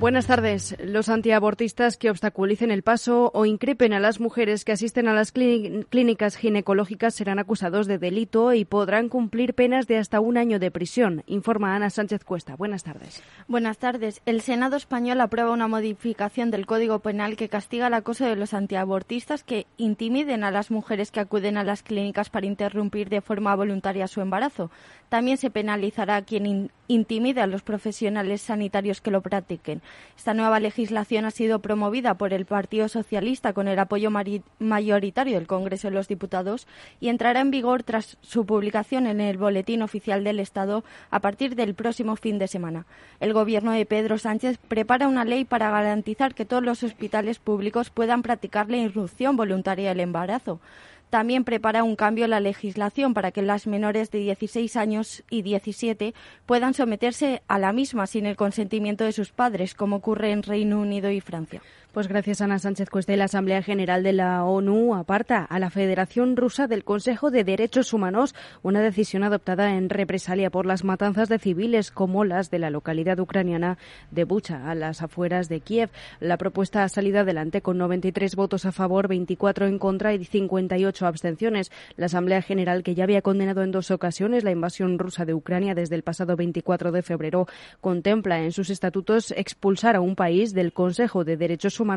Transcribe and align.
Buenas 0.00 0.28
tardes. 0.28 0.76
Los 0.78 1.08
antiabortistas 1.08 1.96
que 1.96 2.08
obstaculicen 2.08 2.70
el 2.70 2.84
paso 2.84 3.32
o 3.34 3.46
increpen 3.46 3.92
a 3.92 3.98
las 3.98 4.20
mujeres 4.20 4.64
que 4.64 4.70
asisten 4.70 5.08
a 5.08 5.12
las 5.12 5.32
clínicas 5.32 6.36
ginecológicas 6.36 7.16
serán 7.16 7.40
acusados 7.40 7.88
de 7.88 7.98
delito 7.98 8.52
y 8.52 8.64
podrán 8.64 9.08
cumplir 9.08 9.54
penas 9.54 9.88
de 9.88 9.98
hasta 9.98 10.20
un 10.20 10.36
año 10.36 10.60
de 10.60 10.70
prisión, 10.70 11.24
informa 11.26 11.74
Ana 11.74 11.90
Sánchez 11.90 12.22
Cuesta. 12.22 12.54
Buenas 12.54 12.84
tardes. 12.84 13.24
Buenas 13.48 13.78
tardes. 13.78 14.22
El 14.24 14.40
Senado 14.40 14.76
español 14.76 15.20
aprueba 15.20 15.50
una 15.50 15.66
modificación 15.66 16.52
del 16.52 16.66
Código 16.66 17.00
Penal 17.00 17.34
que 17.34 17.48
castiga 17.48 17.88
el 17.88 17.94
acoso 17.94 18.24
de 18.24 18.36
los 18.36 18.54
antiabortistas 18.54 19.42
que 19.42 19.66
intimiden 19.78 20.44
a 20.44 20.52
las 20.52 20.70
mujeres 20.70 21.10
que 21.10 21.18
acuden 21.18 21.56
a 21.56 21.64
las 21.64 21.82
clínicas 21.82 22.30
para 22.30 22.46
interrumpir 22.46 23.08
de 23.08 23.20
forma 23.20 23.56
voluntaria 23.56 24.06
su 24.06 24.20
embarazo. 24.20 24.70
También 25.08 25.38
se 25.38 25.50
penalizará 25.50 26.16
a 26.16 26.22
quien 26.22 26.70
intimide 26.86 27.40
a 27.40 27.46
los 27.46 27.62
profesionales 27.62 28.42
sanitarios 28.42 29.00
que 29.00 29.10
lo 29.10 29.22
practiquen. 29.22 29.82
Esta 30.16 30.34
nueva 30.34 30.58
legislación 30.58 31.24
ha 31.24 31.30
sido 31.30 31.60
promovida 31.60 32.14
por 32.14 32.32
el 32.32 32.44
Partido 32.44 32.88
Socialista 32.88 33.52
con 33.52 33.68
el 33.68 33.78
apoyo 33.78 34.10
mayoritario 34.58 35.36
del 35.36 35.46
Congreso 35.46 35.88
de 35.88 35.94
los 35.94 36.08
Diputados 36.08 36.66
y 37.00 37.08
entrará 37.08 37.40
en 37.40 37.52
vigor 37.52 37.84
tras 37.84 38.18
su 38.20 38.44
publicación 38.44 39.06
en 39.06 39.20
el 39.20 39.38
Boletín 39.38 39.80
Oficial 39.80 40.24
del 40.24 40.40
Estado 40.40 40.82
a 41.10 41.20
partir 41.20 41.54
del 41.54 41.74
próximo 41.74 42.16
fin 42.16 42.38
de 42.38 42.48
semana. 42.48 42.84
El 43.20 43.32
Gobierno 43.32 43.70
de 43.70 43.86
Pedro 43.86 44.18
Sánchez 44.18 44.58
prepara 44.58 45.06
una 45.06 45.24
ley 45.24 45.44
para 45.44 45.70
garantizar 45.70 46.34
que 46.34 46.44
todos 46.44 46.64
los 46.64 46.82
hospitales 46.82 47.38
públicos 47.38 47.90
puedan 47.90 48.22
practicar 48.22 48.68
la 48.68 48.78
irrupción 48.78 49.36
voluntaria 49.36 49.90
del 49.90 50.00
embarazo. 50.00 50.60
También 51.10 51.44
prepara 51.44 51.84
un 51.84 51.96
cambio 51.96 52.24
en 52.24 52.30
la 52.30 52.40
legislación 52.40 53.14
para 53.14 53.30
que 53.30 53.42
las 53.42 53.66
menores 53.66 54.10
de 54.10 54.18
16 54.18 54.76
años 54.76 55.22
y 55.30 55.42
17 55.42 56.14
puedan 56.44 56.74
someterse 56.74 57.42
a 57.48 57.58
la 57.58 57.72
misma 57.72 58.06
sin 58.06 58.26
el 58.26 58.36
consentimiento 58.36 59.04
de 59.04 59.12
sus 59.12 59.32
padres, 59.32 59.74
como 59.74 59.96
ocurre 59.96 60.32
en 60.32 60.42
Reino 60.42 60.80
Unido 60.80 61.10
y 61.10 61.20
Francia. 61.20 61.62
Pues 61.98 62.06
gracias 62.06 62.40
Ana 62.40 62.60
Sánchez 62.60 62.90
Cuesta 62.90 63.16
la 63.16 63.24
Asamblea 63.24 63.60
General 63.60 64.04
de 64.04 64.12
la 64.12 64.44
ONU 64.44 64.94
aparta 64.94 65.42
a 65.42 65.58
la 65.58 65.68
Federación 65.68 66.36
Rusa 66.36 66.68
del 66.68 66.84
Consejo 66.84 67.32
de 67.32 67.42
Derechos 67.42 67.92
Humanos, 67.92 68.36
una 68.62 68.80
decisión 68.80 69.24
adoptada 69.24 69.74
en 69.74 69.90
represalia 69.90 70.48
por 70.48 70.64
las 70.64 70.84
matanzas 70.84 71.28
de 71.28 71.40
civiles 71.40 71.90
como 71.90 72.24
las 72.24 72.52
de 72.52 72.60
la 72.60 72.70
localidad 72.70 73.18
ucraniana 73.18 73.78
de 74.12 74.22
Bucha, 74.22 74.70
a 74.70 74.76
las 74.76 75.02
afueras 75.02 75.48
de 75.48 75.58
Kiev. 75.58 75.90
La 76.20 76.36
propuesta 76.36 76.84
ha 76.84 76.88
salido 76.88 77.18
adelante 77.18 77.62
con 77.62 77.78
93 77.78 78.36
votos 78.36 78.64
a 78.64 78.70
favor, 78.70 79.08
24 79.08 79.66
en 79.66 79.80
contra 79.80 80.14
y 80.14 80.24
58 80.24 81.04
abstenciones. 81.04 81.72
La 81.96 82.06
Asamblea 82.06 82.42
General, 82.42 82.84
que 82.84 82.94
ya 82.94 83.02
había 83.02 83.22
condenado 83.22 83.64
en 83.64 83.72
dos 83.72 83.90
ocasiones 83.90 84.44
la 84.44 84.52
invasión 84.52 85.00
rusa 85.00 85.24
de 85.24 85.34
Ucrania 85.34 85.74
desde 85.74 85.96
el 85.96 86.04
pasado 86.04 86.36
24 86.36 86.92
de 86.92 87.02
febrero, 87.02 87.48
contempla 87.80 88.40
en 88.44 88.52
sus 88.52 88.70
estatutos 88.70 89.32
expulsar 89.32 89.96
a 89.96 90.00
un 90.00 90.14
país 90.14 90.54
del 90.54 90.72
Consejo 90.72 91.24
de 91.24 91.36
Derechos 91.36 91.80
Humanos 91.80 91.87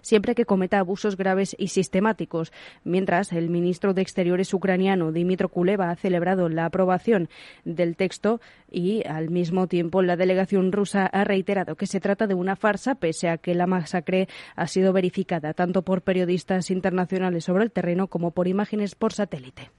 siempre 0.00 0.34
que 0.34 0.44
cometa 0.44 0.78
abusos 0.78 1.16
graves 1.16 1.56
y 1.58 1.68
sistemáticos. 1.68 2.52
Mientras, 2.84 3.32
el 3.32 3.50
ministro 3.50 3.94
de 3.94 4.02
Exteriores 4.02 4.52
ucraniano, 4.54 5.12
Dimitro 5.12 5.48
Kuleva, 5.48 5.90
ha 5.90 5.96
celebrado 5.96 6.48
la 6.48 6.66
aprobación 6.66 7.28
del 7.64 7.96
texto 7.96 8.40
y, 8.70 9.06
al 9.06 9.30
mismo 9.30 9.66
tiempo, 9.66 10.02
la 10.02 10.16
delegación 10.16 10.72
rusa 10.72 11.06
ha 11.06 11.24
reiterado 11.24 11.76
que 11.76 11.86
se 11.86 12.00
trata 12.00 12.26
de 12.26 12.34
una 12.34 12.56
farsa, 12.56 12.94
pese 12.94 13.28
a 13.28 13.38
que 13.38 13.54
la 13.54 13.66
masacre 13.66 14.28
ha 14.56 14.66
sido 14.66 14.92
verificada 14.92 15.54
tanto 15.54 15.82
por 15.82 16.02
periodistas 16.02 16.70
internacionales 16.70 17.44
sobre 17.44 17.64
el 17.64 17.72
terreno 17.72 18.08
como 18.08 18.30
por 18.30 18.48
imágenes 18.48 18.94
por 18.94 19.12
satélite. 19.12 19.70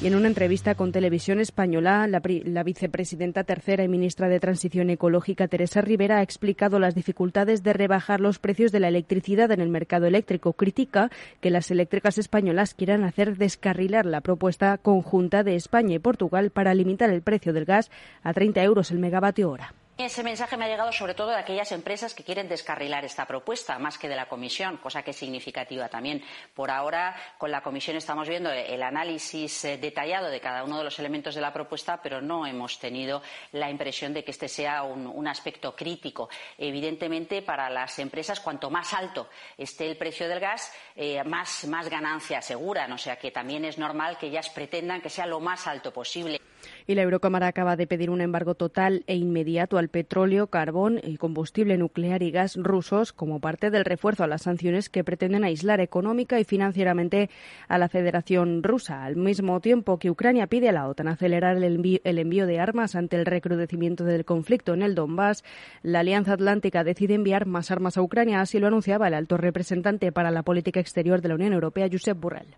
Y 0.00 0.06
en 0.06 0.14
una 0.14 0.28
entrevista 0.28 0.76
con 0.76 0.92
Televisión 0.92 1.40
Española, 1.40 2.06
la, 2.06 2.22
la, 2.44 2.62
vicepresidenta 2.62 3.42
tercera 3.42 3.82
y 3.82 3.88
ministra 3.88 4.28
de 4.28 4.38
Transición 4.38 4.90
Ecológica, 4.90 5.48
Teresa 5.48 5.80
Rivera, 5.80 6.18
ha 6.18 6.22
explicado 6.22 6.78
las 6.78 6.94
dificultades 6.94 7.64
de 7.64 7.72
rebajar 7.72 8.20
los 8.20 8.38
precios 8.38 8.70
de 8.70 8.78
la 8.78 8.86
electricidad 8.86 9.50
en 9.50 9.60
el 9.60 9.70
mercado 9.70 10.06
eléctrico. 10.06 10.52
Critica 10.52 11.10
que 11.40 11.50
las 11.50 11.72
eléctricas 11.72 12.16
españolas 12.16 12.74
quieran 12.74 13.02
hacer 13.02 13.38
descarrilar 13.38 14.06
la 14.06 14.20
propuesta 14.20 14.78
conjunta 14.78 15.42
de 15.42 15.56
España 15.56 15.96
y 15.96 15.98
Portugal 15.98 16.50
para 16.50 16.74
limitar 16.74 17.10
el 17.10 17.22
precio 17.22 17.52
del 17.52 17.64
gas 17.64 17.90
a 18.22 18.32
30 18.32 18.62
euros 18.62 18.92
el 18.92 19.00
megavatio 19.00 19.50
hora. 19.50 19.74
Ese 19.98 20.22
mensaje 20.22 20.56
me 20.56 20.64
ha 20.64 20.68
llegado 20.68 20.92
sobre 20.92 21.14
todo 21.14 21.30
de 21.30 21.38
aquellas 21.38 21.72
empresas 21.72 22.14
que 22.14 22.22
quieren 22.22 22.48
descarrilar 22.48 23.04
esta 23.04 23.26
propuesta, 23.26 23.80
más 23.80 23.98
que 23.98 24.08
de 24.08 24.14
la 24.14 24.28
Comisión, 24.28 24.76
cosa 24.76 25.02
que 25.02 25.10
es 25.10 25.16
significativa 25.16 25.88
también. 25.88 26.22
Por 26.54 26.70
ahora, 26.70 27.16
con 27.36 27.50
la 27.50 27.62
Comisión 27.62 27.96
estamos 27.96 28.28
viendo 28.28 28.48
el 28.48 28.80
análisis 28.84 29.64
eh, 29.64 29.76
detallado 29.76 30.28
de 30.30 30.38
cada 30.38 30.62
uno 30.62 30.78
de 30.78 30.84
los 30.84 31.00
elementos 31.00 31.34
de 31.34 31.40
la 31.40 31.52
propuesta, 31.52 32.00
pero 32.00 32.20
no 32.20 32.46
hemos 32.46 32.78
tenido 32.78 33.22
la 33.50 33.68
impresión 33.70 34.14
de 34.14 34.22
que 34.22 34.30
este 34.30 34.46
sea 34.46 34.84
un, 34.84 35.26
aspecto 35.26 35.74
crítico. 35.74 36.28
Evidentemente, 36.56 37.42
para 37.42 37.68
las 37.68 37.98
empresas, 37.98 38.38
cuanto 38.38 38.70
más 38.70 38.94
alto 38.94 39.28
esté 39.56 39.90
el 39.90 39.96
precio 39.96 40.28
del 40.28 40.38
gas, 40.38 40.72
eh, 40.94 41.24
más, 41.24 41.64
más 41.64 41.88
ganancia 41.88 42.38
aseguran. 42.38 42.92
O 42.92 42.98
sea 42.98 43.16
que 43.16 43.32
también 43.32 43.64
es 43.64 43.78
normal 43.78 44.16
que 44.16 44.28
ellas 44.28 44.48
pretendan 44.48 45.00
que 45.00 45.10
sea 45.10 45.26
lo 45.26 45.40
más 45.40 45.66
alto 45.66 45.92
posible. 45.92 46.40
Y 46.90 46.94
la 46.94 47.02
Eurocámara 47.02 47.48
acaba 47.48 47.76
de 47.76 47.86
pedir 47.86 48.08
un 48.08 48.22
embargo 48.22 48.54
total 48.54 49.04
e 49.06 49.14
inmediato 49.14 49.76
al 49.76 49.90
petróleo, 49.90 50.46
carbón 50.46 51.02
y 51.04 51.18
combustible 51.18 51.76
nuclear 51.76 52.22
y 52.22 52.30
gas 52.30 52.56
rusos 52.56 53.12
como 53.12 53.40
parte 53.40 53.70
del 53.70 53.84
refuerzo 53.84 54.24
a 54.24 54.26
las 54.26 54.40
sanciones 54.40 54.88
que 54.88 55.04
pretenden 55.04 55.44
aislar 55.44 55.82
económica 55.82 56.40
y 56.40 56.44
financieramente 56.44 57.28
a 57.68 57.76
la 57.76 57.90
Federación 57.90 58.62
Rusa, 58.62 59.04
al 59.04 59.16
mismo 59.16 59.60
tiempo 59.60 59.98
que 59.98 60.10
Ucrania 60.10 60.46
pide 60.46 60.70
a 60.70 60.72
la 60.72 60.88
OTAN 60.88 61.08
acelerar 61.08 61.58
el 61.58 61.64
envío, 61.64 61.98
el 62.04 62.18
envío 62.18 62.46
de 62.46 62.58
armas 62.58 62.94
ante 62.94 63.16
el 63.16 63.26
recrudecimiento 63.26 64.04
del 64.04 64.24
conflicto 64.24 64.72
en 64.72 64.80
el 64.80 64.94
Donbass. 64.94 65.44
La 65.82 66.00
Alianza 66.00 66.32
Atlántica 66.32 66.84
decide 66.84 67.12
enviar 67.12 67.44
más 67.44 67.70
armas 67.70 67.98
a 67.98 68.02
Ucrania, 68.02 68.40
así 68.40 68.58
lo 68.60 68.66
anunciaba 68.66 69.08
el 69.08 69.14
alto 69.14 69.36
representante 69.36 70.10
para 70.10 70.30
la 70.30 70.42
política 70.42 70.80
exterior 70.80 71.20
de 71.20 71.28
la 71.28 71.34
Unión 71.34 71.52
Europea, 71.52 71.86
Josep 71.92 72.18
Borrell. 72.18 72.56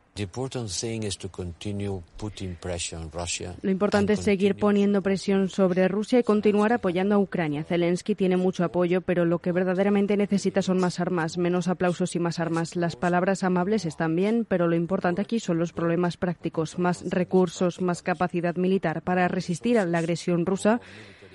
Lo 3.62 3.70
importante 3.70 4.12
es 4.12 4.19
seguir 4.20 4.56
poniendo 4.56 5.02
presión 5.02 5.48
sobre 5.48 5.88
Rusia 5.88 6.18
y 6.18 6.22
continuar 6.22 6.72
apoyando 6.72 7.14
a 7.14 7.18
Ucrania. 7.18 7.64
Zelensky 7.64 8.14
tiene 8.14 8.36
mucho 8.36 8.64
apoyo, 8.64 9.00
pero 9.00 9.24
lo 9.24 9.38
que 9.38 9.52
verdaderamente 9.52 10.16
necesita 10.16 10.62
son 10.62 10.78
más 10.78 11.00
armas, 11.00 11.38
menos 11.38 11.68
aplausos 11.68 12.14
y 12.16 12.18
más 12.18 12.38
armas. 12.38 12.76
Las 12.76 12.96
palabras 12.96 13.44
amables 13.44 13.84
están 13.86 14.14
bien, 14.16 14.46
pero 14.48 14.68
lo 14.68 14.76
importante 14.76 15.22
aquí 15.22 15.40
son 15.40 15.58
los 15.58 15.72
problemas 15.72 16.16
prácticos, 16.16 16.78
más 16.78 17.04
recursos, 17.08 17.80
más 17.80 18.02
capacidad 18.02 18.56
militar 18.56 19.02
para 19.02 19.28
resistir 19.28 19.78
a 19.78 19.86
la 19.86 19.98
agresión 19.98 20.46
rusa 20.46 20.80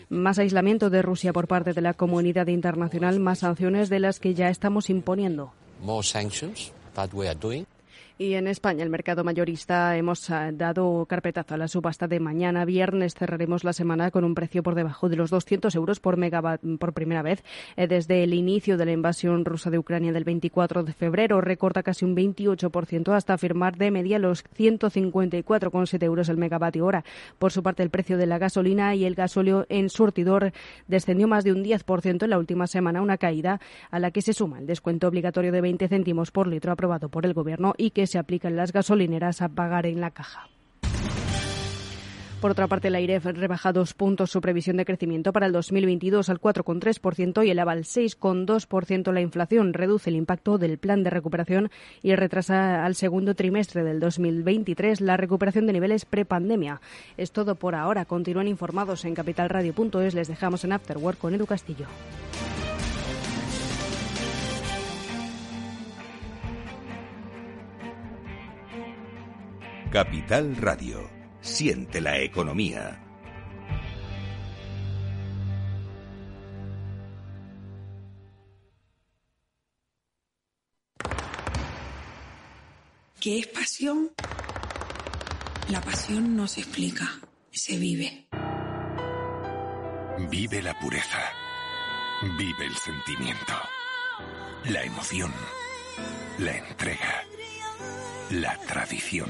más 0.07 0.37
aislamiento 0.37 0.91
de 0.91 1.01
Rusia 1.01 1.33
por 1.33 1.47
parte 1.47 1.73
de 1.73 1.81
la 1.81 1.95
comunidad 1.95 2.45
internacional, 2.47 3.19
más 3.19 3.39
sanciones 3.39 3.89
de 3.89 3.99
las 3.99 4.19
que 4.19 4.35
ya 4.35 4.49
estamos 4.49 4.91
imponiendo. 4.91 5.51
Y 8.17 8.35
en 8.35 8.47
España, 8.47 8.81
el 8.81 8.89
mercado 8.89 9.25
mayorista, 9.25 9.97
hemos 9.97 10.29
ah, 10.29 10.49
dado 10.53 11.05
carpetazo 11.05 11.55
a 11.55 11.57
la 11.57 11.67
subasta 11.67 12.07
de 12.07 12.21
mañana 12.21 12.63
viernes. 12.63 13.13
Cerraremos 13.13 13.65
la 13.65 13.73
semana 13.73 14.09
con 14.09 14.23
un 14.23 14.35
precio 14.35 14.63
por 14.63 14.73
debajo 14.73 15.09
de 15.09 15.17
los 15.17 15.31
200 15.31 15.75
euros 15.75 15.99
por 15.99 16.15
megawatt 16.15 16.61
por 16.79 16.93
primera 16.93 17.23
vez 17.23 17.43
eh, 17.75 17.87
desde 17.87 18.23
el 18.23 18.33
inicio 18.33 18.77
de 18.77 18.85
la 18.85 18.93
invasión 18.93 19.43
rusa 19.43 19.69
de 19.69 19.79
Ucrania 19.79 20.13
del 20.13 20.23
24 20.23 20.85
de 20.85 20.93
febrero. 20.93 21.41
Recorta 21.41 21.83
casi 21.83 22.05
un 22.05 22.15
28% 22.15 23.13
hasta 23.13 23.37
firmar 23.37 23.75
de 23.75 23.91
media 23.91 24.17
los 24.17 24.45
154,7 24.45 26.01
euros 26.03 26.29
el 26.29 26.37
megavatio 26.37 26.85
hora. 26.85 27.03
Por 27.37 27.51
su 27.51 27.63
parte, 27.63 27.83
el 27.83 27.89
precio 27.89 28.17
de 28.17 28.27
la 28.27 28.37
gasolina 28.37 28.95
y 28.95 29.03
el 29.03 29.15
gasóleo 29.15 29.65
en 29.67 29.89
surtidor 29.89 30.53
descendió 30.87 31.27
más 31.27 31.43
de 31.43 31.51
un 31.51 31.65
10% 31.65 32.23
en 32.23 32.29
la 32.29 32.39
última 32.39 32.67
semana, 32.67 33.01
una 33.01 33.17
caída 33.17 33.59
a 33.91 33.99
la 33.99 34.11
que 34.11 34.21
se 34.21 34.31
suma 34.31 34.59
el 34.59 34.67
descuento 34.67 35.09
obligatorio 35.09 35.51
de 35.51 35.59
20 35.59 35.89
céntimos 35.89 36.31
por 36.31 36.47
litro 36.47 36.71
aprobado 36.71 37.09
por 37.09 37.25
el 37.25 37.33
Gobierno 37.33 37.73
y 37.77 37.89
que 37.89 38.04
se 38.07 38.17
aplican 38.17 38.55
las 38.55 38.71
gasolineras 38.71 39.41
a 39.41 39.49
pagar 39.49 39.85
en 39.85 40.01
la 40.01 40.11
caja. 40.11 40.47
Por 42.45 42.51
otra 42.51 42.67
parte, 42.67 42.91
la 42.91 42.99
IREF 42.99 43.25
rebaja 43.25 43.73
dos 43.73 43.95
puntos 43.95 44.29
su 44.29 44.39
previsión 44.39 44.77
de 44.77 44.85
crecimiento 44.85 45.33
para 45.33 45.47
el 45.47 45.51
2022 45.51 46.29
al 46.29 46.39
4,3% 46.39 47.43
y 47.43 47.49
eleva 47.49 47.71
al 47.71 47.85
6,2% 47.85 49.11
la 49.11 49.21
inflación. 49.21 49.73
Reduce 49.73 50.11
el 50.11 50.15
impacto 50.15 50.59
del 50.59 50.77
plan 50.77 51.01
de 51.01 51.09
recuperación 51.09 51.71
y 52.03 52.13
retrasa 52.13 52.85
al 52.85 52.93
segundo 52.93 53.33
trimestre 53.33 53.83
del 53.83 53.99
2023 53.99 55.01
la 55.01 55.17
recuperación 55.17 55.65
de 55.65 55.73
niveles 55.73 56.05
prepandemia. 56.05 56.81
Es 57.17 57.31
todo 57.31 57.55
por 57.55 57.73
ahora. 57.73 58.05
Continúan 58.05 58.47
informados 58.47 59.05
en 59.05 59.15
capitalradio.es. 59.15 60.13
Les 60.13 60.27
dejamos 60.27 60.63
en 60.65 60.73
Afterwork 60.73 61.17
con 61.17 61.33
Edu 61.33 61.47
Castillo. 61.47 61.87
Capital 69.95 70.57
Radio. 70.57 71.09
Siente 71.39 72.01
la 72.01 72.19
economía. 72.19 73.01
¿Qué 83.21 83.39
es 83.39 83.47
pasión? 83.47 84.11
La 85.69 85.79
pasión 85.79 86.35
no 86.35 86.45
se 86.49 86.59
explica, 86.59 87.09
se 87.53 87.77
vive. 87.77 88.27
Vive 90.29 90.61
la 90.61 90.77
pureza. 90.77 91.21
Vive 92.37 92.65
el 92.65 92.75
sentimiento. 92.75 93.53
La 94.65 94.83
emoción. 94.83 95.31
La 96.39 96.51
entrega. 96.51 97.23
La 98.31 98.57
tradición. 98.57 99.29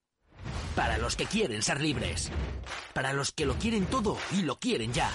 Para 0.75 0.97
los 0.97 1.15
que 1.15 1.25
quieren 1.25 1.61
ser 1.61 1.81
libres. 1.81 2.31
Para 2.93 3.13
los 3.13 3.31
que 3.31 3.45
lo 3.45 3.55
quieren 3.55 3.85
todo 3.85 4.17
y 4.31 4.43
lo 4.43 4.59
quieren 4.59 4.93
ya. 4.93 5.11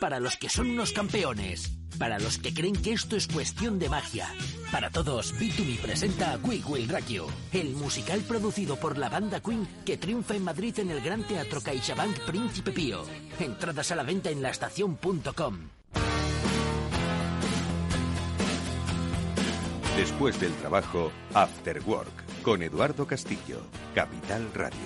Para 0.00 0.20
los 0.20 0.36
que 0.36 0.48
son 0.48 0.70
unos 0.70 0.92
campeones. 0.92 1.72
Para 1.98 2.18
los 2.18 2.38
que 2.38 2.52
creen 2.52 2.76
que 2.76 2.92
esto 2.92 3.16
es 3.16 3.26
cuestión 3.26 3.78
de 3.78 3.88
magia. 3.88 4.28
Para 4.70 4.90
todos, 4.90 5.34
B2B 5.34 5.78
presenta 5.78 6.32
a 6.32 6.38
Quick 6.38 6.68
Will 6.68 6.88
Rock 6.88 7.06
You, 7.06 7.26
el 7.52 7.70
musical 7.74 8.20
producido 8.20 8.76
por 8.76 8.98
la 8.98 9.08
banda 9.08 9.40
Queen 9.40 9.66
que 9.84 9.96
triunfa 9.96 10.34
en 10.34 10.44
Madrid 10.44 10.78
en 10.78 10.90
el 10.90 11.00
Gran 11.00 11.22
Teatro 11.22 11.60
CaixaBank 11.60 12.20
Príncipe 12.26 12.72
Pío. 12.72 13.04
Entradas 13.38 13.90
a 13.92 13.96
la 13.96 14.02
venta 14.02 14.30
en 14.30 14.42
laestacion.com. 14.42 15.70
Después 19.96 20.38
del 20.38 20.52
trabajo, 20.56 21.10
After 21.32 21.82
Work, 21.86 22.25
con 22.46 22.62
Eduardo 22.62 23.08
Castillo, 23.08 23.58
Capital 23.92 24.48
Radio. 24.54 24.78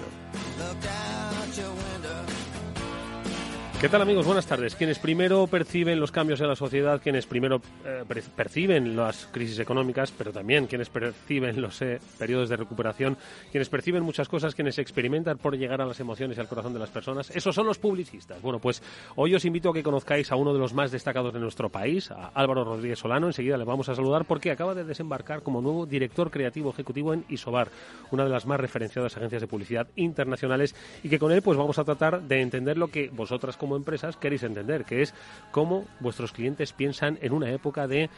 ¿Qué 3.80 3.88
tal 3.88 4.02
amigos? 4.02 4.26
Buenas 4.26 4.44
tardes. 4.46 4.74
Quienes 4.74 4.98
primero 4.98 5.46
perciben 5.46 5.98
los 6.00 6.12
cambios 6.12 6.38
en 6.42 6.48
la 6.48 6.54
sociedad, 6.54 7.00
quienes 7.02 7.24
primero 7.24 7.62
eh, 7.86 8.04
per- 8.06 8.22
perciben 8.22 8.94
las 8.94 9.26
crisis 9.32 9.58
económicas, 9.58 10.12
pero 10.12 10.32
también 10.32 10.66
quienes 10.66 10.90
perciben 10.90 11.62
los 11.62 11.80
eh, 11.80 11.98
periodos 12.18 12.50
de 12.50 12.56
recuperación, 12.56 13.16
quienes 13.50 13.70
perciben 13.70 14.02
muchas 14.02 14.28
cosas, 14.28 14.54
quienes 14.54 14.78
experimentan 14.78 15.38
por 15.38 15.56
llegar 15.56 15.80
a 15.80 15.86
las 15.86 15.98
emociones 15.98 16.36
y 16.36 16.40
al 16.42 16.46
corazón 16.46 16.74
de 16.74 16.78
las 16.78 16.90
personas, 16.90 17.30
esos 17.34 17.54
son 17.54 17.66
los 17.66 17.78
publicistas. 17.78 18.42
Bueno, 18.42 18.58
pues 18.58 18.82
hoy 19.16 19.34
os 19.34 19.46
invito 19.46 19.70
a 19.70 19.72
que 19.72 19.82
conozcáis 19.82 20.30
a 20.30 20.36
uno 20.36 20.52
de 20.52 20.58
los 20.58 20.74
más 20.74 20.90
destacados 20.90 21.32
de 21.32 21.40
nuestro 21.40 21.70
país, 21.70 22.10
a 22.10 22.32
Álvaro 22.34 22.64
Rodríguez 22.64 22.98
Solano. 22.98 23.28
Enseguida 23.28 23.56
le 23.56 23.64
vamos 23.64 23.88
a 23.88 23.94
saludar 23.94 24.26
porque 24.26 24.50
acaba 24.50 24.74
de 24.74 24.84
desembarcar 24.84 25.42
como 25.42 25.62
nuevo 25.62 25.86
director 25.86 26.30
creativo 26.30 26.68
ejecutivo 26.68 27.14
en 27.14 27.24
Isobar, 27.30 27.68
una 28.10 28.24
de 28.24 28.30
las 28.30 28.44
más 28.44 28.60
referenciadas 28.60 29.16
agencias 29.16 29.40
de 29.40 29.48
publicidad 29.48 29.88
internacionales 29.96 30.74
y 31.02 31.08
que 31.08 31.18
con 31.18 31.32
él 31.32 31.40
pues 31.40 31.56
vamos 31.56 31.78
a 31.78 31.84
tratar 31.84 32.20
de 32.20 32.42
entender 32.42 32.76
lo 32.76 32.88
que 32.88 33.08
vosotras 33.08 33.56
como 33.56 33.69
empresas 33.76 34.16
queréis 34.16 34.42
entender, 34.42 34.84
que 34.84 35.02
es 35.02 35.14
cómo 35.50 35.86
vuestros 36.00 36.32
clientes 36.32 36.72
piensan 36.72 37.18
en 37.22 37.32
una 37.32 37.50
época 37.50 37.86
de 37.86 38.10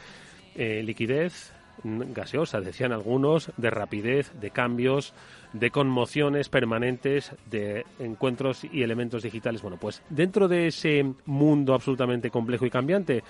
eh, 0.54 0.82
liquidez 0.82 1.52
gaseosa, 1.84 2.60
decían 2.60 2.92
algunos, 2.92 3.50
de 3.56 3.70
rapidez, 3.70 4.32
de 4.40 4.50
cambios, 4.50 5.14
de 5.52 5.70
conmociones 5.70 6.48
permanentes, 6.48 7.32
de 7.50 7.84
encuentros 7.98 8.64
y 8.64 8.82
elementos 8.82 9.22
digitales. 9.22 9.62
Bueno, 9.62 9.78
pues 9.80 10.02
dentro 10.10 10.48
de 10.48 10.68
ese 10.68 11.04
mundo 11.26 11.74
absolutamente 11.74 12.30
complejo 12.30 12.66
y 12.66 12.70
cambiante, 12.70 13.22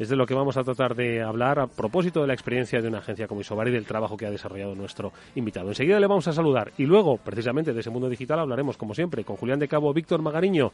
es 0.00 0.08
de 0.08 0.16
lo 0.16 0.24
que 0.24 0.32
vamos 0.32 0.56
a 0.56 0.64
tratar 0.64 0.94
de 0.94 1.20
hablar 1.22 1.58
a 1.58 1.66
propósito 1.66 2.22
de 2.22 2.26
la 2.26 2.32
experiencia 2.32 2.80
de 2.80 2.88
una 2.88 3.00
agencia 3.00 3.28
como 3.28 3.42
Isobar 3.42 3.68
y 3.68 3.72
del 3.72 3.84
trabajo 3.84 4.16
que 4.16 4.24
ha 4.24 4.30
desarrollado 4.30 4.74
nuestro 4.74 5.12
invitado. 5.34 5.68
Enseguida 5.68 6.00
le 6.00 6.06
vamos 6.06 6.26
a 6.26 6.32
saludar 6.32 6.72
y 6.78 6.86
luego, 6.86 7.18
precisamente 7.18 7.74
de 7.74 7.80
ese 7.80 7.90
mundo 7.90 8.08
digital, 8.08 8.38
hablaremos, 8.38 8.78
como 8.78 8.94
siempre, 8.94 9.24
con 9.24 9.36
Julián 9.36 9.58
de 9.58 9.68
Cabo, 9.68 9.92
Víctor 9.92 10.22
Magariño, 10.22 10.72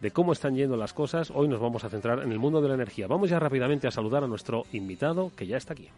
de 0.00 0.10
cómo 0.10 0.32
están 0.32 0.54
yendo 0.54 0.76
las 0.76 0.92
cosas. 0.92 1.30
Hoy 1.34 1.48
nos 1.48 1.60
vamos 1.60 1.84
a 1.84 1.88
centrar 1.88 2.22
en 2.22 2.32
el 2.32 2.38
mundo 2.38 2.60
de 2.60 2.68
la 2.68 2.74
energía. 2.74 3.06
Vamos 3.06 3.30
ya 3.30 3.38
rápidamente 3.38 3.86
a 3.86 3.90
saludar 3.90 4.24
a 4.24 4.26
nuestro 4.26 4.64
invitado 4.72 5.32
que 5.36 5.46
ya 5.46 5.56
está 5.56 5.72
aquí. 5.72 5.88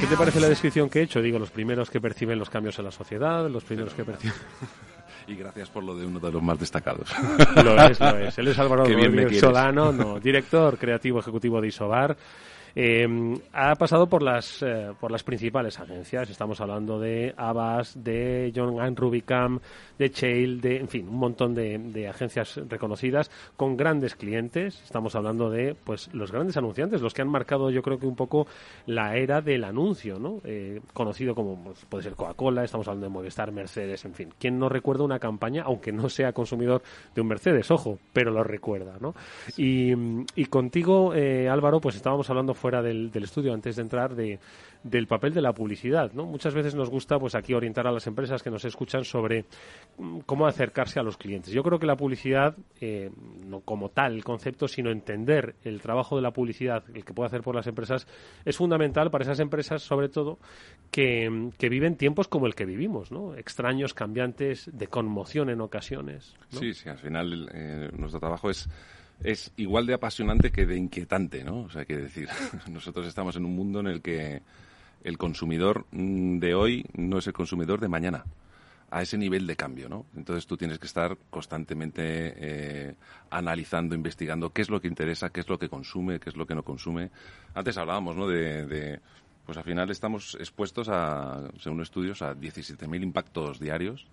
¿Qué 0.00 0.06
te 0.06 0.16
parece 0.16 0.40
la 0.40 0.48
descripción 0.48 0.90
que 0.90 1.00
he 1.00 1.02
hecho? 1.02 1.22
Digo, 1.22 1.38
los 1.38 1.50
primeros 1.50 1.90
que 1.90 2.00
perciben 2.00 2.38
los 2.38 2.50
cambios 2.50 2.78
en 2.78 2.84
la 2.84 2.90
sociedad, 2.90 3.48
los 3.48 3.64
primeros 3.64 3.94
que 3.94 4.04
perciben... 4.04 4.36
Y 5.28 5.34
gracias 5.34 5.68
por 5.70 5.82
lo 5.82 5.96
de 5.96 6.06
uno 6.06 6.20
de 6.20 6.30
los 6.30 6.40
más 6.40 6.56
destacados. 6.56 7.08
Lo 7.56 7.82
es, 7.82 7.98
lo 7.98 8.16
es. 8.16 8.38
Él 8.38 8.46
es 8.46 8.58
Álvaro. 8.60 8.84
Solano, 9.40 9.90
no, 9.90 10.20
director 10.20 10.78
creativo 10.78 11.18
ejecutivo 11.18 11.60
de 11.60 11.66
Isobar. 11.66 12.16
Eh, 12.78 13.08
ha 13.54 13.74
pasado 13.76 14.06
por 14.06 14.22
las 14.22 14.62
eh, 14.62 14.92
por 15.00 15.10
las 15.10 15.22
principales 15.22 15.80
agencias. 15.80 16.28
Estamos 16.28 16.60
hablando 16.60 17.00
de 17.00 17.32
Abbas, 17.34 18.04
de 18.04 18.52
John 18.54 18.78
Ann 18.78 18.94
Rubicam, 18.94 19.60
de 19.98 20.10
Chale, 20.10 20.58
de 20.58 20.76
en 20.76 20.88
fin, 20.88 21.08
un 21.08 21.16
montón 21.16 21.54
de, 21.54 21.78
de 21.78 22.06
agencias 22.06 22.60
reconocidas 22.68 23.30
con 23.56 23.78
grandes 23.78 24.14
clientes. 24.14 24.78
Estamos 24.84 25.16
hablando 25.16 25.48
de 25.48 25.74
pues 25.74 26.12
los 26.12 26.30
grandes 26.30 26.58
anunciantes, 26.58 27.00
los 27.00 27.14
que 27.14 27.22
han 27.22 27.30
marcado 27.30 27.70
yo 27.70 27.80
creo 27.80 27.98
que 27.98 28.06
un 28.06 28.14
poco 28.14 28.46
la 28.84 29.16
era 29.16 29.40
del 29.40 29.64
anuncio, 29.64 30.18
¿no? 30.18 30.42
Eh, 30.44 30.82
conocido 30.92 31.34
como 31.34 31.64
pues, 31.64 31.86
puede 31.86 32.04
ser 32.04 32.14
Coca-Cola, 32.14 32.62
estamos 32.62 32.86
hablando 32.88 33.06
de 33.06 33.12
Movistar, 33.12 33.52
Mercedes, 33.52 34.04
en 34.04 34.12
fin. 34.12 34.28
¿Quién 34.38 34.58
no 34.58 34.68
recuerda 34.68 35.02
una 35.02 35.18
campaña, 35.18 35.62
aunque 35.62 35.92
no 35.92 36.10
sea 36.10 36.34
consumidor 36.34 36.82
de 37.14 37.22
un 37.22 37.28
Mercedes, 37.28 37.70
ojo, 37.70 37.98
pero 38.12 38.30
lo 38.30 38.44
recuerda, 38.44 38.98
¿no? 39.00 39.14
Y, 39.56 39.94
y 40.34 40.44
contigo, 40.44 41.14
eh, 41.14 41.48
Álvaro, 41.48 41.80
pues 41.80 41.96
estábamos 41.96 42.28
hablando 42.28 42.52
fuera 42.52 42.65
del, 42.70 43.10
del 43.10 43.24
estudio 43.24 43.52
antes 43.52 43.76
de 43.76 43.82
entrar 43.82 44.14
de, 44.14 44.38
del 44.82 45.06
papel 45.06 45.34
de 45.34 45.42
la 45.42 45.52
publicidad, 45.52 46.12
¿no? 46.12 46.24
Muchas 46.26 46.54
veces 46.54 46.74
nos 46.74 46.88
gusta, 46.88 47.18
pues 47.18 47.34
aquí 47.34 47.54
orientar 47.54 47.86
a 47.86 47.92
las 47.92 48.06
empresas 48.06 48.42
que 48.42 48.50
nos 48.50 48.64
escuchan 48.64 49.04
sobre 49.04 49.44
mm, 49.98 50.20
cómo 50.20 50.46
acercarse 50.46 51.00
a 51.00 51.02
los 51.02 51.16
clientes. 51.16 51.52
Yo 51.52 51.62
creo 51.62 51.78
que 51.78 51.86
la 51.86 51.96
publicidad, 51.96 52.56
eh, 52.80 53.10
no 53.46 53.60
como 53.60 53.90
tal 53.90 54.14
el 54.14 54.24
concepto, 54.24 54.68
sino 54.68 54.90
entender 54.90 55.56
el 55.64 55.80
trabajo 55.80 56.16
de 56.16 56.22
la 56.22 56.30
publicidad, 56.30 56.84
el 56.94 57.04
que 57.04 57.12
puede 57.12 57.26
hacer 57.26 57.42
por 57.42 57.54
las 57.54 57.66
empresas, 57.66 58.06
es 58.44 58.56
fundamental 58.56 59.10
para 59.10 59.24
esas 59.24 59.40
empresas, 59.40 59.82
sobre 59.82 60.08
todo, 60.08 60.38
que, 60.90 61.50
que 61.58 61.68
viven 61.68 61.96
tiempos 61.96 62.28
como 62.28 62.46
el 62.46 62.54
que 62.54 62.64
vivimos, 62.64 63.10
¿no? 63.10 63.34
Extraños, 63.34 63.94
cambiantes, 63.94 64.70
de 64.72 64.86
conmoción 64.86 65.50
en 65.50 65.60
ocasiones. 65.60 66.34
Sí, 66.50 66.72
sí, 66.74 66.88
al 66.88 66.98
final 66.98 67.48
eh, 67.52 67.90
nuestro 67.96 68.20
trabajo 68.20 68.50
es 68.50 68.68
es 69.22 69.52
igual 69.56 69.86
de 69.86 69.94
apasionante 69.94 70.50
que 70.50 70.66
de 70.66 70.76
inquietante, 70.76 71.44
¿no? 71.44 71.62
O 71.62 71.70
sea, 71.70 71.84
que 71.84 71.96
decir, 71.96 72.28
nosotros 72.70 73.06
estamos 73.06 73.36
en 73.36 73.44
un 73.44 73.54
mundo 73.54 73.80
en 73.80 73.86
el 73.86 74.02
que 74.02 74.42
el 75.04 75.18
consumidor 75.18 75.86
mm, 75.92 76.38
de 76.38 76.54
hoy 76.54 76.84
no 76.94 77.18
es 77.18 77.26
el 77.26 77.32
consumidor 77.32 77.80
de 77.80 77.88
mañana 77.88 78.24
a 78.90 79.02
ese 79.02 79.18
nivel 79.18 79.46
de 79.46 79.56
cambio, 79.56 79.88
¿no? 79.88 80.06
Entonces 80.16 80.46
tú 80.46 80.56
tienes 80.56 80.78
que 80.78 80.86
estar 80.86 81.18
constantemente 81.30 82.02
eh, 82.04 82.94
analizando, 83.30 83.94
investigando 83.94 84.50
qué 84.50 84.62
es 84.62 84.70
lo 84.70 84.80
que 84.80 84.88
interesa, 84.88 85.30
qué 85.30 85.40
es 85.40 85.48
lo 85.48 85.58
que 85.58 85.68
consume, 85.68 86.20
qué 86.20 86.30
es 86.30 86.36
lo 86.36 86.46
que 86.46 86.54
no 86.54 86.62
consume. 86.62 87.10
Antes 87.54 87.76
hablábamos, 87.78 88.16
¿no? 88.16 88.28
De, 88.28 88.66
de 88.66 89.00
pues 89.44 89.58
al 89.58 89.64
final 89.64 89.90
estamos 89.90 90.36
expuestos 90.40 90.88
a, 90.88 91.50
según 91.60 91.80
estudios, 91.80 92.20
a 92.20 92.34
17.000 92.34 93.02
impactos 93.02 93.60
diarios. 93.60 94.06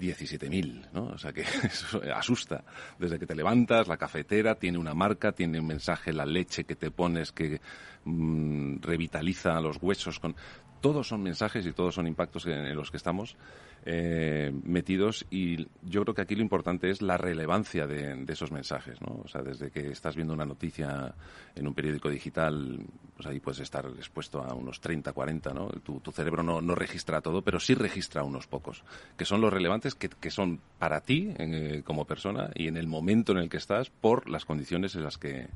17.000, 0.00 0.90
¿no? 0.92 1.06
O 1.08 1.18
sea 1.18 1.32
que 1.32 1.42
eso 1.64 2.00
asusta. 2.14 2.64
Desde 2.98 3.18
que 3.18 3.26
te 3.26 3.34
levantas, 3.34 3.86
la 3.88 3.96
cafetera 3.96 4.54
tiene 4.54 4.78
una 4.78 4.94
marca, 4.94 5.32
tiene 5.32 5.60
un 5.60 5.66
mensaje, 5.66 6.12
la 6.12 6.26
leche 6.26 6.64
que 6.64 6.76
te 6.76 6.90
pones 6.90 7.32
que 7.32 7.60
mm, 8.04 8.80
revitaliza 8.80 9.60
los 9.60 9.76
huesos 9.80 10.18
con 10.18 10.34
todos 10.80 11.08
son 11.08 11.22
mensajes 11.22 11.66
y 11.66 11.72
todos 11.72 11.94
son 11.94 12.06
impactos 12.06 12.46
en, 12.46 12.74
los 12.74 12.90
que 12.90 12.96
estamos 12.96 13.36
eh, 13.84 14.52
metidos 14.64 15.26
y 15.30 15.66
yo 15.82 16.02
creo 16.02 16.14
que 16.14 16.22
aquí 16.22 16.34
lo 16.34 16.42
importante 16.42 16.90
es 16.90 17.02
la 17.02 17.16
relevancia 17.16 17.86
de, 17.86 18.24
esos 18.28 18.52
mensajes, 18.52 19.00
¿no? 19.00 19.22
O 19.24 19.28
sea, 19.28 19.42
desde 19.42 19.70
que 19.70 19.90
estás 19.90 20.16
viendo 20.16 20.32
una 20.32 20.44
noticia 20.44 21.14
en 21.54 21.66
un 21.66 21.74
periódico 21.74 22.08
digital, 22.08 22.80
pues 23.16 23.26
ahí 23.26 23.40
puedes 23.40 23.60
estar 23.60 23.86
expuesto 23.86 24.42
a 24.42 24.54
unos 24.54 24.80
30, 24.80 25.12
40, 25.12 25.52
¿no? 25.52 25.68
Tu, 25.68 26.00
cerebro 26.12 26.42
no, 26.42 26.60
no, 26.60 26.74
registra 26.74 27.20
todo, 27.20 27.42
pero 27.42 27.60
sí 27.60 27.74
registra 27.74 28.22
unos 28.22 28.46
pocos, 28.46 28.82
que 29.16 29.24
son 29.24 29.40
los 29.40 29.52
relevantes, 29.52 29.94
que, 29.94 30.08
que 30.08 30.30
son 30.30 30.60
para 30.78 31.00
ti 31.00 31.34
eh, 31.38 31.82
como 31.84 32.04
persona 32.04 32.50
y 32.54 32.68
en 32.68 32.76
el 32.76 32.86
momento 32.86 33.32
en 33.32 33.38
el 33.38 33.48
que 33.48 33.56
estás 33.56 33.90
por 33.90 34.28
las 34.28 34.44
condiciones 34.44 34.94
en 34.94 35.04
las 35.04 35.18
que 35.18 35.48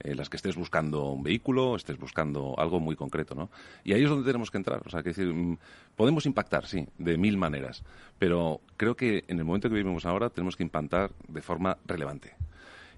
en 0.00 0.16
las 0.16 0.28
que 0.28 0.36
estés 0.36 0.56
buscando 0.56 1.10
un 1.10 1.22
vehículo, 1.22 1.76
estés 1.76 1.98
buscando 1.98 2.54
algo 2.58 2.80
muy 2.80 2.96
concreto, 2.96 3.34
¿no? 3.34 3.50
Y 3.84 3.92
ahí 3.92 4.02
es 4.02 4.10
donde 4.10 4.26
tenemos 4.26 4.50
que 4.50 4.58
entrar. 4.58 4.82
O 4.84 4.90
sea, 4.90 5.02
que 5.02 5.10
decir, 5.10 5.32
mm, 5.32 5.58
podemos 5.96 6.26
impactar, 6.26 6.66
sí, 6.66 6.86
de 6.98 7.16
mil 7.16 7.36
maneras, 7.36 7.82
pero 8.18 8.60
creo 8.76 8.96
que 8.96 9.24
en 9.28 9.38
el 9.38 9.44
momento 9.44 9.68
que 9.68 9.74
vivimos 9.74 10.06
ahora 10.06 10.30
tenemos 10.30 10.56
que 10.56 10.62
impactar 10.62 11.10
de 11.28 11.42
forma 11.42 11.78
relevante. 11.86 12.34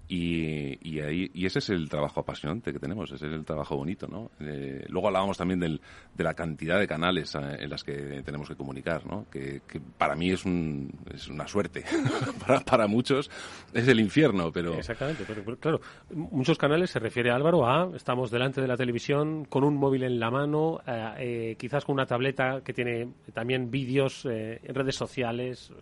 Y, 0.07 0.77
y, 0.87 0.99
ahí, 0.99 1.31
y 1.33 1.47
ese 1.47 1.59
es 1.59 1.69
el 1.69 1.89
trabajo 1.89 2.19
apasionante 2.19 2.71
que 2.71 2.79
tenemos, 2.79 3.11
ese 3.11 3.25
es 3.25 3.33
el 3.33 3.43
trabajo 3.43 3.75
bonito, 3.75 4.07
¿no? 4.07 4.29
Eh, 4.39 4.85
luego 4.87 5.07
hablábamos 5.07 5.37
también 5.37 5.59
del, 5.59 5.81
de 6.13 6.23
la 6.23 6.35
cantidad 6.35 6.79
de 6.79 6.87
canales 6.87 7.33
eh, 7.33 7.39
en 7.59 7.69
las 7.71 7.83
que 7.83 8.21
tenemos 8.23 8.47
que 8.47 8.55
comunicar, 8.55 9.05
¿no? 9.07 9.25
Que, 9.31 9.61
para 9.97 10.15
mí 10.15 10.29
es, 10.29 10.45
un, 10.45 10.91
es 11.11 11.27
una 11.27 11.47
suerte, 11.47 11.83
para, 12.65 12.87
muchos 12.87 13.31
es 13.73 13.87
el 13.87 13.99
infierno, 13.99 14.51
pero... 14.51 14.75
Exactamente, 14.75 15.23
pero, 15.27 15.57
claro, 15.57 15.81
muchos 16.11 16.57
canales 16.59 16.91
se 16.91 16.99
refiere 16.99 17.31
Álvaro 17.31 17.67
a, 17.67 17.89
estamos 17.95 18.29
delante 18.29 18.61
de 18.61 18.67
la 18.67 18.77
televisión 18.77 19.45
con 19.45 19.63
un 19.63 19.75
móvil 19.75 20.03
en 20.03 20.19
la 20.19 20.29
mano, 20.29 20.81
eh, 20.87 21.55
quizás 21.57 21.83
con 21.83 21.93
una 21.93 22.05
tableta 22.05 22.61
que 22.63 22.73
tiene 22.73 23.09
también 23.33 23.71
vídeos, 23.71 24.23
redes 24.23 24.95
sociales, 24.95 25.73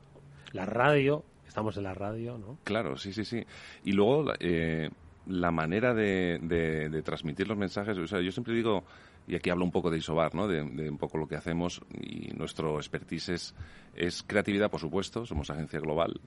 la 0.54 0.66
radio, 0.66 1.26
estamos 1.54 1.78
en 1.78 1.84
la 1.84 1.94
radio, 1.94 2.40
¿no? 2.40 2.58
Claro, 2.64 2.98
sí, 2.98 3.14
sí, 3.14 3.24
sí. 3.24 3.46
Y 3.84 3.92
luego 3.92 4.34
eh, 4.40 4.90
la 5.28 5.52
manera 5.52 5.94
de, 5.94 6.40
de, 6.42 7.02
transmitir 7.04 7.48
los 7.48 7.60
mensajes, 7.60 7.96
o 7.96 8.08
sea, 8.08 8.22
yo 8.22 8.32
siempre 8.32 8.56
digo, 8.56 8.84
y 9.28 9.36
aquí 9.36 9.52
hablo 9.52 9.64
un 9.64 9.72
poco 9.72 9.92
de 9.92 10.00
Isobar, 10.00 10.34
¿no? 10.34 10.48
De, 10.48 10.64
un 10.64 10.98
poco 10.98 11.20
lo 11.20 11.28
que 11.28 11.36
hacemos 11.36 11.80
y 11.94 12.34
nuestro 12.36 12.78
expertise 12.78 13.54
es, 13.94 14.24
creatividad, 14.24 14.72
por 14.72 14.80
supuesto, 14.80 15.28
somos 15.28 15.52
agencia 15.52 15.80
global. 15.80 16.20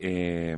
Eh, 0.00 0.56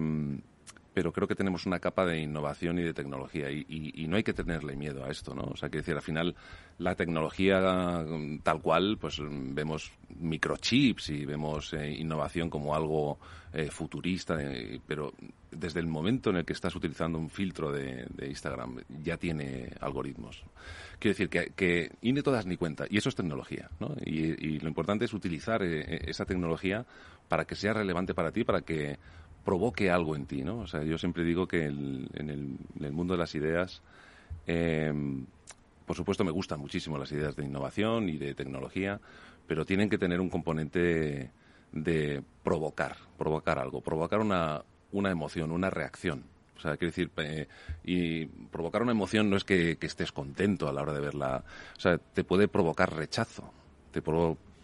pero 0.98 1.12
creo 1.12 1.28
que 1.28 1.36
tenemos 1.36 1.64
una 1.64 1.78
capa 1.78 2.04
de 2.04 2.18
innovación 2.18 2.80
y 2.80 2.82
de 2.82 2.92
tecnología 2.92 3.52
y, 3.52 4.04
no 4.08 4.16
hay 4.16 4.24
que 4.24 4.32
tenerle 4.32 4.74
miedo 4.74 5.04
a 5.04 5.10
esto, 5.10 5.32
¿no? 5.32 5.42
O 5.42 5.56
sea, 5.56 5.68
que 5.68 5.78
decir, 5.78 5.94
al 5.94 6.02
final 6.02 6.34
la 6.78 6.96
tecnología 6.96 8.04
mm, 8.04 8.40
tal 8.40 8.60
cual, 8.60 8.98
pues 9.00 9.20
mm, 9.20 9.54
vemos 9.54 9.92
microchips 10.18 11.10
y 11.10 11.24
vemos 11.24 11.72
eh, 11.72 11.92
innovación 11.92 12.50
como 12.50 12.74
algo 12.74 13.20
eh, 13.52 13.70
futurista, 13.70 14.42
eh, 14.42 14.80
pero 14.88 15.12
desde 15.52 15.78
el 15.78 15.86
momento 15.86 16.30
en 16.30 16.38
el 16.38 16.44
que 16.44 16.52
estás 16.52 16.74
utilizando 16.74 17.16
un 17.16 17.30
filtro 17.30 17.70
de, 17.70 18.04
Instagram 18.20 18.80
ya 19.00 19.16
tiene 19.18 19.70
algoritmos. 19.80 20.42
Quiero 20.98 21.12
decir 21.12 21.28
que, 21.28 21.52
que 21.54 21.92
y 22.02 22.12
ni 22.12 22.22
todas 22.22 22.44
ni 22.44 22.56
cuenta, 22.56 22.86
y 22.90 22.96
eso 22.96 23.08
es 23.08 23.14
tecnología, 23.14 23.70
¿no? 23.78 23.94
Y, 24.04 24.58
lo 24.58 24.66
importante 24.66 25.04
es 25.04 25.14
utilizar 25.14 25.62
esa 25.62 26.24
tecnología 26.24 26.84
para 27.28 27.44
que 27.44 27.54
sea 27.54 27.72
relevante 27.72 28.14
para 28.14 28.32
ti, 28.32 28.42
para 28.42 28.62
que 28.62 28.98
provoque 29.48 29.90
algo 29.90 30.14
en 30.14 30.26
ti, 30.26 30.44
¿no? 30.44 30.58
O 30.58 30.66
sea, 30.66 30.82
yo 30.82 30.98
siempre 30.98 31.24
digo 31.24 31.48
que 31.48 31.64
en, 31.64 32.58
el, 32.78 32.92
mundo 32.92 33.14
de 33.14 33.18
las 33.18 33.34
ideas, 33.34 33.80
eh, 34.46 34.92
por 35.86 35.96
supuesto 35.96 36.22
me 36.22 36.30
gustan 36.30 36.60
muchísimo 36.60 36.98
las 36.98 37.10
ideas 37.12 37.34
de 37.34 37.46
innovación 37.46 38.10
y 38.10 38.18
de 38.18 38.34
tecnología, 38.34 39.00
pero 39.46 39.64
tienen 39.64 39.88
que 39.88 39.96
tener 39.96 40.20
un 40.20 40.28
componente 40.28 41.30
de 41.72 42.22
provocar, 42.44 42.96
provocar 43.16 43.58
algo, 43.58 43.80
provocar 43.80 44.20
una, 44.20 44.64
una 44.92 45.10
emoción, 45.10 45.50
una 45.50 45.70
reacción. 45.70 46.24
O 46.58 46.60
sea, 46.60 46.76
quiero 46.76 46.90
decir, 46.90 47.10
eh, 47.16 47.48
y 47.84 48.26
provocar 48.26 48.82
una 48.82 48.92
emoción 48.92 49.30
no 49.30 49.38
es 49.38 49.44
que, 49.44 49.78
estés 49.80 50.12
contento 50.12 50.68
a 50.68 50.74
la 50.74 50.82
hora 50.82 50.92
de 50.92 51.00
verla. 51.00 51.42
O 51.74 51.80
sea, 51.80 51.96
te 51.96 52.22
puede 52.22 52.48
provocar 52.48 52.94
rechazo, 52.94 53.50
te, 53.92 54.02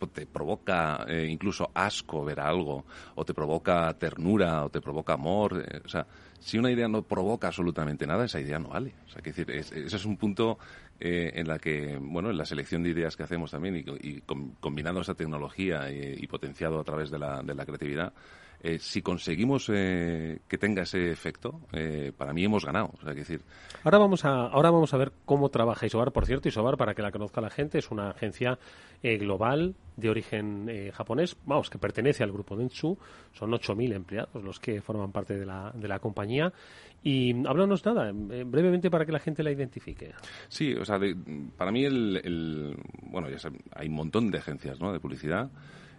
te 0.08 0.26
provoca 0.26 1.04
eh, 1.08 1.26
incluso 1.28 1.70
asco 1.74 2.24
ver 2.24 2.40
algo, 2.40 2.84
o 3.14 3.24
te 3.24 3.34
provoca 3.34 3.92
ternura, 3.94 4.64
o 4.64 4.70
te 4.70 4.80
provoca 4.80 5.14
amor. 5.14 5.64
Eh, 5.66 5.80
o 5.84 5.88
sea, 5.88 6.06
si 6.38 6.58
una 6.58 6.70
idea 6.70 6.88
no 6.88 7.02
provoca 7.02 7.48
absolutamente 7.48 8.06
nada, 8.06 8.24
esa 8.24 8.40
idea 8.40 8.58
no 8.58 8.68
vale. 8.68 8.94
O 9.06 9.10
sea, 9.10 9.22
que 9.22 9.32
decir, 9.32 9.50
ese 9.50 9.84
es 9.84 10.04
un 10.04 10.16
punto 10.16 10.58
eh, 11.00 11.32
en 11.34 11.48
la 11.48 11.58
que, 11.58 11.98
bueno, 12.00 12.30
en 12.30 12.38
la 12.38 12.46
selección 12.46 12.82
de 12.82 12.90
ideas 12.90 13.16
que 13.16 13.22
hacemos 13.22 13.50
también 13.50 13.76
y, 13.76 14.20
combinando 14.60 15.00
esa 15.00 15.14
tecnología 15.14 15.90
y, 15.90 16.26
potenciado 16.26 16.80
a 16.80 16.84
través 16.84 17.10
de 17.10 17.18
la, 17.18 17.42
de 17.42 17.54
la 17.54 17.64
creatividad, 17.64 18.12
eh, 18.66 18.78
si 18.78 19.02
conseguimos 19.02 19.70
eh, 19.70 20.38
que 20.48 20.56
tenga 20.56 20.84
ese 20.84 21.10
efecto, 21.10 21.60
eh, 21.70 22.12
para 22.16 22.32
mí 22.32 22.46
hemos 22.46 22.64
ganado. 22.64 22.92
O 22.98 23.02
sea, 23.02 23.12
decir... 23.12 23.42
ahora, 23.82 23.98
vamos 23.98 24.24
a, 24.24 24.46
ahora 24.46 24.70
vamos 24.70 24.94
a 24.94 24.96
ver 24.96 25.12
cómo 25.26 25.50
trabaja 25.50 25.84
Isobar. 25.84 26.12
Por 26.12 26.24
cierto, 26.24 26.48
Isobar, 26.48 26.78
para 26.78 26.94
que 26.94 27.02
la 27.02 27.12
conozca 27.12 27.42
la 27.42 27.50
gente, 27.50 27.76
es 27.76 27.90
una 27.90 28.08
agencia 28.08 28.58
global 29.02 29.74
de 29.98 30.08
origen 30.08 30.90
japonés, 30.94 31.36
vamos, 31.44 31.68
que 31.68 31.76
pertenece 31.76 32.24
al 32.24 32.32
grupo 32.32 32.56
Dentsu. 32.56 32.96
Son 33.32 33.50
8.000 33.50 33.96
empleados 33.96 34.42
los 34.42 34.58
que 34.58 34.80
forman 34.80 35.12
parte 35.12 35.36
de 35.36 35.44
la, 35.44 35.70
de 35.74 35.86
la 35.86 35.98
compañía. 35.98 36.50
Y 37.02 37.46
háblanos 37.46 37.84
nada, 37.84 38.12
brevemente 38.14 38.90
para 38.90 39.04
que 39.04 39.12
la 39.12 39.18
gente 39.18 39.42
la 39.42 39.52
identifique. 39.52 40.14
Sí, 40.48 40.72
o 40.72 40.86
sea, 40.86 40.98
para 41.58 41.70
mí 41.70 41.84
el, 41.84 42.78
bueno, 43.02 43.28
ya 43.28 43.36
hay 43.72 43.88
un 43.88 43.94
montón 43.94 44.30
de 44.30 44.38
agencias 44.38 44.80
¿no? 44.80 44.90
de 44.90 45.00
publicidad. 45.00 45.50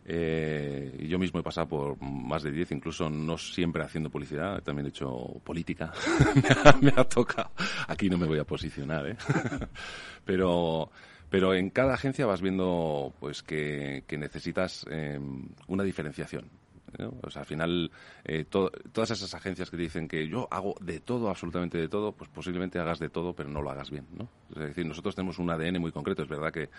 Eh, 0.07 1.05
yo 1.09 1.17
mismo 1.17 1.39
he 1.39 1.43
pasado 1.43 1.67
por 1.67 2.01
más 2.01 2.43
de 2.43 2.51
10, 2.51 2.73
incluso 2.73 3.09
no 3.09 3.37
siempre 3.37 3.83
haciendo 3.83 4.11
publicidad, 4.11 4.61
también 4.61 4.85
he 4.85 4.89
hecho 4.89 5.09
política. 5.43 5.91
me, 6.81 6.93
ha, 6.95 7.03
tocado. 7.03 7.49
Aquí 7.87 8.07
no 8.07 8.17
me 8.17 8.27
voy 8.27 8.37
a 8.37 8.43
posicionar, 8.43 9.07
¿eh? 9.09 9.17
pero, 10.25 10.91
pero 11.29 11.55
en 11.55 11.71
cada 11.71 11.95
agencia 11.95 12.27
vas 12.27 12.41
viendo 12.41 13.13
pues 13.19 13.41
que, 13.41 14.03
necesitas 14.11 14.85
eh, 14.91 15.19
una 15.67 15.83
diferenciación. 15.83 16.49
O 17.21 17.29
sea, 17.29 17.41
al 17.41 17.45
final, 17.45 17.91
eh, 18.23 18.45
todas 18.45 19.11
esas 19.11 19.33
agencias 19.33 19.69
que 19.69 19.77
dicen 19.77 20.07
que 20.07 20.27
yo 20.27 20.47
hago 20.51 20.75
de 20.81 20.99
todo, 20.99 21.29
absolutamente 21.29 21.77
de 21.77 21.87
todo, 21.87 22.11
pues 22.11 22.29
posiblemente 22.29 22.79
hagas 22.79 22.99
de 22.99 23.09
todo, 23.09 23.33
pero 23.33 23.49
no 23.49 23.61
lo 23.61 23.69
hagas 23.69 23.91
bien, 23.91 24.05
¿no? 24.13 24.29
Es 24.51 24.67
decir, 24.67 24.85
nosotros 24.85 25.15
tenemos 25.15 25.39
un 25.39 25.49
ADN 25.49 25.79
muy 25.79 25.91
concreto. 25.91 26.23
Es 26.23 26.29
verdad 26.29 26.51
que 26.51 26.69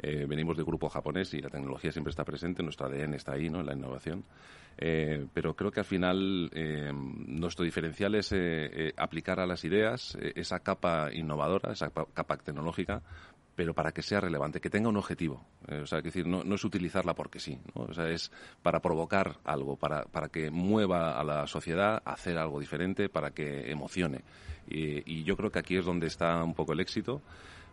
eh, 0.00 0.26
venimos 0.28 0.56
de 0.56 0.64
grupo 0.64 0.88
japonés 0.88 1.32
y 1.34 1.40
la 1.40 1.50
tecnología 1.50 1.92
siempre 1.92 2.10
está 2.10 2.24
presente, 2.24 2.62
nuestro 2.62 2.86
ADN 2.86 3.14
está 3.14 3.32
ahí, 3.32 3.48
¿no? 3.48 3.60
En 3.60 3.66
la 3.66 3.74
innovación. 3.74 4.24
Eh, 4.76 5.26
pero 5.32 5.54
creo 5.54 5.70
que 5.70 5.80
al 5.80 5.86
final 5.86 6.50
nuestro 7.26 7.64
diferencial 7.64 8.14
es 8.16 8.34
aplicar 8.96 9.38
a 9.38 9.46
las 9.46 9.64
ideas 9.64 10.18
esa 10.34 10.60
capa 10.60 11.12
innovadora, 11.12 11.72
esa 11.72 11.90
capa 11.90 12.36
tecnológica, 12.38 13.02
pero 13.54 13.74
para 13.74 13.92
que 13.92 14.02
sea 14.02 14.20
relevante, 14.20 14.60
que 14.60 14.70
tenga 14.70 14.88
un 14.88 14.96
objetivo. 14.96 15.44
Eh, 15.68 15.80
o 15.82 15.86
sea, 15.86 16.00
que 16.00 16.08
decir, 16.08 16.26
no, 16.26 16.42
no, 16.44 16.54
es 16.54 16.64
utilizarla 16.64 17.14
porque 17.14 17.38
sí, 17.38 17.58
¿no? 17.74 17.82
o 17.82 17.94
sea, 17.94 18.08
es 18.08 18.30
para 18.62 18.80
provocar 18.80 19.38
algo, 19.44 19.76
para, 19.76 20.04
para 20.04 20.28
que 20.28 20.50
mueva 20.50 21.18
a 21.18 21.24
la 21.24 21.46
sociedad 21.46 22.02
a 22.04 22.12
hacer 22.12 22.38
algo 22.38 22.60
diferente, 22.60 23.08
para 23.08 23.30
que 23.30 23.70
emocione. 23.70 24.22
Y, 24.68 25.02
y 25.10 25.24
yo 25.24 25.36
creo 25.36 25.50
que 25.50 25.58
aquí 25.58 25.76
es 25.76 25.84
donde 25.84 26.06
está 26.06 26.42
un 26.42 26.54
poco 26.54 26.72
el 26.72 26.80
éxito. 26.80 27.22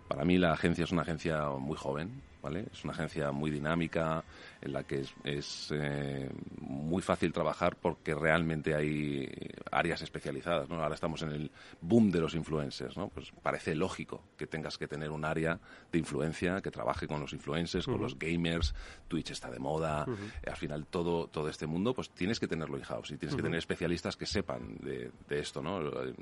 Para 0.07 0.25
mí 0.25 0.37
la 0.37 0.51
agencia 0.53 0.83
es 0.83 0.91
una 0.91 1.03
agencia 1.03 1.49
muy 1.51 1.77
joven, 1.77 2.21
¿vale? 2.41 2.67
Es 2.71 2.83
una 2.83 2.93
agencia 2.93 3.31
muy 3.31 3.51
dinámica, 3.51 4.23
en 4.61 4.73
la 4.73 4.83
que 4.83 5.05
es, 5.23 5.69
eh, 5.71 6.29
muy 6.59 7.01
fácil 7.01 7.33
trabajar 7.33 7.75
porque 7.75 8.13
realmente 8.13 8.75
hay 8.75 9.27
áreas 9.71 10.01
especializadas, 10.01 10.69
¿no? 10.69 10.81
Ahora 10.81 10.95
estamos 10.95 11.21
en 11.23 11.31
el 11.31 11.51
boom 11.81 12.11
de 12.11 12.19
los 12.19 12.35
influencers, 12.35 12.97
¿no? 12.97 13.09
Pues 13.09 13.31
parece 13.41 13.75
lógico 13.75 14.23
que 14.37 14.47
tengas 14.47 14.77
que 14.77 14.87
tener 14.87 15.11
un 15.11 15.25
área 15.25 15.59
de 15.91 15.99
influencia 15.99 16.61
que 16.61 16.71
trabaje 16.71 17.07
con 17.07 17.19
los 17.19 17.33
influencers, 17.33 17.85
con 17.85 18.01
los 18.01 18.17
gamers, 18.17 18.73
Twitch 19.07 19.31
está 19.31 19.49
de 19.49 19.59
moda, 19.59 20.05
al 20.45 20.57
final 20.57 20.85
todo, 20.87 21.27
todo 21.27 21.49
este 21.49 21.65
mundo, 21.65 21.93
pues 21.93 22.09
tienes 22.11 22.39
que 22.39 22.47
tenerlo 22.47 22.77
in-house 22.77 23.11
y 23.11 23.17
tienes 23.17 23.35
que 23.35 23.41
tener 23.41 23.57
especialistas 23.57 24.15
que 24.15 24.25
sepan 24.25 24.77
de, 24.79 25.11
esto, 25.29 25.61
¿no? 25.61 25.79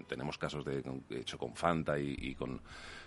Tenemos 0.08 0.38
casos 0.38 0.64
de, 0.66 0.84
hecho 1.12 1.38
con 1.38 1.56
Fanta 1.56 2.00
y 2.00 2.36
con 2.36 2.62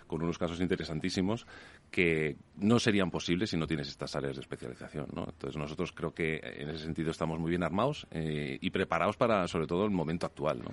con 0.07 0.21
unos 0.21 0.37
casos 0.37 0.59
interesantísimos 0.61 1.47
que 1.93 2.37
no 2.55 2.79
serían 2.79 3.11
posibles 3.11 3.51
si 3.51 3.57
no 3.57 3.67
tienes 3.67 3.87
estas 3.87 4.15
áreas 4.15 4.35
de 4.35 4.41
especialización. 4.41 5.07
¿no? 5.13 5.25
Entonces 5.25 5.57
nosotros 5.57 5.91
creo 5.91 6.13
que 6.13 6.39
en 6.43 6.69
ese 6.69 6.83
sentido 6.85 7.11
estamos 7.11 7.39
muy 7.39 7.49
bien 7.49 7.61
armados 7.63 8.07
eh, 8.11 8.57
y 8.59 8.69
preparados 8.71 9.15
para 9.15 9.47
sobre 9.47 9.67
todo 9.67 9.85
el 9.85 9.91
momento 9.91 10.25
actual. 10.25 10.59
¿no? 10.59 10.71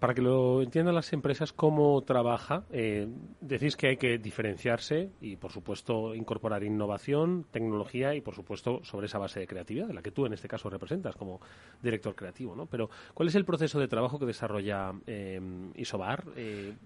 Para 0.00 0.12
que 0.12 0.22
lo 0.22 0.62
entiendan 0.62 0.94
las 0.94 1.12
empresas 1.12 1.52
cómo 1.52 2.02
trabaja, 2.02 2.64
eh, 2.70 3.08
decís 3.40 3.76
que 3.76 3.88
hay 3.88 3.96
que 3.96 4.18
diferenciarse 4.18 5.10
y 5.20 5.36
por 5.36 5.52
supuesto 5.52 6.14
incorporar 6.16 6.64
innovación, 6.64 7.46
tecnología 7.52 8.14
y 8.14 8.20
por 8.20 8.34
supuesto 8.34 8.82
sobre 8.82 9.06
esa 9.06 9.18
base 9.18 9.38
de 9.38 9.46
creatividad, 9.46 9.86
de 9.86 9.94
la 9.94 10.02
que 10.02 10.10
tú 10.10 10.26
en 10.26 10.32
este 10.32 10.48
caso 10.48 10.68
representas 10.68 11.14
como 11.14 11.40
director 11.80 12.16
creativo. 12.16 12.56
¿no? 12.56 12.66
Pero 12.66 12.90
¿cuál 13.14 13.28
es 13.28 13.36
el 13.36 13.44
proceso 13.44 13.78
de 13.78 13.86
trabajo 13.86 14.18
que 14.18 14.26
desarrolla 14.26 14.92
eh, 15.06 15.40
Isobar? 15.76 16.24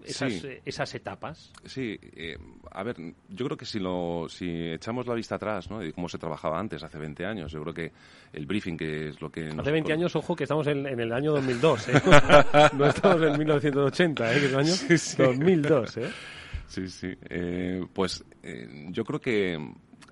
esas, 0.05 0.47
esas 0.67 0.95
etapas. 0.95 1.53
Sí, 1.65 1.99
a 2.71 2.83
ver, 2.83 2.97
yo 3.29 3.47
creo 3.47 3.57
que 3.57 3.70
si 3.71 3.79
lo 3.79 4.27
si 4.29 4.71
echamos 4.71 5.07
la 5.07 5.15
vista 5.15 5.37
atrás, 5.37 5.71
¿no? 5.71 5.79
De 5.79 5.93
cómo 5.93 6.09
se 6.09 6.19
trabajaba 6.19 6.59
antes, 6.59 6.83
hace 6.83 6.99
20 6.99 7.25
años, 7.25 7.53
yo 7.53 7.63
creo 7.63 7.75
que 7.75 7.93
el 8.33 8.47
briefing, 8.47 8.77
que 8.77 9.09
es 9.09 9.21
lo 9.21 9.31
que... 9.31 9.49
Hace 9.49 9.71
20 9.71 9.93
años, 9.93 10.15
ojo, 10.17 10.37
que 10.37 10.45
estamos 10.45 10.67
en, 10.67 10.87
el 10.87 11.13
año 11.13 11.33
2002, 11.33 11.89
¿eh? 11.89 12.03
no 12.77 12.87
estamos 12.87 13.23
en 13.23 13.39
1980, 13.39 14.33
¿eh? 14.33 14.41
Que 14.41 14.47
es 14.47 14.53
el 14.53 14.59
año 14.59 14.73
2002, 15.33 15.97
¿eh? 15.99 16.11
Sí, 16.67 16.89
sí. 16.89 17.13
Eh, 17.29 17.85
pues 17.93 18.25
eh, 18.43 18.87
yo 18.91 19.05
creo 19.05 19.21
que 19.21 19.59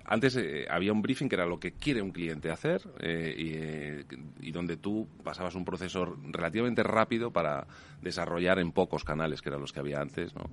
antes 0.09 0.35
eh, 0.37 0.65
había 0.67 0.91
un 0.91 1.03
briefing 1.03 1.29
que 1.29 1.35
era 1.35 1.45
lo 1.45 1.59
que 1.59 1.73
quiere 1.73 2.01
un 2.01 2.09
cliente 2.09 2.49
hacer 2.49 2.81
eh, 2.99 4.03
y, 4.41 4.51
donde 4.51 4.75
tú 4.75 5.07
pasabas 5.23 5.53
un 5.53 5.63
proceso 5.63 6.17
relativamente 6.31 6.81
rápido 6.81 7.31
para 7.31 7.67
desarrollar 8.01 8.57
en 8.57 8.71
pocos 8.71 9.03
canales, 9.03 9.43
que 9.43 9.49
eran 9.49 9.61
los 9.61 9.71
que 9.71 9.79
había 9.79 10.01
antes, 10.01 10.33
¿no? 10.33 10.49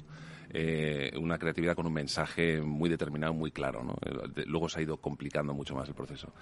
Eh, 0.50 1.10
una 1.18 1.38
creatividad 1.38 1.74
con 1.74 1.86
un 1.86 1.94
mensaje 1.94 2.60
muy 2.60 2.90
determinado, 2.90 3.32
muy 3.32 3.50
claro. 3.50 3.82
¿no? 3.82 3.96
Luego 4.44 4.68
se 4.68 4.78
ha 4.78 4.82
ido 4.82 4.98
complicando 4.98 5.54
mucho 5.54 5.74
más 5.74 5.88
el 5.88 5.94
proceso. 5.94 6.32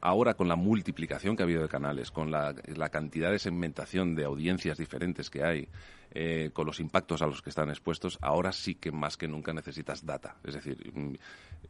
ahora, 0.00 0.34
con 0.34 0.48
la 0.48 0.56
multiplicación 0.56 1.36
que 1.36 1.42
ha 1.42 1.46
habido 1.46 1.62
de 1.62 1.68
canales, 1.68 2.12
con 2.12 2.30
la, 2.30 2.54
cantidad 2.90 3.32
de 3.32 3.40
segmentación 3.40 4.14
de 4.14 4.24
audiencias 4.24 4.78
diferentes 4.78 5.30
que 5.30 5.42
hay, 5.44 5.68
eh, 6.10 6.50
con 6.54 6.64
los 6.64 6.80
impactos 6.80 7.20
a 7.20 7.26
los 7.26 7.42
que 7.42 7.50
están 7.50 7.68
expuestos, 7.68 8.18
ahora 8.22 8.50
sí 8.52 8.74
que 8.74 8.90
más 8.90 9.18
que 9.18 9.28
nunca 9.28 9.52
necesitas 9.52 10.06
data. 10.06 10.36
Es 10.42 10.54
decir, 10.54 10.78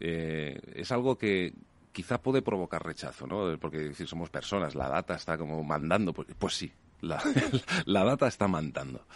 eh, 0.00 0.60
es 0.74 0.92
algo 0.92 1.16
que 1.16 1.52
quizá 1.92 2.20
puede 2.20 2.42
provocar 2.42 2.84
rechazo, 2.84 3.26
¿no? 3.26 3.58
Porque 3.58 3.78
decir, 3.78 4.06
somos 4.06 4.30
personas, 4.30 4.74
la 4.74 4.88
data 4.88 5.14
está 5.14 5.36
como 5.36 5.62
mandando. 5.64 6.12
Pues, 6.12 6.28
pues 6.38 6.54
sí, 6.54 6.72
la, 7.00 7.22
data 8.04 8.26
está 8.26 8.48
mandando. 8.48 9.06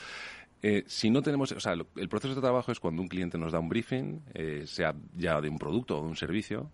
Eh, 0.62 0.84
si 0.86 1.10
no 1.10 1.22
tenemos, 1.22 1.50
o 1.52 1.60
sea, 1.60 1.72
el 1.72 2.08
proceso 2.08 2.34
de 2.34 2.40
trabajo 2.40 2.70
es 2.70 2.78
cuando 2.78 3.02
un 3.02 3.08
cliente 3.08 3.36
nos 3.36 3.52
da 3.52 3.58
un 3.58 3.68
briefing, 3.68 4.22
sea 4.66 4.94
ya 5.16 5.40
de 5.40 5.48
un 5.48 5.58
producto 5.58 5.98
o 5.98 6.02
de 6.02 6.08
un 6.08 6.16
servicio, 6.16 6.70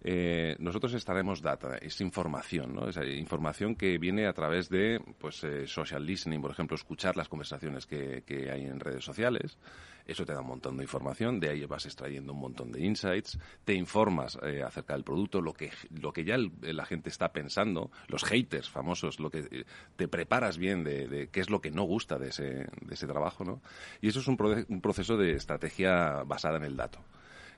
eh, 0.00 0.54
nosotros 0.60 0.94
estaremos 0.94 1.42
data, 1.42 1.76
es 1.78 2.00
información, 2.00 2.74
¿no? 2.74 2.88
Es 2.88 2.96
información 2.96 3.74
que 3.74 3.98
viene 3.98 4.28
a 4.28 4.32
través 4.32 4.68
de 4.68 5.00
pues, 5.18 5.42
eh, 5.42 5.66
social 5.66 6.06
listening, 6.06 6.40
por 6.40 6.52
ejemplo, 6.52 6.76
escuchar 6.76 7.16
las 7.16 7.28
conversaciones 7.28 7.86
que, 7.86 8.22
hay 8.52 8.64
en 8.64 8.78
redes 8.78 9.04
sociales. 9.04 9.58
Eso 10.06 10.24
te 10.24 10.32
da 10.32 10.40
un 10.40 10.46
montón 10.46 10.76
de 10.76 10.84
información, 10.84 11.38
de 11.38 11.50
ahí 11.50 11.66
vas 11.66 11.84
extrayendo 11.84 12.32
un 12.32 12.40
montón 12.40 12.72
de 12.72 12.80
insights, 12.80 13.38
te 13.64 13.74
informas 13.74 14.38
eh, 14.42 14.62
acerca 14.62 14.94
del 14.94 15.04
producto, 15.04 15.42
lo 15.42 15.52
que, 15.52 15.70
lo 15.90 16.12
que 16.12 16.24
ya 16.24 16.36
la 16.62 16.86
gente 16.86 17.10
está 17.10 17.30
pensando, 17.32 17.90
los 18.06 18.24
haters 18.24 18.70
famosos, 18.70 19.20
lo 19.20 19.30
que 19.30 19.66
te 19.96 20.08
preparas 20.08 20.56
bien 20.56 20.82
de, 20.82 21.28
qué 21.30 21.40
es 21.40 21.50
lo 21.50 21.60
que 21.60 21.70
no 21.70 21.82
gusta 21.82 22.18
de 22.18 22.28
ese, 22.28 22.44
de 22.44 22.94
ese 22.94 23.06
trabajo, 23.06 23.44
¿no? 23.44 23.60
Y 24.00 24.08
eso 24.08 24.20
es 24.20 24.28
un, 24.28 24.38
un 24.68 24.80
proceso 24.80 25.18
de 25.18 25.32
estrategia 25.32 26.22
basada 26.22 26.56
en 26.56 26.64
el 26.64 26.76
dato. 26.76 27.00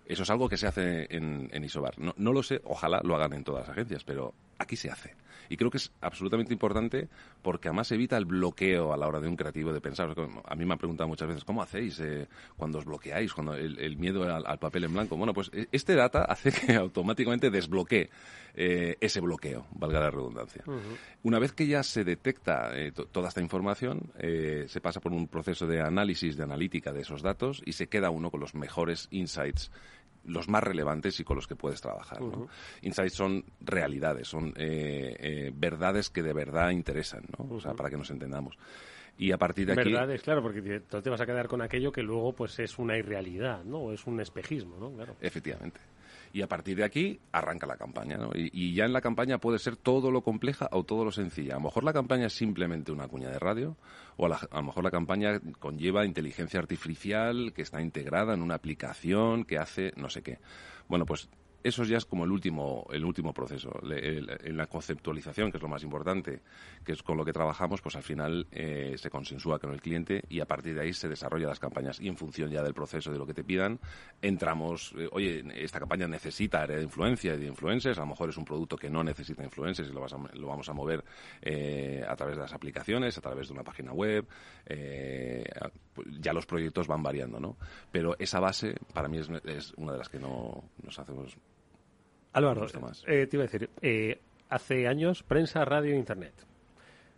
Eso 0.07 0.25
es 0.25 0.31
algo 0.31 0.49
que 0.49 0.57
se 0.57 0.67
hace 0.67 1.07
en, 1.15 1.49
en 1.53 1.65
Isobar. 1.65 1.99
No, 1.99 2.15
no, 2.17 2.33
lo 2.33 2.43
sé, 2.43 2.61
ojalá 2.65 3.01
lo 3.05 3.15
hagan 3.15 3.33
en 3.33 3.45
todas 3.45 3.63
las 3.63 3.71
agencias, 3.71 4.05
pero 4.05 4.35
aquí 4.59 4.77
se 4.77 4.91
hace. 4.91 5.15
Y 5.51 5.57
creo 5.57 5.69
que 5.69 5.79
es 5.79 5.93
absolutamente 6.01 6.53
importante 6.53 7.09
porque 7.43 7.69
además 7.69 7.91
evita 7.91 8.17
el 8.17 8.25
bloqueo 8.25 8.93
a 8.93 8.97
la 8.97 9.09
hora 9.09 9.19
de 9.19 9.27
un 9.27 9.35
creativo 9.35 9.73
de 9.73 9.81
pensar. 9.81 10.15
A 10.45 10.55
mí 10.55 10.65
me 10.65 10.73
han 10.73 10.79
preguntado 10.79 11.09
muchas 11.09 11.27
veces, 11.27 11.45
¿cómo 11.45 11.61
hacéis 11.61 11.99
eh, 11.99 12.29
cuando 12.57 12.79
os 12.79 12.85
bloqueáis, 12.85 13.35
cuando 13.35 13.55
el, 13.55 13.97
miedo 13.97 14.23
al, 14.23 14.59
papel 14.61 14.85
en 14.85 14.93
blanco? 14.93 15.17
Bueno, 15.17 15.35
pues 15.35 15.51
e, 15.53 15.67
este 15.73 15.97
data 15.97 16.23
hace 16.29 16.53
que 16.53 16.75
automáticamente 16.77 17.51
desbloquee 17.51 18.09
eh, 18.55 18.97
ese 19.01 19.21
bloqueo, 19.21 19.67
valga 19.73 19.99
la 19.99 20.11
redundancia. 20.11 20.63
Una 21.25 21.41
vez 21.41 21.53
que 21.53 21.67
ya 21.67 21.83
se 21.83 22.05
detecta 22.05 22.71
eh, 22.79 22.93
toda 22.93 23.29
esta 23.29 23.41
información, 23.41 24.13
se 24.21 24.81
pasa 24.81 25.01
por 25.01 25.13
un 25.13 25.27
proceso 25.27 25.67
de 25.67 25.81
análisis, 25.81 26.37
de 26.37 26.45
analítica 26.45 26.93
de 26.93 27.01
esos 27.01 27.23
datos 27.23 27.61
y 27.67 27.73
se 27.73 27.89
queda 27.89 28.11
uno 28.11 28.31
con 28.31 28.39
los 28.39 28.55
mejores 28.55 29.09
insights 29.11 29.73
los 30.31 30.49
más 30.49 30.63
relevantes 30.63 31.19
y 31.21 31.25
con 31.25 31.37
los 31.37 31.47
que 31.47 31.57
puedes 31.57 31.81
trabajar. 31.81 32.19
Insights 32.83 33.15
son 33.15 33.45
realidades, 33.61 34.29
son 34.29 34.53
eh, 34.57 35.17
eh, 35.19 35.53
verdades 35.55 36.11
que 36.11 36.23
de 36.23 36.33
verdad 36.33 36.71
interesan, 36.71 37.25
¿no? 37.39 37.55
O 37.55 37.61
sea, 37.61 37.75
para 37.75 37.91
que 37.91 37.97
nos 37.97 38.11
entendamos. 38.11 38.57
Y 39.19 39.33
a 39.33 39.39
partir 39.39 39.67
de 39.67 39.73
aquí... 39.73 39.93
Verdades, 39.93 40.23
claro, 40.23 40.43
porque 40.43 40.81
tú 40.81 41.03
te 41.03 41.11
vas 41.11 41.21
a 41.21 41.27
quedar 41.27 41.47
con 41.47 41.61
aquello 41.61 41.93
que 41.93 42.03
luego 42.03 42.33
pues 42.33 42.59
es 42.59 42.79
una 42.79 42.97
irrealidad, 42.97 43.65
¿no? 43.65 43.79
O 43.79 43.93
es 43.93 44.07
un 44.07 44.21
espejismo, 44.21 44.79
¿no? 44.79 44.91
Claro. 44.93 45.17
Efectivamente 45.21 45.81
y 46.33 46.43
a 46.43 46.49
partir 46.49 46.77
de 46.77 46.85
aquí 46.85 47.21
arranca 47.33 47.67
la 47.67 47.77
campaña. 47.77 48.17
¿no? 48.17 48.31
Y, 48.35 48.75
ya 48.75 48.85
en 48.85 48.93
la 48.93 49.01
campaña 49.01 49.39
puede 49.39 49.59
ser 49.59 49.77
todo 49.77 50.11
lo 50.11 50.23
compleja 50.23 50.69
o 50.73 50.85
todo 50.85 51.05
lo 51.05 51.13
sencilla. 51.13 51.55
A 51.55 51.57
lo 51.57 51.65
mejor 51.65 51.85
la 51.85 51.93
campaña 51.93 52.27
es 52.27 52.35
simplemente 52.35 52.93
una 52.93 53.09
cuña 53.09 53.31
de 53.31 53.39
radio 53.39 53.77
o 54.17 54.27
a, 54.27 54.37
a, 54.37 54.57
lo 54.57 54.63
mejor 54.63 54.85
la 54.85 54.91
campaña 54.91 55.41
conlleva 55.59 56.05
inteligencia 56.05 56.61
artificial 56.61 57.53
que 57.55 57.63
está 57.63 57.81
integrada 57.81 58.35
en 58.35 58.43
una 58.43 58.55
aplicación 58.55 59.45
que 59.45 59.59
hace 59.59 59.93
no 59.97 60.09
sé 60.09 60.23
qué. 60.23 60.39
Bueno, 60.89 61.07
pues 61.07 61.29
eso 61.63 61.85
ya 61.85 61.99
es 61.99 62.05
como 62.05 62.25
el 62.25 62.31
último, 62.31 62.87
el 62.91 63.05
último 63.05 63.33
proceso. 63.33 63.71
en 63.83 64.57
la 64.57 64.67
conceptualización, 64.67 65.51
que 65.51 65.59
es 65.59 65.63
lo 65.63 65.69
más 65.69 65.83
importante, 65.83 66.41
que 66.85 66.93
es 66.93 67.03
con 67.03 67.17
lo 67.17 67.25
que 67.25 67.33
trabajamos, 67.33 67.83
pues 67.83 67.97
al 67.97 68.03
final 68.03 68.47
eh, 68.51 68.95
se 68.97 69.11
consensúa 69.11 69.59
con 69.59 69.73
el 69.73 69.81
cliente 69.81 70.23
y 70.29 70.41
a 70.41 70.47
partir 70.47 70.75
de 70.75 70.83
ahí 70.83 70.93
se 70.93 71.09
desarrollan 71.09 71.49
las 71.49 71.61
campañas. 71.61 72.01
Y 72.01 72.09
en 72.09 72.17
función 72.17 72.51
ya 72.51 72.63
del 72.63 72.73
proceso 72.73 73.13
de 73.13 73.19
lo 73.19 73.27
que 73.27 73.35
te 73.35 73.45
pidan, 73.45 73.79
entramos, 74.23 74.95
eh, 74.97 75.09
oye, 75.13 75.45
esta 75.55 75.79
campaña 75.79 76.09
necesita 76.09 76.63
área 76.63 76.77
de 76.77 76.83
influencia 76.83 77.35
y 77.35 77.39
de 77.39 77.47
influencers, 77.47 77.99
a 77.99 78.03
lo 78.03 78.09
mejor 78.09 78.31
es 78.31 78.37
un 78.37 78.45
producto 78.45 78.77
que 78.77 78.89
no 78.89 79.05
necesita 79.05 79.45
influencers 79.45 79.91
y 79.91 79.93
lo, 79.93 80.07
lo 80.07 80.47
vamos 80.47 80.69
a 80.69 80.73
mover 80.73 81.05
eh, 81.43 82.03
a 82.09 82.17
través 82.17 82.37
de 82.37 82.43
las 82.43 82.55
aplicaciones, 82.55 83.19
a 83.19 83.21
través 83.21 83.49
de 83.49 83.55
una 83.55 83.65
página 83.65 83.93
web. 83.93 84.27
ya 86.21 86.33
los 86.33 86.47
proyectos 86.47 86.87
van 86.87 87.03
variando, 87.03 87.39
¿no? 87.39 87.57
Pero 87.93 88.17
esa 88.19 88.41
base, 88.41 88.77
para 88.95 89.09
mí, 89.09 89.19
es 89.19 89.75
una 89.77 89.93
de 89.93 89.99
las 89.99 90.09
que 90.09 90.19
no 90.19 90.65
nos 90.83 90.99
hacemos 90.99 91.37
Álvaro, 92.33 92.67
eh, 93.07 93.27
te 93.27 93.37
iba 93.37 93.45
a 93.45 93.47
decir, 93.47 93.71
eh, 93.83 94.21
hace 94.49 94.87
años 94.87 95.23
prensa, 95.23 95.65
radio, 95.65 95.97
internet. 95.97 96.35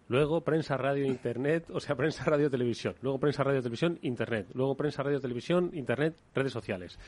Luego 0.08 0.40
prensa, 0.40 0.76
radio, 0.76 1.04
internet, 1.04 1.66
o 1.70 1.80
sea, 1.80 1.96
prensa, 1.96 2.24
radio, 2.24 2.50
televisión. 2.50 2.94
Luego 3.02 3.18
prensa, 3.18 3.44
radio, 3.44 3.60
televisión, 3.60 3.98
internet. 4.02 4.46
Luego 4.54 4.74
prensa, 4.74 5.02
radio, 5.02 5.20
televisión, 5.20 5.70
internet, 5.74 6.14
redes 6.34 6.52
sociales. 6.52 6.98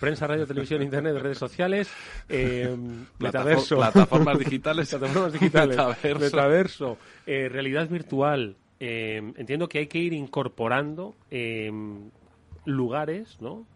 Prensa, 0.00 0.26
radio, 0.26 0.46
televisión, 0.46 0.82
internet, 0.82 1.16
redes 1.18 1.38
sociales, 1.38 1.88
eh, 2.28 2.76
metaverso. 3.20 3.76
Plataformas 3.76 4.38
digitales. 4.40 4.90
plataformas 4.90 5.32
digitales. 5.32 5.78
metaverso. 6.20 6.98
realidad 7.26 7.88
virtual. 7.88 8.56
entiendo 8.80 9.68
que 9.68 9.78
hay 9.78 9.86
que 9.86 9.98
ir 9.98 10.12
incorporando 10.12 11.14
lugares, 12.64 13.40
¿no? 13.40 13.66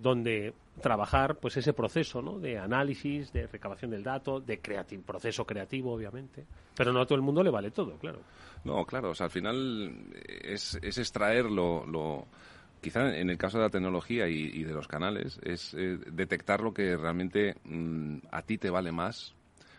donde 0.00 0.52
trabajar 0.80 1.36
pues 1.36 1.56
ese 1.56 1.72
proceso 1.72 2.20
¿no? 2.22 2.38
de 2.38 2.58
análisis, 2.58 3.32
de 3.32 3.46
recabación 3.46 3.90
del 3.90 4.02
dato, 4.02 4.40
de 4.40 4.58
proceso 5.04 5.44
creativo, 5.44 5.92
obviamente. 5.92 6.46
Pero 6.76 6.92
no 6.92 7.00
a 7.00 7.06
todo 7.06 7.16
el 7.16 7.22
mundo 7.22 7.42
le 7.42 7.50
vale 7.50 7.70
todo, 7.70 7.96
claro. 7.98 8.20
No, 8.64 8.84
claro, 8.84 9.10
o 9.10 9.14
sea, 9.14 9.26
al 9.26 9.30
final 9.30 10.12
es, 10.24 10.78
es 10.82 10.98
extraer 10.98 11.46
lo, 11.46 12.26
quizá 12.80 13.16
en 13.16 13.30
el 13.30 13.38
caso 13.38 13.58
de 13.58 13.64
la 13.64 13.70
tecnología 13.70 14.28
y, 14.28 14.62
de 14.64 14.72
los 14.72 14.88
canales, 14.88 15.38
es 15.42 15.74
eh, 15.74 15.98
detectar 16.12 16.60
lo 16.60 16.72
que 16.72 16.96
realmente 16.96 17.56
mm, 17.64 18.18
a 18.30 18.42
ti 18.42 18.58
te 18.58 18.70
vale 18.70 18.92
más 18.92 19.34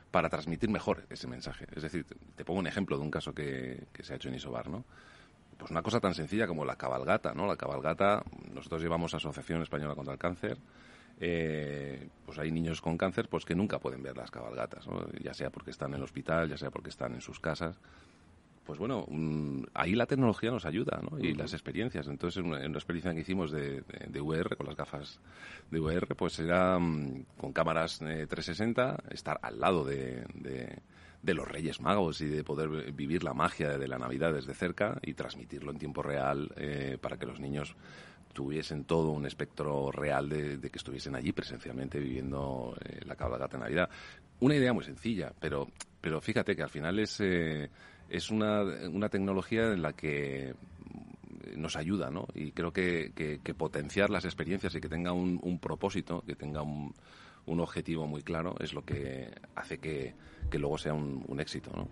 para 0.09 0.29
transmitir 0.29 0.69
mejor 0.69 1.05
ese 1.09 1.27
mensaje. 1.27 1.67
Es 1.75 1.83
decir, 1.83 2.05
te 2.35 2.43
pongo 2.43 2.59
un 2.59 2.67
ejemplo 2.67 2.97
de 2.97 3.03
un 3.03 3.11
caso 3.11 3.33
que, 3.33 3.85
que 3.93 4.03
se 4.03 4.13
ha 4.13 4.15
hecho 4.17 4.29
en 4.29 4.35
Isobar, 4.35 4.69
¿no? 4.69 4.83
Pues 5.57 5.69
una 5.69 5.83
cosa 5.83 5.99
tan 5.99 6.15
sencilla 6.15 6.47
como 6.47 6.65
la 6.65 6.75
cabalgata, 6.75 7.33
¿no? 7.33 7.45
La 7.45 7.55
cabalgata, 7.55 8.23
nosotros 8.51 8.81
llevamos 8.81 9.13
Asociación 9.13 9.61
Española 9.61 9.93
contra 9.93 10.13
el 10.13 10.19
Cáncer, 10.19 10.57
eh, 11.23 12.09
pues 12.25 12.39
hay 12.39 12.51
niños 12.51 12.81
con 12.81 12.97
cáncer 12.97 13.29
pues 13.29 13.45
que 13.45 13.53
nunca 13.53 13.77
pueden 13.77 14.01
ver 14.01 14.17
las 14.17 14.31
cabalgatas, 14.31 14.87
ya 15.21 15.35
sea 15.35 15.51
porque 15.51 15.69
están 15.69 15.91
en 15.91 15.97
el 15.97 16.03
hospital, 16.03 16.49
ya 16.49 16.57
sea 16.57 16.71
porque 16.71 16.89
están 16.89 17.13
en 17.13 17.21
sus 17.21 17.39
casas. 17.39 17.79
Pues 18.65 18.79
bueno, 18.79 19.05
mm, 19.07 19.65
ahí 19.75 19.93
la 19.93 20.07
tecnología 20.07 20.49
nos 20.49 20.65
ayuda, 20.65 20.99
¿no? 21.01 21.19
Y 21.19 21.35
las 21.35 21.53
experiencias. 21.53 22.07
Entonces, 22.07 22.37
en 22.37 22.47
una, 22.47 22.65
experiencia 22.65 23.13
que 23.13 23.21
hicimos 23.21 23.51
de, 23.51 23.83
VR, 24.19 24.55
con 24.55 24.65
las 24.65 24.75
gafas 24.75 25.19
de 25.69 25.79
VR, 25.79 26.15
pues 26.15 26.39
era 26.39 26.79
mm, 26.79 27.25
con 27.37 27.53
cámaras 27.53 27.99
360, 27.99 28.91
eh, 28.91 29.13
estar 29.13 29.39
al 29.43 29.59
lado 29.59 29.83
de, 29.83 30.25
de, 30.33 31.33
los 31.35 31.47
Reyes 31.47 31.81
Magos 31.81 32.21
y 32.21 32.27
de 32.27 32.43
poder 32.43 32.91
vivir 32.93 33.23
la 33.23 33.35
magia 33.35 33.77
de 33.77 33.87
la 33.87 33.99
Navidad 33.99 34.33
desde 34.33 34.55
cerca 34.55 34.99
y 35.03 35.13
transmitirlo 35.13 35.71
en 35.71 35.77
tiempo 35.77 36.01
real 36.01 36.51
eh, 36.55 36.97
para 36.99 37.17
que 37.17 37.27
los 37.27 37.39
niños 37.39 37.75
tuviesen 38.31 38.85
todo 38.85 39.11
un 39.11 39.25
espectro 39.25 39.91
real 39.91 40.29
de, 40.29 40.59
que 40.59 40.77
estuviesen 40.77 41.15
allí 41.15 41.31
presencialmente 41.31 41.99
viviendo 41.99 42.75
eh, 42.83 43.01
la 43.05 43.15
cabalgata 43.15 43.57
de 43.57 43.63
Navidad. 43.63 43.89
Una 44.39 44.55
idea 44.55 44.73
muy 44.73 44.83
sencilla, 44.83 45.31
pero, 45.39 45.67
pero 45.99 46.21
fíjate 46.21 46.55
que 46.55 46.63
al 46.63 46.69
final 46.69 46.99
es, 46.99 47.19
eh, 47.21 47.69
es 48.09 48.29
una, 48.31 48.63
una 48.63 49.09
tecnología 49.09 49.71
en 49.71 49.81
la 49.81 49.93
que 49.93 50.55
nos 51.55 51.75
ayuda, 51.75 52.09
¿no? 52.09 52.27
Y 52.33 52.51
creo 52.51 52.71
que, 52.71 53.11
que, 53.13 53.53
potenciar 53.53 54.09
las 54.09 54.25
experiencias 54.25 54.73
y 54.75 54.81
que 54.81 54.87
tenga 54.87 55.11
un 55.11 55.59
propósito, 55.59 56.23
que 56.25 56.35
tenga 56.35 56.61
un, 56.61 56.93
un 57.45 57.59
objetivo 57.59 58.07
muy 58.07 58.21
claro 58.21 58.55
es 58.59 58.73
lo 58.73 58.83
que 58.83 59.29
hace 59.55 59.79
que, 59.79 60.13
que 60.49 60.59
luego 60.59 60.77
sea 60.77 60.93
un, 60.93 61.23
un 61.27 61.39
éxito. 61.39 61.71
¿no? 61.75 61.87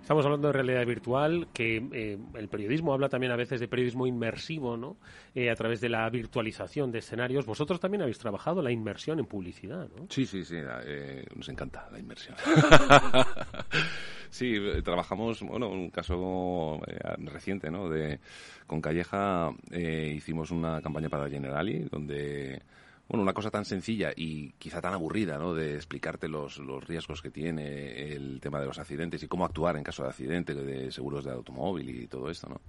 Estamos 0.00 0.24
hablando 0.26 0.48
de 0.48 0.52
realidad 0.52 0.84
virtual, 0.86 1.48
que 1.54 1.82
eh, 1.92 2.18
el 2.34 2.48
periodismo 2.48 2.92
habla 2.92 3.08
también 3.08 3.32
a 3.32 3.36
veces 3.36 3.58
de 3.58 3.68
periodismo 3.68 4.06
inmersivo, 4.06 4.76
¿no? 4.76 4.98
Eh, 5.34 5.50
a 5.50 5.54
través 5.54 5.80
de 5.80 5.88
la 5.88 6.08
virtualización 6.10 6.92
de 6.92 6.98
escenarios. 6.98 7.46
Vosotros 7.46 7.80
también 7.80 8.02
habéis 8.02 8.18
trabajado 8.18 8.60
la 8.60 8.70
inmersión 8.70 9.18
en 9.18 9.24
publicidad, 9.24 9.88
¿no? 9.96 10.06
Sí, 10.10 10.26
sí, 10.26 10.44
sí, 10.44 10.56
eh, 10.58 11.24
nos 11.34 11.48
encanta 11.48 11.88
la 11.90 11.98
inmersión. 11.98 12.36
sí, 14.30 14.58
trabajamos, 14.84 15.40
bueno, 15.42 15.70
un 15.70 15.88
caso 15.88 16.80
reciente, 17.18 17.70
¿no? 17.70 17.88
De, 17.88 18.20
con 18.66 18.82
Calleja 18.82 19.52
hicimos 19.72 20.50
una 20.50 20.82
campaña 20.82 21.08
para 21.08 21.30
Generali, 21.30 21.88
donde 21.90 22.60
bueno, 23.08 23.22
una 23.22 23.34
cosa 23.34 23.50
tan 23.50 23.64
sencilla 23.64 24.12
y 24.14 24.52
quizá 24.52 24.80
tan 24.80 24.94
aburrida, 24.94 25.38
¿no? 25.38 25.54
De 25.54 25.74
explicarte 25.74 26.28
los, 26.28 26.58
los 26.58 26.86
riesgos 26.86 27.20
que 27.20 27.30
tiene 27.30 28.12
el 28.12 28.40
tema 28.40 28.60
de 28.60 28.66
los 28.66 28.78
accidentes 28.78 29.22
y 29.22 29.28
cómo 29.28 29.44
actuar 29.44 29.76
en 29.76 29.84
caso 29.84 30.02
de 30.02 30.08
accidente, 30.08 30.54
de 30.54 30.90
seguros 30.90 31.24
de 31.24 31.32
automóvil 31.32 31.90
y 31.90 32.06
todo 32.06 32.30
esto, 32.30 32.48
¿no? 32.48 32.60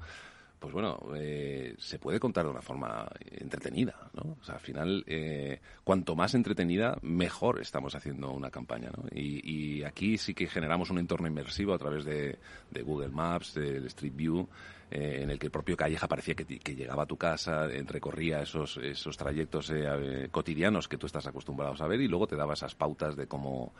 Pues 0.59 0.73
bueno, 0.73 0.99
eh, 1.15 1.75
se 1.77 1.99
puede 1.99 2.19
contar 2.19 2.45
de 2.45 2.51
una 2.51 2.61
forma 2.61 3.07
entretenida, 3.19 4.09
¿no? 4.13 4.37
O 4.41 4.43
sea, 4.43 4.55
al 4.55 4.61
final, 4.61 5.03
eh, 5.05 5.59
cuanto 5.83 6.15
más 6.15 6.33
entretenida, 6.33 6.97
mejor 7.01 7.61
estamos 7.61 7.93
haciendo 7.93 8.31
una 8.31 8.49
campaña, 8.49 8.89
¿no? 8.95 9.03
Y, 9.11 9.41
y 9.47 9.83
aquí 9.83 10.17
sí 10.17 10.33
que 10.33 10.47
generamos 10.47 10.89
un 10.89 10.97
entorno 10.97 11.27
inmersivo 11.27 11.73
a 11.73 11.77
través 11.77 12.03
de, 12.03 12.39
de 12.71 12.81
Google 12.81 13.09
Maps, 13.09 13.53
del 13.53 13.85
Street 13.87 14.15
View, 14.15 14.47
eh, 14.91 15.21
en 15.23 15.31
el 15.31 15.39
que 15.39 15.47
el 15.47 15.51
propio 15.51 15.75
Calleja 15.75 16.07
parecía 16.07 16.35
que, 16.35 16.45
que 16.45 16.75
llegaba 16.75 17.03
a 17.03 17.05
tu 17.07 17.17
casa, 17.17 17.65
eh, 17.65 17.83
recorría 17.87 18.41
esos, 18.41 18.77
esos 18.77 19.17
trayectos 19.17 19.71
eh, 19.71 20.29
cotidianos 20.31 20.87
que 20.87 20.97
tú 20.97 21.07
estás 21.07 21.25
acostumbrado 21.25 21.75
a 21.83 21.87
ver 21.87 22.01
y 22.01 22.07
luego 22.07 22.27
te 22.27 22.35
daba 22.35 22.53
esas 22.53 22.75
pautas 22.75 23.15
de 23.15 23.27
cómo 23.27 23.73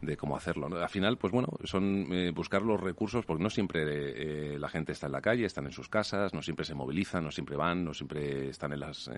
de 0.00 0.18
cómo 0.18 0.36
hacerlo. 0.36 0.66
Al 0.66 0.88
final, 0.90 1.16
pues 1.16 1.32
bueno, 1.32 1.48
son 1.62 2.08
buscar 2.34 2.60
los 2.60 2.78
recursos, 2.78 3.24
porque 3.24 3.42
no 3.42 3.48
siempre 3.48 4.58
la 4.58 4.68
gente 4.68 4.92
está 4.92 5.06
en 5.06 5.12
la 5.12 5.22
calle, 5.22 5.46
están 5.46 5.64
en 5.64 5.72
sus 5.72 5.88
casas, 5.88 6.34
no 6.34 6.42
siempre 6.42 6.66
se 6.66 6.74
movilizan, 6.74 7.24
no 7.24 7.30
siempre 7.30 7.56
van, 7.56 7.84
no 7.84 7.94
siempre 7.94 8.50
están 8.50 8.74
en 8.74 8.80
las 8.80 9.08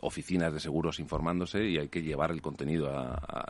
oficinas 0.00 0.52
de 0.52 0.60
seguros 0.60 1.00
informándose 1.00 1.64
y 1.64 1.78
hay 1.78 1.88
que 1.88 2.02
llevar 2.02 2.30
el 2.30 2.42
contenido 2.42 2.92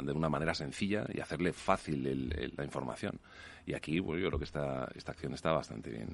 de 0.00 0.12
una 0.12 0.30
manera 0.30 0.54
sencilla 0.54 1.04
y 1.12 1.20
hacerle 1.20 1.52
fácil 1.52 2.52
la 2.56 2.64
información. 2.64 3.20
Y 3.66 3.74
aquí, 3.74 4.00
pues 4.00 4.22
yo 4.22 4.28
creo 4.28 4.38
que 4.38 4.46
esta, 4.46 4.88
esta 4.94 5.12
acción 5.12 5.34
está 5.34 5.52
bastante 5.52 5.90
bien, 5.90 6.08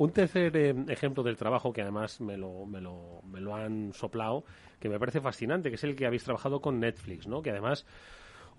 un 0.00 0.12
tercer 0.12 0.56
eh, 0.56 0.74
ejemplo 0.88 1.22
del 1.22 1.36
trabajo 1.36 1.74
que 1.74 1.82
además 1.82 2.22
me 2.22 2.38
lo, 2.38 2.64
me, 2.64 2.80
lo, 2.80 3.20
me 3.22 3.38
lo 3.38 3.54
han 3.54 3.92
soplado, 3.92 4.44
que 4.78 4.88
me 4.88 4.98
parece 4.98 5.20
fascinante, 5.20 5.68
que 5.68 5.74
es 5.74 5.84
el 5.84 5.94
que 5.94 6.06
habéis 6.06 6.24
trabajado 6.24 6.62
con 6.62 6.80
Netflix, 6.80 7.26
¿no? 7.26 7.42
Que 7.42 7.50
además 7.50 7.84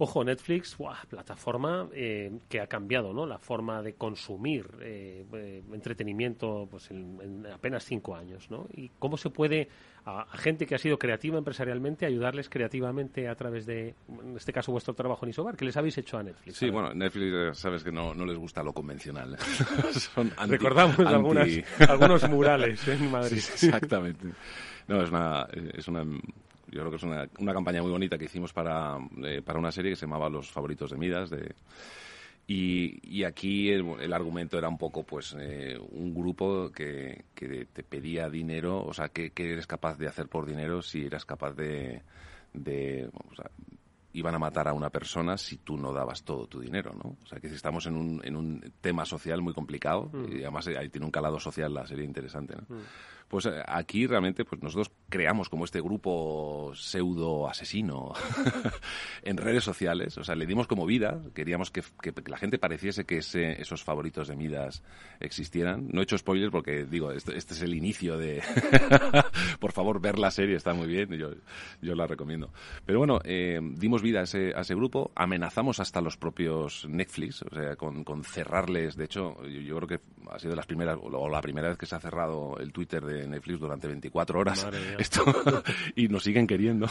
Ojo, 0.03 0.23
Netflix, 0.23 0.75
plataforma 1.07 1.87
eh, 1.93 2.31
que 2.49 2.59
ha 2.59 2.65
cambiado 2.65 3.13
¿no? 3.13 3.27
la 3.27 3.37
forma 3.37 3.83
de 3.83 3.93
consumir 3.93 4.65
eh, 4.81 5.23
eh, 5.31 5.61
entretenimiento 5.71 6.67
pues, 6.71 6.89
en, 6.89 7.45
apenas 7.45 7.85
cinco 7.85 8.15
años. 8.15 8.49
¿no? 8.49 8.65
¿Y 8.73 8.89
cómo 8.97 9.15
se 9.15 9.29
puede, 9.29 9.69
a, 10.03 10.25
gente 10.39 10.65
que 10.65 10.73
ha 10.73 10.79
sido 10.79 10.97
creativa 10.97 11.37
empresarialmente, 11.37 12.07
ayudarles 12.07 12.49
creativamente 12.49 13.27
a 13.27 13.35
través 13.35 13.67
de, 13.67 13.93
en 14.09 14.35
este 14.35 14.51
caso, 14.51 14.71
vuestro 14.71 14.95
trabajo 14.95 15.23
en 15.23 15.29
Isobar? 15.29 15.55
¿Qué 15.55 15.65
les 15.65 15.77
habéis 15.77 15.99
hecho 15.99 16.17
a 16.17 16.23
Netflix? 16.23 16.57
Sí, 16.57 16.71
bueno, 16.71 16.95
Netflix, 16.95 17.59
sabes 17.59 17.83
que 17.83 17.91
no, 17.91 18.15
no 18.15 18.25
les 18.25 18.39
gusta 18.39 18.63
lo 18.63 18.73
convencional. 18.73 19.37
Recordamos 20.47 20.97
algunos 20.97 22.27
murales 22.27 22.87
en 22.87 23.11
Madrid. 23.11 23.37
exactamente. 23.53 24.29
No, 24.87 25.03
es 25.03 25.11
una, 25.11 25.47
es 25.75 25.87
una 25.87 26.03
yo 26.71 26.79
creo 26.79 26.89
que 26.89 26.97
es 26.97 27.03
una, 27.03 27.27
una 27.39 27.53
campaña 27.53 27.81
muy 27.81 27.91
bonita 27.91 28.17
que 28.17 28.25
hicimos 28.25 28.53
para, 28.53 28.97
eh, 29.23 29.41
para 29.43 29.59
una 29.59 29.71
serie 29.71 29.91
que 29.91 29.95
se 29.97 30.05
llamaba 30.05 30.29
Los 30.29 30.49
favoritos 30.49 30.91
de 30.91 30.97
Midas. 30.97 31.29
De, 31.29 31.53
y, 32.47 32.99
y 33.03 33.23
aquí 33.23 33.69
el, 33.69 34.13
argumento 34.13 34.57
era 34.57 34.67
un 34.67 34.77
poco, 34.77 35.03
pues, 35.03 35.35
eh, 35.39 35.77
un 35.91 36.13
grupo 36.13 36.71
que, 36.71 37.25
que 37.35 37.65
te 37.71 37.83
pedía 37.83 38.29
dinero, 38.29 38.83
o 38.83 38.93
sea, 38.93 39.09
¿qué, 39.09 39.31
eres 39.35 39.67
capaz 39.67 39.97
de 39.97 40.07
hacer 40.07 40.27
por 40.27 40.45
dinero 40.45 40.81
si 40.81 41.05
eras 41.05 41.25
capaz 41.25 41.53
de, 41.53 42.01
de 42.53 43.09
o 43.13 43.35
sea, 43.35 43.49
iban 44.13 44.35
a 44.35 44.39
matar 44.39 44.67
a 44.67 44.73
una 44.73 44.89
persona 44.89 45.37
si 45.37 45.57
tú 45.57 45.77
no 45.77 45.93
dabas 45.93 46.23
todo 46.23 46.47
tu 46.47 46.59
dinero, 46.59 46.91
¿no? 46.93 47.15
O 47.23 47.25
sea, 47.25 47.39
que 47.39 47.47
estamos 47.47 47.85
en 47.85 47.95
un, 47.95 48.21
en 48.23 48.35
un 48.35 48.73
tema 48.81 49.05
social 49.05 49.41
muy 49.41 49.53
complicado 49.53 50.09
mm. 50.11 50.37
y 50.37 50.41
además 50.41 50.67
ahí 50.67 50.89
tiene 50.89 51.05
un 51.05 51.11
calado 51.11 51.39
social 51.39 51.73
la 51.73 51.85
serie 51.85 52.05
interesante, 52.05 52.55
¿no? 52.55 52.75
Mm. 52.75 52.81
Pues 53.31 53.45
eh, 53.45 53.63
aquí 53.65 54.07
realmente 54.07 54.43
pues 54.43 54.61
nosotros 54.61 54.91
creamos 55.07 55.47
como 55.47 55.63
este 55.63 55.79
grupo 55.79 56.73
pseudo 56.75 57.47
asesino 57.47 58.11
en 59.23 59.37
redes 59.37 59.63
sociales, 59.63 60.17
o 60.17 60.23
sea, 60.25 60.35
le 60.35 60.45
dimos 60.45 60.67
como 60.67 60.85
vida, 60.85 61.21
queríamos 61.33 61.71
que, 61.71 61.81
la 62.27 62.35
gente 62.35 62.59
pareciese 62.59 63.05
que 63.05 63.19
esos 63.19 63.85
favoritos 63.85 64.27
de 64.27 64.35
Midas 64.35 64.83
existieran. 65.21 65.87
No 65.93 66.01
he 66.01 66.03
hecho 66.03 66.17
spoilers 66.17 66.51
porque 66.51 66.83
digo, 66.83 67.13
este, 67.13 67.37
este 67.37 67.53
es 67.53 67.61
el 67.61 67.73
inicio 67.73 68.17
de... 68.17 68.43
Por 69.61 69.71
favor, 69.71 70.01
ver 70.01 70.19
la 70.19 70.29
serie, 70.29 70.57
está 70.57 70.73
muy 70.73 70.87
bien, 70.87 71.09
yo, 71.11 71.29
yo 71.81 71.95
la 71.95 72.07
recomiendo. 72.07 72.51
Pero 72.85 72.99
bueno, 72.99 73.19
eh, 73.23 73.61
dimos 73.61 74.01
vida 74.01 74.19
a 74.19 74.23
ese, 74.23 74.51
a 74.53 74.61
ese 74.61 74.75
grupo, 74.75 75.11
amenazamos 75.15 75.79
hasta 75.79 76.01
los 76.01 76.17
propios 76.17 76.85
Netflix, 76.89 77.43
o 77.43 77.55
sea, 77.55 77.77
con, 77.77 78.03
con 78.03 78.25
cerrarles, 78.25 78.97
de 78.97 79.05
hecho, 79.05 79.41
yo, 79.45 79.77
creo 79.77 79.87
que 79.87 79.99
ha 80.29 80.37
sido 80.37 80.53
las 80.53 80.65
primeras, 80.65 80.97
o 81.01 81.29
la 81.29 81.39
primera 81.39 81.69
vez 81.69 81.77
que 81.77 81.85
se 81.85 81.95
ha 81.95 81.99
cerrado 82.01 82.57
el 82.59 82.73
Twitter 82.73 83.01
de 83.05 83.20
Netflix 83.27 83.59
durante 83.59 83.87
24 83.87 84.39
horas. 84.39 84.67
Esto, 84.97 85.23
y 85.95 86.07
nos 86.07 86.23
siguen 86.23 86.47
queriendo. 86.47 86.87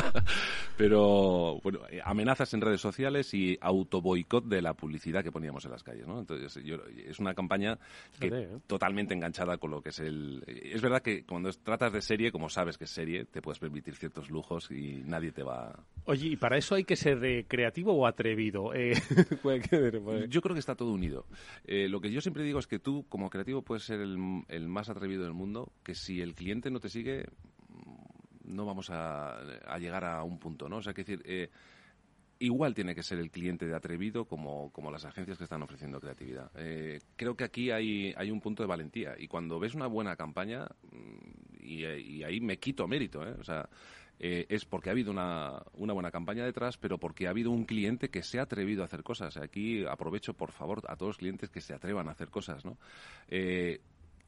Pero, 0.76 1.60
bueno, 1.62 1.80
amenazas 2.04 2.54
en 2.54 2.62
redes 2.62 2.80
sociales 2.80 3.34
y 3.34 3.58
auto 3.60 4.00
boicot 4.00 4.46
de 4.46 4.62
la 4.62 4.74
publicidad 4.74 5.22
que 5.22 5.30
poníamos 5.30 5.64
en 5.66 5.72
las 5.72 5.82
calles, 5.82 6.06
¿no? 6.06 6.20
Entonces, 6.20 6.58
es 7.06 7.18
una 7.18 7.34
campaña 7.34 7.78
que, 8.18 8.28
¿eh? 8.28 8.48
totalmente 8.66 9.14
enganchada 9.14 9.58
con 9.58 9.70
lo 9.70 9.82
que 9.82 9.90
es 9.90 9.98
el... 10.00 10.42
Es 10.46 10.80
verdad 10.80 11.02
que 11.02 11.24
cuando 11.24 11.50
tratas 11.52 11.92
de 11.92 12.00
serie, 12.00 12.32
como 12.32 12.48
sabes 12.48 12.78
que 12.78 12.84
es 12.84 12.90
serie, 12.90 13.26
te 13.26 13.42
puedes 13.42 13.58
permitir 13.58 13.94
ciertos 13.94 14.30
lujos 14.30 14.70
y 14.70 15.02
nadie 15.04 15.32
te 15.32 15.42
va... 15.42 15.78
Oye, 16.04 16.28
¿y 16.28 16.36
para 16.36 16.56
eso 16.56 16.74
hay 16.74 16.84
que 16.84 16.96
ser 16.96 17.20
de 17.20 17.44
creativo 17.46 17.92
o 17.92 18.06
atrevido? 18.06 18.72
Eh, 18.74 18.94
yo 20.28 20.40
creo 20.40 20.54
que 20.54 20.60
está 20.60 20.74
todo 20.74 20.92
unido. 20.92 21.26
Eh, 21.64 21.88
lo 21.88 22.00
que 22.00 22.10
yo 22.10 22.20
siempre 22.20 22.42
digo 22.42 22.58
es 22.58 22.66
que 22.66 22.78
tú, 22.78 23.04
como 23.08 23.28
creativo, 23.28 23.62
puedes 23.62 23.84
ser 23.84 24.00
el, 24.00 24.44
el 24.48 24.68
más 24.68 24.88
atrevido 24.88 25.24
del 25.24 25.34
mundo, 25.34 25.49
que 25.82 25.94
si 25.94 26.20
el 26.20 26.34
cliente 26.34 26.70
no 26.70 26.80
te 26.80 26.88
sigue, 26.88 27.26
no 28.44 28.66
vamos 28.66 28.90
a, 28.90 29.38
llegar 29.78 30.04
a 30.04 30.22
un 30.22 30.38
punto, 30.38 30.68
¿no? 30.68 30.78
O 30.78 30.82
sea, 30.82 30.92
que 30.92 31.02
decir, 31.02 31.22
eh, 31.24 31.50
igual 32.40 32.74
tiene 32.74 32.94
que 32.94 33.02
ser 33.02 33.18
el 33.18 33.30
cliente 33.30 33.66
de 33.66 33.76
atrevido 33.76 34.24
como, 34.24 34.72
como 34.72 34.90
las 34.90 35.04
agencias 35.04 35.38
que 35.38 35.44
están 35.44 35.62
ofreciendo 35.62 36.00
creatividad. 36.00 36.50
Eh, 36.56 36.98
creo 37.16 37.36
que 37.36 37.44
aquí 37.44 37.70
hay, 37.70 38.12
hay 38.16 38.30
un 38.30 38.40
punto 38.40 38.62
de 38.62 38.66
valentía 38.66 39.14
y 39.18 39.28
cuando 39.28 39.60
ves 39.60 39.74
una 39.74 39.86
buena 39.86 40.16
campaña, 40.16 40.66
mm, 40.90 41.62
y, 41.62 41.84
ahí 42.24 42.40
me 42.40 42.58
quito 42.58 42.88
mérito, 42.88 43.26
¿eh? 43.26 43.34
O 43.38 43.44
sea, 43.44 43.68
eh, 44.18 44.46
es 44.48 44.64
porque 44.64 44.88
ha 44.88 44.92
habido 44.92 45.10
una, 45.10 45.62
una, 45.74 45.92
buena 45.92 46.10
campaña 46.10 46.44
detrás, 46.44 46.76
pero 46.78 46.98
porque 46.98 47.26
ha 47.26 47.30
habido 47.30 47.50
un 47.50 47.64
cliente 47.64 48.08
que 48.08 48.22
se 48.22 48.38
ha 48.38 48.42
atrevido 48.42 48.82
a 48.82 48.86
hacer 48.86 49.02
cosas. 49.02 49.36
Aquí 49.36 49.84
aprovecho, 49.86 50.34
por 50.34 50.50
favor, 50.50 50.82
a 50.88 50.96
todos 50.96 51.10
los 51.10 51.16
clientes 51.18 51.50
que 51.50 51.60
se 51.60 51.74
atrevan 51.74 52.08
a 52.08 52.12
hacer 52.12 52.28
cosas, 52.28 52.64
¿no? 52.64 52.76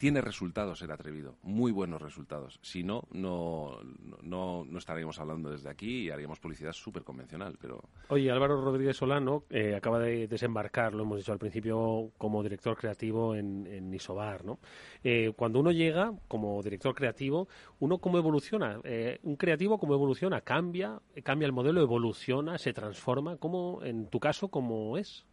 Tiene 0.02 0.20
resultados 0.20 0.82
el 0.82 0.90
atrevido, 0.90 1.36
muy 1.44 1.70
buenos 1.70 2.02
resultados. 2.02 2.58
Si 2.60 2.82
no, 2.82 3.04
no, 3.12 3.78
no, 4.20 4.64
no 4.64 4.78
estaríamos 4.78 5.20
hablando 5.20 5.48
desde 5.48 5.70
aquí 5.70 6.06
y 6.06 6.10
haríamos 6.10 6.40
publicidad 6.40 6.72
súper 6.72 7.04
convencional. 7.04 7.56
Pero... 7.60 7.84
Oye, 8.08 8.28
Álvaro 8.28 8.60
Rodríguez 8.64 8.96
Solano 8.96 9.44
eh, 9.48 9.76
acaba 9.76 10.00
de 10.00 10.26
desembarcar, 10.26 10.92
lo 10.92 11.04
hemos 11.04 11.18
dicho 11.18 11.30
al 11.30 11.38
principio, 11.38 12.10
como 12.18 12.42
director 12.42 12.76
creativo 12.76 13.36
en, 13.36 13.64
en 13.68 13.94
Isobar. 13.94 14.44
¿no? 14.44 14.58
Eh, 15.04 15.32
cuando 15.36 15.60
uno 15.60 15.70
llega 15.70 16.12
como 16.26 16.60
director 16.64 16.96
creativo, 16.96 17.46
¿uno 17.78 17.98
cómo 17.98 18.18
evoluciona? 18.18 18.80
Eh, 18.82 19.20
¿Un 19.22 19.36
creativo 19.36 19.78
cómo 19.78 19.94
evoluciona? 19.94 20.40
¿Cambia? 20.40 21.00
¿Cambia 21.22 21.46
el 21.46 21.52
modelo? 21.52 21.80
¿Evoluciona? 21.80 22.58
¿Se 22.58 22.72
transforma? 22.72 23.36
¿Cómo, 23.36 23.78
en 23.84 24.08
tu 24.08 24.18
caso, 24.18 24.48
cómo 24.48 24.98
es? 24.98 25.24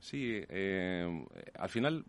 Sí, 0.00 0.40
eh, 0.48 1.26
al 1.54 1.68
final 1.68 2.04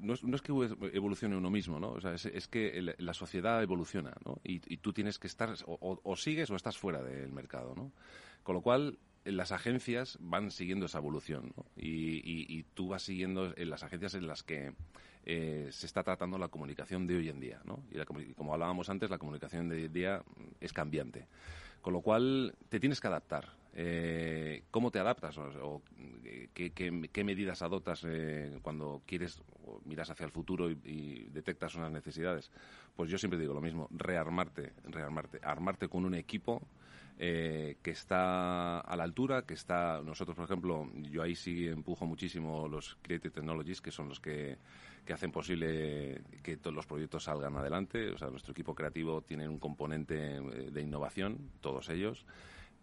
no 0.00 0.14
es, 0.14 0.24
no 0.24 0.34
es, 0.36 0.42
que 0.42 0.52
evolucione 0.92 1.36
uno 1.36 1.50
mismo, 1.50 1.78
¿no? 1.78 1.90
O 1.90 2.00
sea, 2.00 2.14
es, 2.14 2.48
que 2.48 2.94
la 2.98 3.14
sociedad 3.14 3.62
evoluciona, 3.62 4.14
¿no? 4.24 4.40
Y, 4.42 4.58
tú 4.78 4.92
tienes 4.92 5.18
que 5.18 5.26
estar, 5.26 5.54
o, 5.66 6.16
sigues 6.16 6.50
o 6.50 6.56
estás 6.56 6.78
fuera 6.78 7.02
del 7.02 7.32
mercado, 7.32 7.74
¿no? 7.74 7.92
Con 8.42 8.54
lo 8.54 8.62
cual, 8.62 8.98
las 9.24 9.52
agencias 9.52 10.16
van 10.20 10.50
siguiendo 10.50 10.86
esa 10.86 10.96
evolución, 10.96 11.52
¿no? 11.54 11.66
y, 11.76 12.62
tú 12.74 12.88
vas 12.88 13.02
siguiendo 13.02 13.52
en 13.54 13.68
las 13.68 13.82
agencias 13.82 14.14
en 14.14 14.26
las 14.26 14.42
que 14.42 14.72
eh, 15.24 15.68
se 15.70 15.86
está 15.86 16.02
tratando 16.02 16.38
la 16.38 16.48
comunicación 16.48 17.06
de 17.06 17.16
hoy 17.16 17.28
en 17.28 17.40
día, 17.40 17.60
¿no? 17.64 17.84
Y 17.90 18.32
como 18.32 18.54
hablábamos 18.54 18.88
antes, 18.88 19.10
la 19.10 19.18
comunicación 19.18 19.68
de 19.68 19.76
hoy 19.76 19.84
en 19.84 19.92
día 19.92 20.22
es 20.60 20.72
cambiante. 20.72 21.26
Con 21.82 21.92
lo 21.92 22.00
cual, 22.00 22.54
te 22.68 22.80
tienes 22.80 23.00
que 23.00 23.08
adaptar 23.08 23.59
eh, 23.72 24.64
¿Cómo 24.70 24.90
te 24.90 24.98
adaptas? 24.98 25.38
O, 25.38 25.82
qué, 26.54 27.24
medidas 27.24 27.62
adoptas 27.62 28.04
eh, 28.06 28.58
cuando 28.62 29.02
quieres 29.06 29.42
miras 29.84 30.10
hacia 30.10 30.26
el 30.26 30.32
futuro 30.32 30.70
y, 30.70 31.28
detectas 31.32 31.74
unas 31.76 31.92
necesidades. 31.92 32.50
Pues 32.96 33.10
yo 33.10 33.18
siempre 33.18 33.38
digo 33.38 33.54
lo 33.54 33.60
mismo, 33.60 33.88
rearmarte, 33.90 34.72
rearmarte, 34.84 35.38
armarte 35.42 35.88
con 35.88 36.04
un 36.04 36.14
equipo 36.14 36.60
eh, 37.18 37.76
que 37.82 37.92
está 37.92 38.80
a 38.80 38.96
la 38.96 39.04
altura, 39.04 39.42
que 39.42 39.54
está, 39.54 40.00
nosotros 40.02 40.36
por 40.36 40.46
ejemplo, 40.46 40.90
yo 41.10 41.22
ahí 41.22 41.36
sí 41.36 41.68
empujo 41.68 42.06
muchísimo 42.06 42.66
los 42.66 42.96
Creative 43.02 43.32
Technologies, 43.32 43.80
que 43.80 43.92
son 43.92 44.08
los 44.08 44.18
que, 44.18 44.58
que 45.04 45.12
hacen 45.12 45.30
posible 45.30 46.22
que 46.42 46.56
todos 46.56 46.74
los 46.74 46.86
proyectos 46.86 47.24
salgan 47.24 47.56
adelante. 47.56 48.10
O 48.10 48.18
sea, 48.18 48.30
nuestro 48.30 48.50
equipo 48.52 48.74
creativo 48.74 49.22
tiene 49.22 49.48
un 49.48 49.58
componente 49.58 50.40
de 50.40 50.82
innovación, 50.82 51.50
todos 51.60 51.88
ellos 51.88 52.26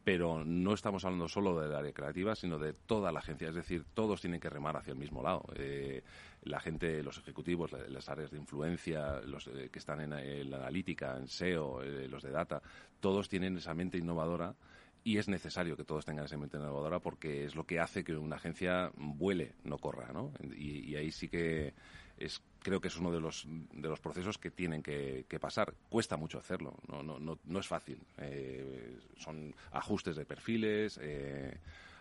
pero 0.08 0.46
no 0.46 0.74
estamos 0.74 1.04
hablando 1.04 1.28
solo 1.28 1.60
del 1.60 1.76
área 1.76 1.92
creativa, 1.92 2.34
sino 2.34 2.58
de 2.58 2.72
toda 2.72 3.12
la 3.12 3.20
agencia. 3.20 3.50
Es 3.50 3.56
decir, 3.56 3.84
todos 3.94 4.22
tienen 4.22 4.40
que 4.40 4.50
remar 4.50 4.78
hacia 4.78 4.94
el 4.94 4.98
mismo 4.98 5.22
lado. 5.22 5.44
Eh, 5.56 6.02
la 6.44 6.62
gente, 6.62 7.04
los 7.04 7.18
ejecutivos, 7.18 7.74
las 7.90 8.08
áreas 8.08 8.32
de 8.32 8.38
influencia, 8.38 9.20
los 9.26 9.48
eh, 9.48 9.68
que 9.70 9.80
están 9.80 10.00
en, 10.00 10.50
la 10.50 10.60
analítica, 10.60 11.18
en 11.18 11.28
SEO, 11.28 11.84
eh, 11.84 12.08
los 12.08 12.24
de 12.24 12.32
data, 12.32 12.62
todos 13.02 13.28
tienen 13.28 13.58
esa 13.58 13.74
mente 13.74 13.98
innovadora 13.98 14.56
y 15.04 15.18
es 15.18 15.28
necesario 15.28 15.76
que 15.76 15.84
todos 15.84 16.06
tengan 16.06 16.24
esa 16.24 16.38
mente 16.38 16.56
innovadora 16.56 17.00
porque 17.00 17.44
es 17.44 17.56
lo 17.56 17.66
que 17.66 17.82
hace 17.82 18.06
que 18.06 18.16
una 18.16 18.38
agencia 18.38 18.94
vuele, 18.96 19.56
no 19.66 19.78
corra, 19.78 20.14
¿no? 20.14 20.32
y 20.56 20.96
ahí 20.96 21.12
sí 21.12 21.28
que 21.28 21.74
es 22.18 22.42
creo 22.68 22.82
que 22.82 22.90
es 22.90 22.98
uno 22.98 23.14
de 23.14 23.22
los, 23.22 23.46
de 23.48 23.88
los 23.88 24.02
procesos 24.02 24.38
que 24.38 24.52
tienen 24.52 24.84
que, 24.84 25.26
pasar. 25.40 25.74
Cuesta 25.90 26.18
mucho 26.18 26.38
hacerlo, 26.38 26.76
no, 26.90 27.02
no, 27.02 27.18
no, 27.18 27.40
no 27.46 27.60
es 27.60 27.68
fácil. 27.68 27.98
Eh, 28.18 29.00
son 29.18 29.56
ajustes 29.72 30.18
de 30.18 30.26
perfiles, 30.26 31.00
eh, 31.02 31.58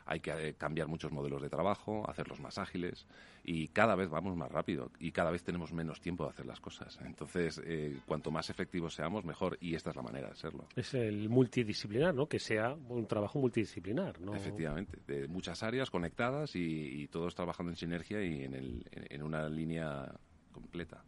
hay 0.06 0.20
que 0.20 0.30
eh, 0.30 0.54
cambiar 0.54 0.88
muchos 0.88 1.12
modelos 1.12 1.42
de 1.42 1.50
trabajo, 1.50 2.08
hacerlos 2.08 2.40
más 2.40 2.58
ágiles 2.58 3.06
y 3.44 3.68
cada 3.68 3.94
vez 3.94 4.08
vamos 4.08 4.36
más 4.36 4.50
rápido 4.50 4.90
y 4.98 5.12
cada 5.12 5.30
vez 5.30 5.44
tenemos 5.44 5.72
menos 5.72 6.00
tiempo 6.00 6.24
de 6.24 6.30
hacer 6.30 6.46
las 6.46 6.60
cosas. 6.60 6.98
Entonces, 7.04 7.60
cuanto 8.06 8.30
más 8.30 8.50
efectivos 8.50 8.94
seamos, 8.94 9.24
mejor 9.24 9.58
y 9.60 9.74
esta 9.74 9.90
es 9.90 9.96
la 9.96 10.02
manera 10.02 10.28
de 10.28 10.36
serlo. 10.36 10.66
Es 10.74 10.94
el 10.94 11.28
multidisciplinar, 11.28 12.14
¿no? 12.14 12.28
Que 12.28 12.38
sea 12.38 12.74
un 12.88 13.06
trabajo 13.06 13.38
multidisciplinar, 13.38 14.20
¿no? 14.20 14.34
Efectivamente, 14.34 14.98
de 15.06 15.28
muchas 15.28 15.62
áreas 15.62 15.90
conectadas 15.90 16.54
y, 16.54 17.06
todos 17.08 17.34
trabajando 17.34 17.70
en 17.70 17.76
sinergia 17.76 18.22
y 18.22 18.42
en, 18.42 18.54
el, 18.54 18.84
en 18.90 19.22
una 19.22 19.48
línea 19.48 20.12
completa. 20.52 21.04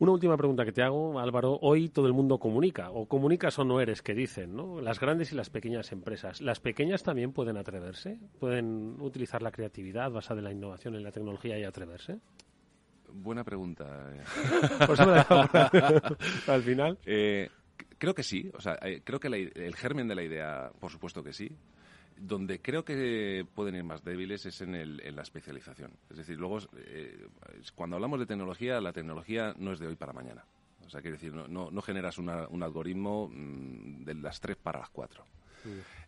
Una 0.00 0.12
última 0.12 0.34
pregunta 0.38 0.64
que 0.64 0.72
te 0.72 0.82
hago, 0.82 1.20
Álvaro. 1.20 1.58
Hoy 1.60 1.90
todo 1.90 2.06
el 2.06 2.14
mundo 2.14 2.38
comunica, 2.38 2.90
o 2.90 3.06
comunicas 3.06 3.58
o 3.58 3.64
no 3.64 3.82
eres, 3.82 4.00
que 4.00 4.14
dicen, 4.14 4.56
¿no? 4.56 4.80
Las 4.80 4.98
grandes 4.98 5.30
y 5.30 5.34
las 5.34 5.50
pequeñas 5.50 5.92
empresas. 5.92 6.40
¿Las 6.40 6.58
pequeñas 6.58 7.02
también 7.02 7.32
pueden 7.32 7.58
atreverse? 7.58 8.18
¿Pueden 8.38 8.96
utilizar 8.98 9.42
la 9.42 9.50
creatividad 9.50 10.10
basada 10.10 10.40
en 10.40 10.44
la 10.44 10.52
innovación, 10.52 10.94
en 10.94 11.02
la 11.02 11.12
tecnología 11.12 11.58
y 11.58 11.64
atreverse? 11.64 12.18
Buena 13.12 13.44
pregunta. 13.44 14.10
Eh. 14.14 14.22
Pues 14.86 15.00
al 16.48 16.62
final. 16.62 16.98
Eh, 17.04 17.50
creo 17.98 18.14
que 18.14 18.22
sí. 18.22 18.50
O 18.54 18.60
sea, 18.62 18.78
eh, 18.80 19.02
creo 19.04 19.20
que 19.20 19.28
el 19.28 19.76
germen 19.76 20.08
de 20.08 20.14
la 20.14 20.22
idea, 20.22 20.72
por 20.80 20.90
supuesto 20.90 21.22
que 21.22 21.34
sí 21.34 21.50
donde 22.20 22.60
creo 22.60 22.84
que 22.84 23.46
pueden 23.54 23.74
ir 23.74 23.84
más 23.84 24.04
débiles 24.04 24.44
es 24.46 24.60
en, 24.60 24.74
el, 24.74 25.00
en 25.00 25.16
la 25.16 25.22
especialización. 25.22 25.90
Es 26.10 26.18
decir, 26.18 26.36
luego, 26.38 26.58
eh, 26.76 27.26
cuando 27.74 27.96
hablamos 27.96 28.20
de 28.20 28.26
tecnología, 28.26 28.80
la 28.80 28.92
tecnología 28.92 29.54
no 29.58 29.72
es 29.72 29.78
de 29.78 29.86
hoy 29.86 29.96
para 29.96 30.12
mañana. 30.12 30.44
O 30.86 30.90
sea, 30.90 31.00
quiero 31.00 31.16
decir, 31.16 31.32
no, 31.32 31.70
no, 31.70 31.82
generas 31.82 32.18
un 32.18 32.28
algoritmo 32.28 33.28
mm, 33.28 34.04
de 34.04 34.14
las 34.14 34.40
tres 34.40 34.56
para 34.56 34.80
las 34.80 34.90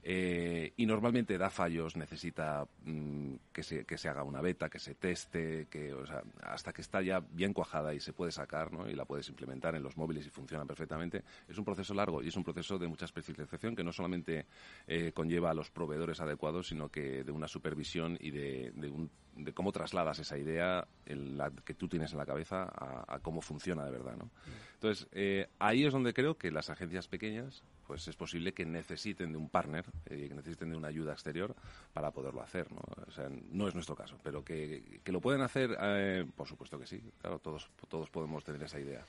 Eh, 0.04 0.72
y 0.76 0.86
normalmente 0.86 1.38
da 1.38 1.48
fallos, 1.48 1.96
necesita 1.96 2.66
mm, 2.84 3.34
que, 3.52 3.62
se, 3.62 3.84
que 3.84 3.96
se 3.96 4.08
haga 4.08 4.24
una 4.24 4.40
beta, 4.40 4.68
que 4.68 4.80
se 4.80 4.96
teste, 4.96 5.68
que, 5.70 5.92
o 5.92 6.04
sea, 6.04 6.22
hasta 6.42 6.72
que 6.72 6.82
está 6.82 7.00
ya 7.02 7.20
bien 7.20 7.52
cuajada 7.52 7.94
y 7.94 8.00
se 8.00 8.12
puede 8.12 8.32
sacar 8.32 8.72
¿no? 8.72 8.88
y 8.90 8.94
la 8.94 9.04
puedes 9.04 9.28
implementar 9.28 9.76
en 9.76 9.82
los 9.82 9.96
móviles 9.96 10.26
y 10.26 10.30
funciona 10.30 10.64
perfectamente. 10.64 11.22
Es 11.48 11.56
un 11.56 11.64
proceso 11.64 11.94
largo 11.94 12.20
y 12.20 12.28
es 12.28 12.36
un 12.36 12.42
proceso 12.42 12.78
de 12.78 12.88
mucha 12.88 13.04
especialización 13.04 13.76
que 13.76 13.84
no 13.84 13.92
solamente 13.92 14.46
eh, 14.88 15.12
conlleva 15.12 15.50
a 15.50 15.54
los 15.54 15.70
proveedores 15.70 16.20
adecuados, 16.20 16.68
sino 16.68 16.88
que 16.88 17.22
de 17.22 17.30
una 17.30 17.46
supervisión 17.46 18.18
y 18.20 18.32
de, 18.32 18.72
de, 18.74 18.90
un, 18.90 19.08
de 19.36 19.52
cómo 19.52 19.70
trasladas 19.70 20.18
esa 20.18 20.36
idea 20.36 20.86
en 21.06 21.36
la, 21.36 21.52
que 21.64 21.74
tú 21.74 21.86
tienes 21.86 22.10
en 22.10 22.18
la 22.18 22.26
cabeza 22.26 22.68
a, 22.74 23.20
cómo 23.20 23.40
funciona 23.40 23.84
de 23.84 23.92
verdad. 23.92 24.16
¿no? 24.16 24.30
Entonces, 24.74 25.06
eh, 25.12 25.48
ahí 25.60 25.84
es 25.84 25.92
donde 25.92 26.12
creo 26.12 26.36
que 26.36 26.50
las 26.50 26.70
agencias 26.70 27.06
pequeñas 27.06 27.62
pues 27.92 28.08
es 28.08 28.16
posible 28.16 28.54
que 28.54 28.64
necesiten 28.64 29.32
de 29.32 29.36
un 29.36 29.50
partner, 29.50 29.84
eh, 30.06 30.26
que 30.26 30.34
necesiten 30.34 30.70
de 30.70 30.76
una 30.78 30.88
ayuda 30.88 31.12
exterior 31.12 31.54
para 31.92 32.10
poderlo 32.10 32.40
hacer. 32.40 32.68
¿no? 32.72 33.68
Es 33.68 33.74
nuestro 33.74 33.94
caso, 33.94 34.16
pero 34.22 34.42
que, 34.42 34.82
lo 35.04 35.20
pueden 35.20 35.42
hacer, 35.42 35.76
eh, 35.78 36.24
por 36.34 36.48
supuesto 36.48 36.78
que 36.78 36.86
sí. 36.86 37.02
Claro, 37.20 37.38
todos, 37.40 37.68
podemos 38.10 38.42
tener 38.44 38.62
esa 38.62 38.80
idea. 38.80 39.04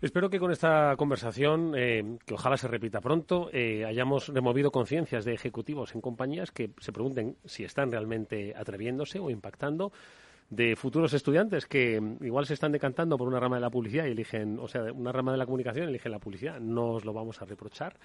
Espero 0.00 0.30
que 0.30 0.38
con 0.38 0.52
esta 0.52 0.94
conversación, 0.96 1.74
eh, 1.76 2.18
que 2.24 2.34
ojalá 2.34 2.56
se 2.56 2.68
repita 2.68 3.00
pronto, 3.00 3.50
hayamos 3.52 4.28
removido 4.28 4.70
conciencias 4.70 5.24
de 5.24 5.34
ejecutivos 5.34 5.96
en 5.96 6.00
compañías 6.00 6.52
que 6.52 6.70
se 6.78 6.92
pregunten 6.92 7.38
si 7.44 7.64
están 7.64 7.90
realmente 7.90 8.54
atreviéndose 8.56 9.18
o 9.18 9.30
impactando 9.30 9.90
de 10.50 10.76
futuros 10.76 11.12
estudiantes 11.12 11.66
que 11.66 12.00
igual 12.20 12.46
se 12.46 12.54
están 12.54 12.72
decantando 12.72 13.18
por 13.18 13.28
una 13.28 13.38
rama 13.38 13.56
de 13.56 13.62
la 13.62 13.70
publicidad 13.70 14.06
y 14.06 14.12
eligen, 14.12 14.58
o 14.58 14.66
sea, 14.66 14.92
una 14.92 15.12
rama 15.12 15.32
de 15.32 15.38
la 15.38 15.44
comunicación 15.44 15.86
y 15.86 15.88
eligen 15.90 16.12
la 16.12 16.18
publicidad, 16.18 16.58
no 16.58 16.92
os 16.92 17.04
lo 17.04 17.12
vamos 17.12 17.40
a 17.42 17.44
reprochar. 17.44 17.96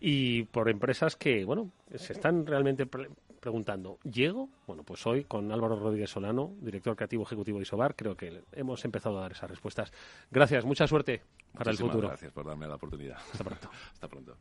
Y 0.00 0.44
por 0.44 0.68
empresas 0.68 1.16
que, 1.16 1.44
bueno, 1.44 1.70
se 1.94 2.14
están 2.14 2.46
realmente 2.46 2.86
preguntando, 2.86 3.98
¿llego? 4.04 4.48
Bueno, 4.66 4.82
pues 4.84 5.06
hoy 5.06 5.24
con 5.24 5.52
Álvaro 5.52 5.76
Rodríguez 5.76 6.10
Solano, 6.10 6.54
director 6.60 6.96
creativo 6.96 7.24
ejecutivo 7.24 7.58
de 7.58 7.62
Isobar, 7.62 7.94
creo 7.94 8.16
que 8.16 8.42
hemos 8.52 8.84
empezado 8.84 9.18
a 9.18 9.22
dar 9.22 9.32
esas 9.32 9.50
respuestas. 9.50 9.92
Gracias, 10.30 10.64
mucha 10.64 10.86
suerte 10.86 11.22
para 11.52 11.70
el 11.70 11.76
futuro. 11.76 12.08
Gracias 12.08 12.32
por 12.32 12.46
darme 12.46 12.66
la 12.66 12.76
oportunidad. 12.76 13.18
Hasta 13.18 13.44
pronto. 13.44 13.70
Hasta 13.92 14.08
pronto. 14.08 14.36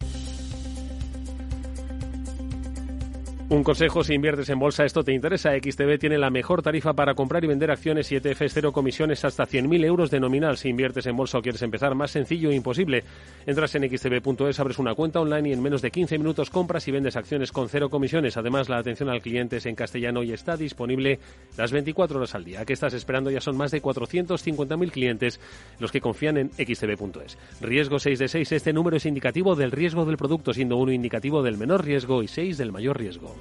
Un 3.51 3.65
consejo, 3.65 4.01
si 4.01 4.13
inviertes 4.13 4.47
en 4.47 4.59
bolsa, 4.59 4.85
esto 4.85 5.03
te 5.03 5.11
interesa. 5.11 5.51
XTB 5.51 5.99
tiene 5.99 6.17
la 6.17 6.29
mejor 6.29 6.61
tarifa 6.61 6.93
para 6.93 7.15
comprar 7.15 7.43
y 7.43 7.47
vender 7.47 7.69
acciones 7.69 8.09
y 8.09 8.15
ETFs, 8.15 8.53
cero 8.53 8.71
comisiones 8.71 9.25
hasta 9.25 9.45
100.000 9.45 9.83
euros 9.83 10.09
de 10.09 10.21
nominal. 10.21 10.55
Si 10.55 10.69
inviertes 10.69 11.05
en 11.05 11.17
bolsa 11.17 11.37
o 11.37 11.41
quieres 11.41 11.61
empezar, 11.61 11.93
más 11.93 12.11
sencillo 12.11 12.49
e 12.49 12.55
imposible. 12.55 13.03
Entras 13.45 13.75
en 13.75 13.89
xtb.es, 13.89 14.57
abres 14.57 14.79
una 14.79 14.95
cuenta 14.95 15.19
online 15.19 15.49
y 15.49 15.51
en 15.51 15.61
menos 15.61 15.81
de 15.81 15.91
15 15.91 16.17
minutos 16.17 16.49
compras 16.49 16.87
y 16.87 16.91
vendes 16.91 17.17
acciones 17.17 17.51
con 17.51 17.67
cero 17.67 17.89
comisiones. 17.89 18.37
Además, 18.37 18.69
la 18.69 18.77
atención 18.77 19.09
al 19.09 19.21
cliente 19.21 19.57
es 19.57 19.65
en 19.65 19.75
castellano 19.75 20.23
y 20.23 20.31
está 20.31 20.55
disponible 20.55 21.19
las 21.57 21.73
24 21.73 22.19
horas 22.19 22.33
al 22.35 22.45
día. 22.45 22.63
¿Qué 22.63 22.71
estás 22.71 22.93
esperando? 22.93 23.31
Ya 23.31 23.41
son 23.41 23.57
más 23.57 23.71
de 23.71 23.81
450.000 23.81 24.91
clientes 24.91 25.41
los 25.77 25.91
que 25.91 25.99
confían 25.99 26.37
en 26.37 26.51
xtb.es. 26.51 27.37
Riesgo 27.59 27.99
6 27.99 28.17
de 28.17 28.29
6. 28.29 28.51
Este 28.53 28.71
número 28.71 28.95
es 28.95 29.05
indicativo 29.05 29.57
del 29.57 29.71
riesgo 29.71 30.05
del 30.05 30.15
producto, 30.15 30.53
siendo 30.53 30.77
uno 30.77 30.93
indicativo 30.93 31.43
del 31.43 31.57
menor 31.57 31.83
riesgo 31.83 32.23
y 32.23 32.29
6 32.29 32.57
del 32.57 32.71
mayor 32.71 32.97
riesgo. 32.97 33.40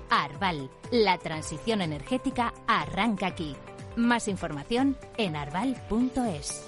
Arval, 0.11 0.69
la 0.91 1.17
transición 1.17 1.81
energética 1.81 2.53
arranca 2.67 3.27
aquí. 3.27 3.55
Más 3.95 4.27
información 4.27 4.97
en 5.17 5.37
arval.es. 5.37 6.67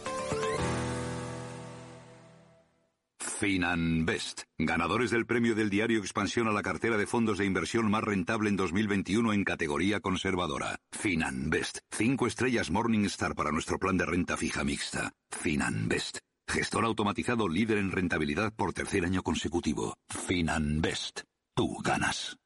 Finanbest, 3.19 4.43
ganadores 4.58 5.12
del 5.12 5.25
premio 5.25 5.56
del 5.56 5.69
diario 5.69 5.99
Expansión 5.99 6.47
a 6.47 6.53
la 6.53 6.62
cartera 6.62 6.95
de 6.95 7.06
fondos 7.06 7.38
de 7.38 7.45
inversión 7.45 7.91
más 7.91 8.01
rentable 8.01 8.47
en 8.47 8.56
2021 8.56 9.34
en 9.34 9.43
categoría 9.43 9.99
conservadora. 9.99 10.77
Finanbest, 10.93 11.79
cinco 11.91 12.27
estrellas 12.27 12.71
Morningstar 12.71 13.36
para 13.36 13.51
nuestro 13.51 13.77
plan 13.77 13.97
de 13.97 14.06
renta 14.06 14.38
fija 14.38 14.63
mixta. 14.63 15.12
Finanbest, 15.29 16.19
gestor 16.47 16.86
automatizado 16.86 17.49
líder 17.49 17.79
en 17.79 17.91
rentabilidad 17.91 18.53
por 18.56 18.71
tercer 18.71 19.03
año 19.03 19.21
consecutivo. 19.21 19.95
Finanbest, 20.08 21.23
tú 21.53 21.79
ganas. 21.84 22.38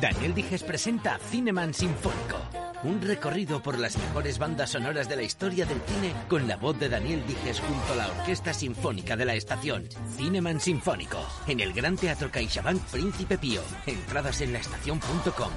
Daniel 0.00 0.34
Dijes 0.34 0.62
presenta 0.62 1.18
Cineman 1.30 1.72
Sinfónico. 1.74 2.38
Un 2.82 3.00
recorrido 3.00 3.62
por 3.62 3.78
las 3.78 3.96
mejores 3.96 4.38
bandas 4.38 4.70
sonoras 4.70 5.08
de 5.08 5.16
la 5.16 5.22
historia 5.22 5.64
del 5.64 5.80
cine 5.80 6.12
con 6.28 6.46
la 6.46 6.56
voz 6.56 6.78
de 6.78 6.88
Daniel 6.88 7.24
Dijes 7.26 7.60
junto 7.60 7.92
a 7.94 7.96
la 7.96 8.08
Orquesta 8.08 8.52
Sinfónica 8.52 9.16
de 9.16 9.24
la 9.24 9.34
Estación. 9.34 9.88
Cineman 10.16 10.60
Sinfónico. 10.60 11.18
En 11.46 11.60
el 11.60 11.72
Gran 11.72 11.96
Teatro 11.96 12.30
CaixaBank 12.30 12.82
Príncipe 12.90 13.38
Pío. 13.38 13.62
Entradas 13.86 14.40
en 14.40 14.52
laestacion.com. 14.52 15.50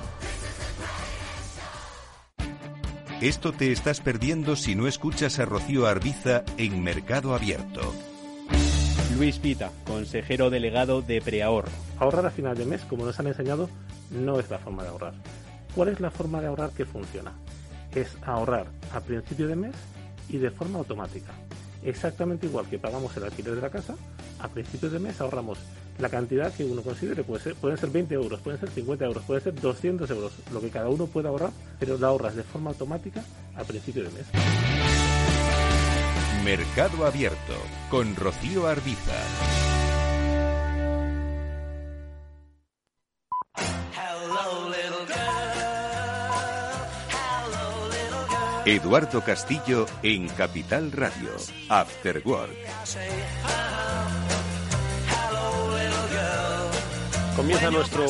Esto 3.20 3.52
te 3.52 3.72
estás 3.72 4.00
perdiendo 4.00 4.56
si 4.56 4.76
no 4.76 4.88
escuchas 4.88 5.40
a 5.40 5.46
Rocío 5.46 5.88
Arbiza 5.88 6.44
en 6.58 6.84
Mercado 6.84 7.34
Abierto. 7.34 7.94
Luis 9.18 9.40
Pita, 9.40 9.72
consejero 9.88 10.52
delegado 10.52 11.02
de 11.02 11.22
Preahorro. 11.22 11.72
Ahorrar 11.98 12.28
a 12.28 12.30
final 12.30 12.56
de 12.56 12.66
mes, 12.66 12.82
como 12.82 13.04
nos 13.04 13.20
han 13.20 13.26
enseñado, 13.26 13.68
no 14.12 14.40
es 14.40 14.48
la 14.52 14.60
forma 14.60 14.84
de 14.84 14.90
ahorrar. 14.90 15.14
¿Cuál 15.74 15.90
es 15.90 16.00
la 16.00 16.12
forma 16.12 16.40
de 16.40 16.46
ahorrar 16.46 16.70
que 16.70 16.86
funciona? 16.86 17.34
Es 17.96 18.16
ahorrar 18.24 18.68
a 18.94 19.00
principio 19.00 19.48
de 19.48 19.56
mes 19.56 19.76
y 20.30 20.38
de 20.38 20.52
forma 20.52 20.78
automática. 20.78 21.32
Exactamente 21.84 22.46
igual 22.46 22.68
que 22.68 22.78
pagamos 22.78 23.18
el 23.18 23.24
alquiler 23.24 23.56
de 23.56 23.62
la 23.62 23.72
casa, 23.72 23.96
a 24.40 24.50
principios 24.50 24.92
de 24.92 25.00
mes 25.00 25.20
ahorramos 25.20 25.58
la 25.98 26.10
cantidad 26.10 26.54
que 26.54 26.66
uno 26.66 26.84
considere. 26.84 27.24
Puede 27.24 27.42
ser, 27.42 27.56
pueden 27.56 27.80
ser 27.80 27.90
20 27.90 28.14
euros, 28.14 28.40
pueden 28.42 28.60
ser 28.60 28.70
50 28.70 29.04
euros, 29.04 29.24
pueden 29.24 29.44
ser 29.44 29.56
200 29.60 30.12
euros, 30.12 30.34
lo 30.54 30.62
que 30.62 30.70
cada 30.70 30.90
uno 30.90 31.08
pueda 31.08 31.30
ahorrar, 31.30 31.50
pero 31.80 31.98
la 31.98 32.08
ahorras 32.08 32.36
de 32.36 32.44
forma 32.44 32.70
automática 32.70 33.24
a 33.56 33.64
principio 33.64 34.04
de 34.04 34.10
mes. 34.12 34.28
Mercado 36.48 37.06
Abierto 37.06 37.62
con 37.90 38.16
Rocío 38.16 38.68
Arbiza. 38.68 39.12
Eduardo 48.66 49.22
Castillo 49.26 49.88
en 50.02 50.30
Capital 50.30 50.94
Radio. 50.94 51.32
After 51.68 52.22
Work. 52.24 52.56
Comienza 57.36 57.70
nuestro, 57.72 58.06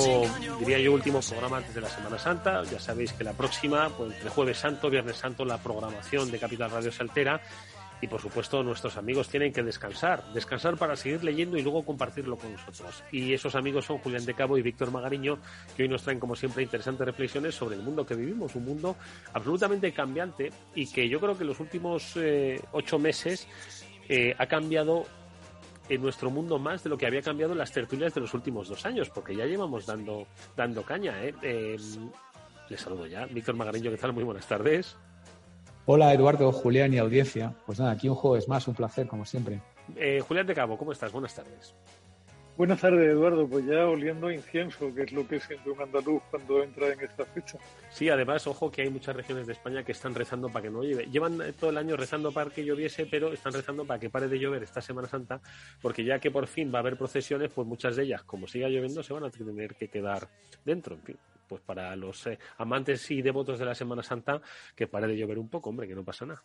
diría 0.60 0.78
yo, 0.78 0.94
último 0.94 1.22
programa 1.22 1.58
antes 1.58 1.74
de 1.74 1.82
la 1.82 1.90
Semana 1.90 2.20
Santa. 2.20 2.64
Ya 2.66 2.80
sabéis 2.80 3.14
que 3.14 3.24
la 3.24 3.34
próxima, 3.34 3.90
pues 3.90 4.14
entre 4.14 4.30
Jueves 4.30 4.60
Santo, 4.60 4.92
Viernes 4.92 5.18
Santo, 5.18 5.44
la 5.44 5.58
programación 5.58 6.30
de 6.30 6.38
Capital 6.38 6.70
Radio 6.70 6.92
se 6.92 7.02
altera 7.02 7.42
y 8.02 8.08
por 8.08 8.22
supuesto 8.22 8.64
nuestros 8.64 8.98
amigos 8.98 9.30
tienen 9.30 9.52
que 9.52 9.64
descansar, 9.64 10.24
descansar 10.34 10.78
para 10.78 10.96
seguir 10.96 11.24
leyendo 11.24 11.58
y 11.58 11.62
luego 11.62 11.84
compartirlo 11.84 12.38
con 12.38 12.52
nosotros. 12.52 13.04
Y 13.12 13.34
esos 13.34 13.56
amigos 13.56 13.86
son 13.86 13.98
Julián 14.00 14.26
de 14.26 14.34
Cabo 14.34 14.58
y 14.58 14.62
Víctor 14.62 14.92
Magariño, 14.92 15.40
que 15.76 15.84
hoy 15.84 15.90
nos 15.90 16.04
traen 16.04 16.20
como 16.20 16.36
siempre 16.36 16.64
interesantes 16.64 17.06
reflexiones 17.06 17.56
sobre 17.56 17.76
el 17.76 17.82
mundo 17.82 18.06
que 18.06 18.16
vivimos, 18.16 18.56
un 18.56 18.66
mundo 18.66 18.96
absolutamente 19.34 19.92
cambiante 19.92 20.52
y 20.76 20.88
que 20.88 21.08
yo 21.10 21.20
creo 21.20 21.36
que 21.36 21.44
en 21.44 21.48
los 21.50 21.60
últimos 21.60 22.14
eh, 22.16 22.62
ocho 22.72 23.00
meses 23.00 23.48
eh, 24.10 24.36
ha 24.38 24.46
cambiado 24.46 25.06
en 25.90 26.02
nuestro 26.02 26.30
mundo 26.30 26.60
más 26.60 26.84
de 26.84 26.90
lo 26.90 26.98
que 26.98 27.08
había 27.08 27.22
cambiado 27.22 27.54
en 27.54 27.60
las 27.60 27.72
tertulias 27.72 28.14
de 28.14 28.22
los 28.22 28.34
últimos 28.34 28.68
dos 28.68 28.86
años, 28.86 29.10
porque 29.10 29.36
ya 29.36 29.46
llevamos 29.46 29.86
dando, 29.86 30.28
dando 30.56 30.84
caña. 30.84 31.24
¿eh? 31.24 31.34
eh 31.42 31.78
les 32.70 32.82
saludo 32.82 33.08
ya. 33.08 33.26
Víctor 33.26 33.56
Magariño, 33.56 33.92
¿qué 33.92 33.98
tal? 33.98 34.12
Muy 34.12 34.24
buenas 34.24 34.46
tardes. 34.46 34.98
Hola 35.90 36.14
Eduardo, 36.14 36.52
Julián 36.52 36.94
y 36.94 36.98
audiencia. 36.98 37.54
Pues 37.66 37.80
nada, 37.80 37.92
aquí 37.92 38.10
un 38.10 38.16
juego 38.16 38.36
es 38.36 38.50
más, 38.50 38.68
un 38.68 38.76
placer 38.76 39.08
como 39.08 39.24
siempre. 39.24 39.62
Eh, 39.96 40.22
Julián 40.28 40.46
de 40.46 40.54
Cabo, 40.54 40.78
¿cómo 40.78 40.92
estás? 40.92 41.14
Buenas 41.14 41.34
tardes. 41.34 41.74
Buenas 42.58 42.82
tardes, 42.82 43.08
Eduardo. 43.08 43.48
Pues 43.48 43.68
ya 43.68 43.86
oliendo 43.86 44.32
incienso, 44.32 44.92
que 44.92 45.04
es 45.04 45.12
lo 45.12 45.28
que 45.28 45.40
siente 45.40 45.70
un 45.70 45.80
andaluz 45.80 46.24
cuando 46.32 46.64
entra 46.64 46.92
en 46.92 47.00
esta 47.02 47.24
fecha. 47.24 47.60
Sí, 47.92 48.10
además, 48.10 48.48
ojo 48.48 48.72
que 48.72 48.82
hay 48.82 48.90
muchas 48.90 49.16
regiones 49.16 49.46
de 49.46 49.54
España 49.54 49.84
que 49.84 49.92
están 49.92 50.16
rezando 50.16 50.50
para 50.50 50.64
que 50.64 50.72
no 50.72 50.82
llueve. 50.82 51.06
Llevan 51.06 51.40
todo 51.60 51.70
el 51.70 51.78
año 51.78 51.96
rezando 51.96 52.32
para 52.32 52.50
que 52.50 52.66
lloviese, 52.66 53.06
pero 53.06 53.32
están 53.32 53.54
rezando 53.54 53.86
para 53.86 54.00
que 54.00 54.10
pare 54.10 54.28
de 54.28 54.40
llover 54.40 54.64
esta 54.64 54.82
Semana 54.82 55.08
Santa, 55.08 55.40
porque 55.84 56.04
ya 56.04 56.18
que 56.18 56.32
por 56.32 56.48
fin 56.48 56.74
va 56.74 56.80
a 56.80 56.82
haber 56.82 56.98
procesiones, 56.98 57.52
pues 57.54 57.68
muchas 57.68 57.96
de 57.96 58.06
ellas, 58.06 58.24
como 58.24 58.48
siga 58.48 58.68
lloviendo, 58.68 59.04
se 59.04 59.14
van 59.14 59.26
a 59.26 59.30
tener 59.30 59.76
que 59.76 59.88
quedar 59.88 60.28
dentro. 60.66 60.96
En 60.96 61.04
fin, 61.04 61.18
pues 61.48 61.62
para 61.62 61.96
los 61.96 62.26
eh, 62.26 62.40
amantes 62.58 63.12
y 63.12 63.22
devotos 63.22 63.60
de 63.60 63.66
la 63.66 63.76
Semana 63.76 64.02
Santa, 64.02 64.42
que 64.76 64.88
pare 64.88 65.06
de 65.06 65.16
llover 65.16 65.38
un 65.38 65.50
poco, 65.50 65.70
hombre, 65.70 65.88
que 65.88 65.94
no 65.94 66.04
pasa 66.04 66.26
nada. 66.26 66.44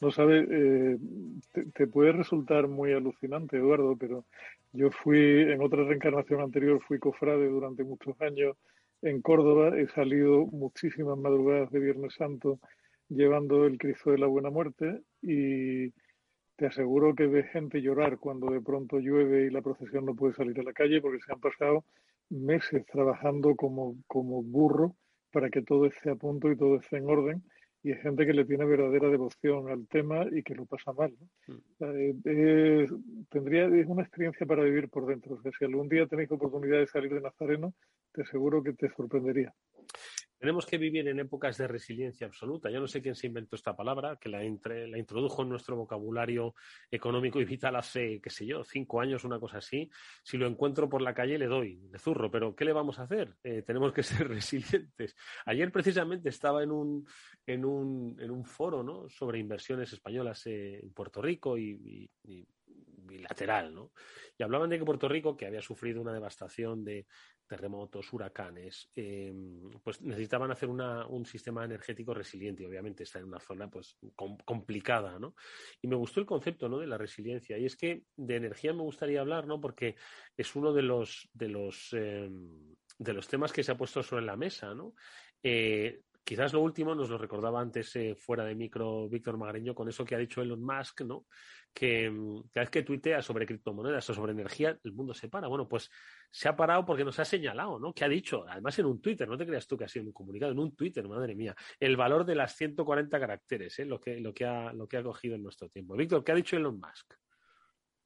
No 0.00 0.10
sabes, 0.10 0.46
eh, 0.50 0.98
te, 1.74 1.86
puede 1.86 2.12
resultar 2.12 2.68
muy 2.68 2.92
alucinante, 2.92 3.56
Eduardo, 3.56 3.96
pero 3.96 4.26
yo 4.72 4.90
fui, 4.90 5.18
en 5.18 5.62
otra 5.62 5.84
reencarnación 5.84 6.40
anterior, 6.40 6.82
fui 6.82 6.98
cofrade 6.98 7.48
durante 7.48 7.82
muchos 7.82 8.20
años 8.20 8.56
en 9.02 9.22
Córdoba, 9.22 9.78
he 9.78 9.88
salido 9.88 10.46
muchísimas 10.46 11.16
madrugadas 11.18 11.70
de 11.70 11.80
Viernes 11.80 12.14
Santo 12.14 12.60
llevando 13.08 13.66
el 13.66 13.78
Cristo 13.78 14.10
de 14.10 14.18
la 14.18 14.26
Buena 14.26 14.50
Muerte 14.50 15.00
y 15.22 15.92
te 16.56 16.66
aseguro 16.66 17.14
que 17.14 17.26
ves 17.26 17.50
gente 17.50 17.80
llorar 17.80 18.18
cuando 18.18 18.50
de 18.50 18.60
pronto 18.60 18.98
llueve 18.98 19.46
y 19.46 19.50
la 19.50 19.62
procesión 19.62 20.06
no 20.06 20.14
puede 20.14 20.34
salir 20.34 20.58
a 20.58 20.64
la 20.64 20.72
calle 20.72 21.00
porque 21.00 21.20
se 21.20 21.32
han 21.32 21.40
pasado 21.40 21.84
meses 22.30 22.84
trabajando 22.86 23.54
como, 23.54 23.96
como 24.06 24.42
burro 24.42 24.96
para 25.32 25.50
que 25.50 25.62
todo 25.62 25.86
esté 25.86 26.10
a 26.10 26.16
punto 26.16 26.50
y 26.50 26.56
todo 26.56 26.76
esté 26.76 26.96
en 26.96 27.08
orden. 27.08 27.42
Y 27.86 27.92
hay 27.92 28.00
gente 28.00 28.26
que 28.26 28.32
le 28.32 28.44
tiene 28.44 28.64
verdadera 28.64 29.08
devoción 29.08 29.70
al 29.70 29.86
tema 29.86 30.26
y 30.32 30.42
que 30.42 30.56
lo 30.56 30.66
pasa 30.66 30.92
mal. 30.92 31.14
Mm. 31.46 32.18
Eh, 32.24 32.88
tendría, 33.30 33.66
es 33.66 33.86
una 33.86 34.02
experiencia 34.02 34.44
para 34.44 34.64
vivir 34.64 34.88
por 34.88 35.06
dentro. 35.06 35.36
O 35.36 35.40
sea, 35.40 35.52
si 35.56 35.66
algún 35.66 35.88
día 35.88 36.04
tenéis 36.08 36.32
oportunidad 36.32 36.80
de 36.80 36.88
salir 36.88 37.14
de 37.14 37.20
Nazareno, 37.20 37.74
te 38.12 38.22
aseguro 38.22 38.60
que 38.60 38.72
te 38.72 38.92
sorprendería. 38.92 39.54
Tenemos 40.46 40.64
que 40.64 40.78
vivir 40.78 41.08
en 41.08 41.18
épocas 41.18 41.58
de 41.58 41.66
resiliencia 41.66 42.24
absoluta. 42.24 42.70
Yo 42.70 42.78
no 42.78 42.86
sé 42.86 43.02
quién 43.02 43.16
se 43.16 43.26
inventó 43.26 43.56
esta 43.56 43.74
palabra, 43.74 44.14
que 44.14 44.28
la, 44.28 44.38
la 44.38 44.96
introdujo 44.96 45.42
en 45.42 45.48
nuestro 45.48 45.74
vocabulario 45.74 46.54
económico 46.88 47.40
y 47.40 47.44
vital 47.44 47.74
hace, 47.74 48.20
qué 48.20 48.30
sé 48.30 48.46
yo, 48.46 48.62
cinco 48.62 49.00
años, 49.00 49.24
una 49.24 49.40
cosa 49.40 49.58
así. 49.58 49.90
Si 50.22 50.36
lo 50.36 50.46
encuentro 50.46 50.88
por 50.88 51.02
la 51.02 51.14
calle 51.14 51.36
le 51.36 51.48
doy, 51.48 51.80
le 51.90 51.98
zurro, 51.98 52.30
pero 52.30 52.54
¿qué 52.54 52.64
le 52.64 52.72
vamos 52.72 53.00
a 53.00 53.02
hacer? 53.02 53.34
Eh, 53.42 53.62
tenemos 53.62 53.92
que 53.92 54.02
ser 54.04 54.28
resilientes. 54.28 55.16
Ayer 55.46 55.72
precisamente 55.72 56.28
estaba 56.28 56.62
en 56.62 56.70
un, 56.70 57.08
en 57.44 57.64
un, 57.64 58.16
en 58.20 58.30
un 58.30 58.44
foro 58.44 58.84
¿no? 58.84 59.08
sobre 59.08 59.40
inversiones 59.40 59.92
españolas 59.92 60.46
eh, 60.46 60.78
en 60.80 60.92
Puerto 60.92 61.20
Rico 61.20 61.58
y, 61.58 62.08
bilateral, 63.06 63.74
¿no? 63.74 63.92
Y 64.36 64.42
hablaban 64.42 64.70
de 64.70 64.78
que 64.78 64.84
Puerto 64.84 65.08
Rico, 65.08 65.36
que 65.36 65.46
había 65.46 65.62
sufrido 65.62 66.00
una 66.00 66.12
devastación 66.12 66.84
de 66.84 67.06
terremotos, 67.46 68.12
huracanes, 68.12 68.90
em, 68.94 69.70
pues 69.82 70.02
necesitaban 70.02 70.50
hacer 70.50 70.68
un 70.68 71.24
sistema 71.24 71.64
energético 71.64 72.12
resiliente. 72.12 72.66
Obviamente 72.66 73.04
está 73.04 73.20
en 73.20 73.26
una 73.26 73.40
zona 73.40 73.70
pues 73.70 73.96
complicada, 74.44 75.18
¿no? 75.18 75.34
Y 75.80 75.86
me 75.86 75.96
gustó 75.96 76.20
el 76.20 76.26
concepto, 76.26 76.68
¿no? 76.68 76.78
De 76.78 76.86
la 76.86 76.98
resiliencia. 76.98 77.56
Y 77.56 77.66
es 77.66 77.76
que 77.76 78.02
de 78.16 78.36
energía 78.36 78.72
me 78.72 78.82
gustaría 78.82 79.20
hablar, 79.20 79.46
¿no? 79.46 79.60
Porque 79.60 79.96
es 80.36 80.56
uno 80.56 80.72
de 80.72 80.82
los 80.82 81.28
de 81.32 81.48
los 81.48 81.92
em, 81.92 82.74
de 82.98 83.12
los 83.12 83.28
temas 83.28 83.52
que 83.52 83.62
se 83.62 83.72
ha 83.72 83.76
puesto 83.76 84.02
sobre 84.02 84.24
la 84.24 84.36
mesa, 84.36 84.74
¿no? 84.74 84.94
Eh, 85.42 86.00
quizás 86.24 86.52
lo 86.52 86.60
último 86.60 86.94
nos 86.94 87.08
lo 87.08 87.18
recordaba 87.18 87.60
antes 87.60 87.94
eh, 87.96 88.16
fuera 88.18 88.44
de 88.44 88.54
micro 88.54 89.08
Víctor 89.08 89.36
Magreño 89.36 89.74
con 89.74 89.88
eso 89.88 90.04
que 90.04 90.14
ha 90.14 90.18
dicho 90.18 90.42
Elon 90.42 90.62
Musk, 90.62 91.02
¿no? 91.02 91.26
Que 91.76 92.06
em, 92.06 92.42
cada 92.54 92.64
vez 92.64 92.70
que 92.70 92.82
tuitea 92.82 93.20
sobre 93.20 93.44
criptomonedas 93.44 94.08
o 94.08 94.14
sobre 94.14 94.32
energía, 94.32 94.78
el 94.82 94.92
mundo 94.92 95.12
se 95.12 95.28
para. 95.28 95.46
Bueno, 95.46 95.68
pues 95.68 95.90
se 96.30 96.48
ha 96.48 96.56
parado 96.56 96.86
porque 96.86 97.04
nos 97.04 97.18
ha 97.18 97.24
señalado, 97.26 97.78
¿no? 97.78 97.92
Que 97.92 98.04
ha 98.06 98.08
dicho, 98.08 98.46
además 98.48 98.78
en 98.78 98.86
un 98.86 99.02
Twitter, 99.02 99.28
no 99.28 99.36
te 99.36 99.44
creas 99.44 99.66
tú 99.66 99.76
que 99.76 99.84
ha 99.84 99.88
sido 99.88 100.06
un 100.06 100.12
comunicado, 100.12 100.52
en 100.52 100.58
un 100.58 100.74
Twitter, 100.74 101.06
madre 101.06 101.34
mía, 101.34 101.54
el 101.78 101.98
valor 101.98 102.24
de 102.24 102.34
las 102.34 102.56
140 102.56 103.20
caracteres, 103.20 103.78
¿eh? 103.78 103.84
lo, 103.84 104.00
que, 104.00 104.18
lo, 104.20 104.32
que 104.32 104.46
ha, 104.46 104.72
lo 104.72 104.88
que 104.88 104.96
ha 104.96 105.02
cogido 105.02 105.34
en 105.34 105.42
nuestro 105.42 105.68
tiempo. 105.68 105.94
Víctor, 105.96 106.24
¿qué 106.24 106.32
ha 106.32 106.36
dicho 106.36 106.56
Elon 106.56 106.80
Musk? 106.80 107.14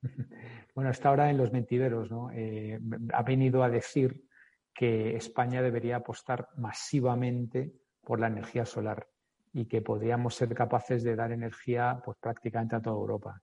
Bueno, 0.75 0.91
está 0.91 1.11
ahora 1.11 1.31
en 1.31 1.37
los 1.37 1.53
mentideros, 1.53 2.11
¿no? 2.11 2.31
Eh, 2.33 2.81
ha 3.13 3.23
venido 3.23 3.63
a 3.63 3.69
decir 3.69 4.25
que 4.73 5.15
España 5.17 5.63
debería 5.63 5.97
apostar 5.97 6.49
masivamente 6.57 7.73
por 8.03 8.19
la 8.19 8.29
energía 8.29 8.65
solar 8.65 9.07
y 9.53 9.67
que 9.67 9.83
podríamos 9.83 10.35
ser 10.35 10.55
capaces 10.55 11.03
de 11.03 11.17
dar 11.17 11.33
energía 11.33 12.01
pues 12.05 12.17
prácticamente 12.19 12.77
a 12.77 12.83
toda 12.83 12.97
Europa. 12.97 13.43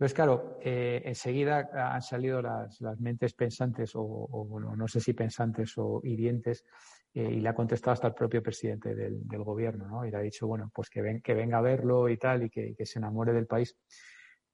Entonces, 0.00 0.14
claro, 0.14 0.56
eh, 0.62 1.02
enseguida 1.04 1.68
han 1.74 2.00
salido 2.00 2.40
las, 2.40 2.80
mentes 3.00 3.34
pensantes, 3.34 3.92
o, 3.94 4.74
no 4.74 4.88
sé 4.88 4.98
si 4.98 5.12
pensantes 5.12 5.74
o 5.76 6.00
hirientes, 6.02 6.64
eh, 7.12 7.30
y 7.30 7.40
le 7.40 7.46
ha 7.50 7.54
contestado 7.54 7.92
hasta 7.92 8.06
el 8.06 8.14
propio 8.14 8.42
presidente 8.42 8.94
del, 8.94 9.44
gobierno, 9.44 9.86
¿no? 9.86 10.06
Y 10.06 10.10
le 10.10 10.16
ha 10.16 10.20
dicho, 10.20 10.46
bueno, 10.46 10.70
pues 10.74 10.88
que 10.88 11.02
venga 11.02 11.58
a 11.58 11.60
verlo 11.60 12.08
y 12.08 12.16
tal, 12.16 12.44
y 12.44 12.48
que, 12.48 12.74
se 12.86 12.98
enamore 12.98 13.34
del 13.34 13.46
país. 13.46 13.76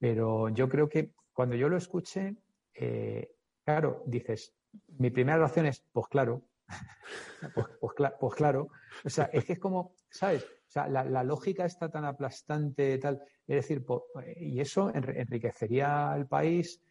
Pero 0.01 0.49
yo 0.49 0.69
creo 0.69 0.89
que 0.89 1.13
cuando 1.33 1.55
yo 1.55 1.69
lo 1.69 1.77
escuché, 1.77 2.35
eh, 2.75 3.31
claro, 3.65 4.03
dices, 4.05 4.53
mi 4.99 5.11
primera 5.11 5.39
reacción 5.39 5.67
es, 5.67 5.81
pues 5.93 6.09
claro, 6.09 6.43
pues, 7.55 7.69
pues, 7.79 8.13
pues, 8.19 8.35
claro, 8.35 8.71
o 9.05 9.09
sea, 9.09 9.31
es 9.33 9.45
que 9.45 9.53
es 9.53 9.61
como, 9.61 9.95
¿sabes? 10.11 10.45
O 10.69 10.71
sea, 10.71 10.89
la, 10.89 11.23
lógica 11.23 11.65
está 11.65 11.89
tan 11.89 12.05
aplastante, 12.05 12.99
tal. 12.99 13.23
Es 13.47 13.57
decir, 13.57 13.85
y 14.37 14.61
eso 14.61 14.93
enriquecería 14.93 16.13
al 16.13 16.27
país, 16.27 16.83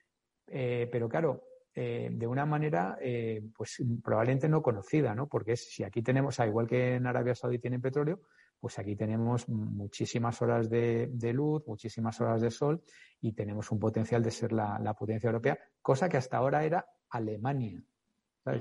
eh, 0.47 0.87
pero 0.91 1.09
claro, 1.09 1.43
eh, 1.77 2.09
de 2.09 2.25
una 2.25 2.45
manera, 2.45 2.97
eh, 3.01 3.43
pues 3.53 3.83
probablemente 4.01 4.47
no 4.47 4.61
conocida, 4.61 5.13
¿no? 5.13 5.27
Porque 5.27 5.57
si 5.57 5.83
aquí 5.83 6.01
tenemos, 6.01 6.39
a 6.39 6.47
igual 6.47 6.67
que 6.67 6.95
en 6.95 7.05
Arabia 7.05 7.35
Saudí 7.35 7.59
tienen 7.59 7.81
petróleo, 7.81 8.21
pues 8.57 8.79
aquí 8.79 8.95
tenemos 8.95 9.49
muchísimas 9.49 10.41
horas 10.41 10.69
de, 10.69 11.09
luz, 11.33 11.67
muchísimas 11.67 12.19
horas 12.21 12.39
de 12.39 12.49
sol 12.49 12.81
y 13.19 13.33
tenemos 13.33 13.71
un 13.71 13.79
potencial 13.79 14.23
de 14.23 14.31
ser 14.31 14.53
la, 14.53 14.95
potencia 14.97 15.27
europea, 15.27 15.59
cosa 15.81 16.07
que 16.07 16.15
hasta 16.15 16.37
ahora 16.37 16.63
era 16.63 16.85
Alemania. 17.09 17.83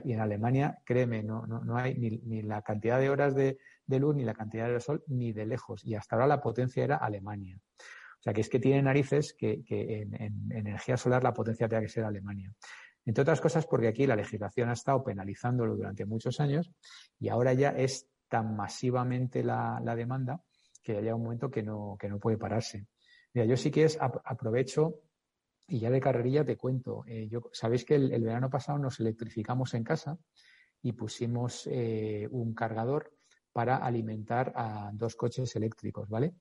Y 0.03 0.13
en 0.13 0.21
Alemania, 0.21 0.83
créeme, 0.85 1.23
no, 1.23 1.47
no, 1.47 1.63
no 1.63 1.77
hay 1.77 1.95
ni, 1.95 2.43
la 2.43 2.63
cantidad 2.63 2.99
de 2.99 3.11
horas 3.11 3.37
de, 3.37 3.59
luz, 3.89 4.15
ni 4.15 4.25
la 4.25 4.35
cantidad 4.35 4.69
de 4.69 4.81
sol, 4.81 5.03
ni 5.07 5.33
de 5.33 5.47
lejos. 5.47 5.85
Y 5.85 5.95
hasta 5.95 6.17
ahora 6.17 6.27
la 6.27 6.41
potencia 6.41 6.85
era 6.85 6.97
Alemania. 6.97 7.59
O 7.79 8.23
sea, 8.25 8.33
que 8.33 8.41
es 8.41 8.49
que 8.49 8.59
tiene 8.59 8.81
narices 8.83 9.35
que, 9.35 9.63
en, 9.69 10.51
energía 10.51 10.97
solar 10.97 11.23
la 11.23 11.35
potencia 11.35 11.69
tenga 11.69 11.83
que 11.83 11.89
ser 11.89 12.05
Alemania. 12.05 12.53
Entre 13.05 13.21
otras 13.21 13.41
cosas 13.41 13.67
porque 13.67 13.89
aquí 13.89 14.07
la 14.07 14.17
legislación 14.17 14.71
ha 14.71 14.73
estado 14.73 15.05
penalizándolo 15.05 15.77
durante 15.77 16.07
muchos 16.07 16.41
años 16.41 16.71
y 17.21 17.29
ahora 17.29 17.53
ya 17.53 17.71
es 17.71 18.09
tan 18.29 18.57
masivamente 18.57 19.45
la, 19.45 19.79
demanda 19.95 20.41
que 20.83 21.03
ya 21.05 21.15
un 21.15 21.23
momento 21.23 21.51
que 21.51 21.63
no, 21.63 21.97
que 21.99 22.09
no 22.09 22.19
puede 22.19 22.39
pararse. 22.39 22.87
Mira, 23.35 23.47
yo 23.47 23.59
sí 23.59 23.71
que 23.71 23.85
es, 23.85 23.99
aprovecho 24.01 25.01
y 25.67 25.81
ya 25.81 25.91
de 25.91 26.01
carrerilla 26.01 26.45
te 26.45 26.57
cuento. 26.57 27.05
Eh, 27.07 27.29
yo, 27.29 27.51
Sabéis 27.53 27.85
que 27.85 27.97
el, 27.97 28.23
verano 28.23 28.49
pasado 28.49 28.79
nos 28.79 29.01
electrificamos 29.01 29.75
en 29.75 29.85
casa 29.85 30.19
y 30.83 30.93
pusimos 30.93 31.69
eh, 31.71 32.27
un 32.31 32.55
cargador 32.55 33.13
para 33.55 33.77
alimentar 33.77 34.53
a 34.57 34.91
dos 34.93 35.15
coches 35.15 35.55
eléctricos, 35.55 36.09
¿vale? 36.09 36.35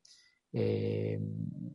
Eh, 0.51 1.19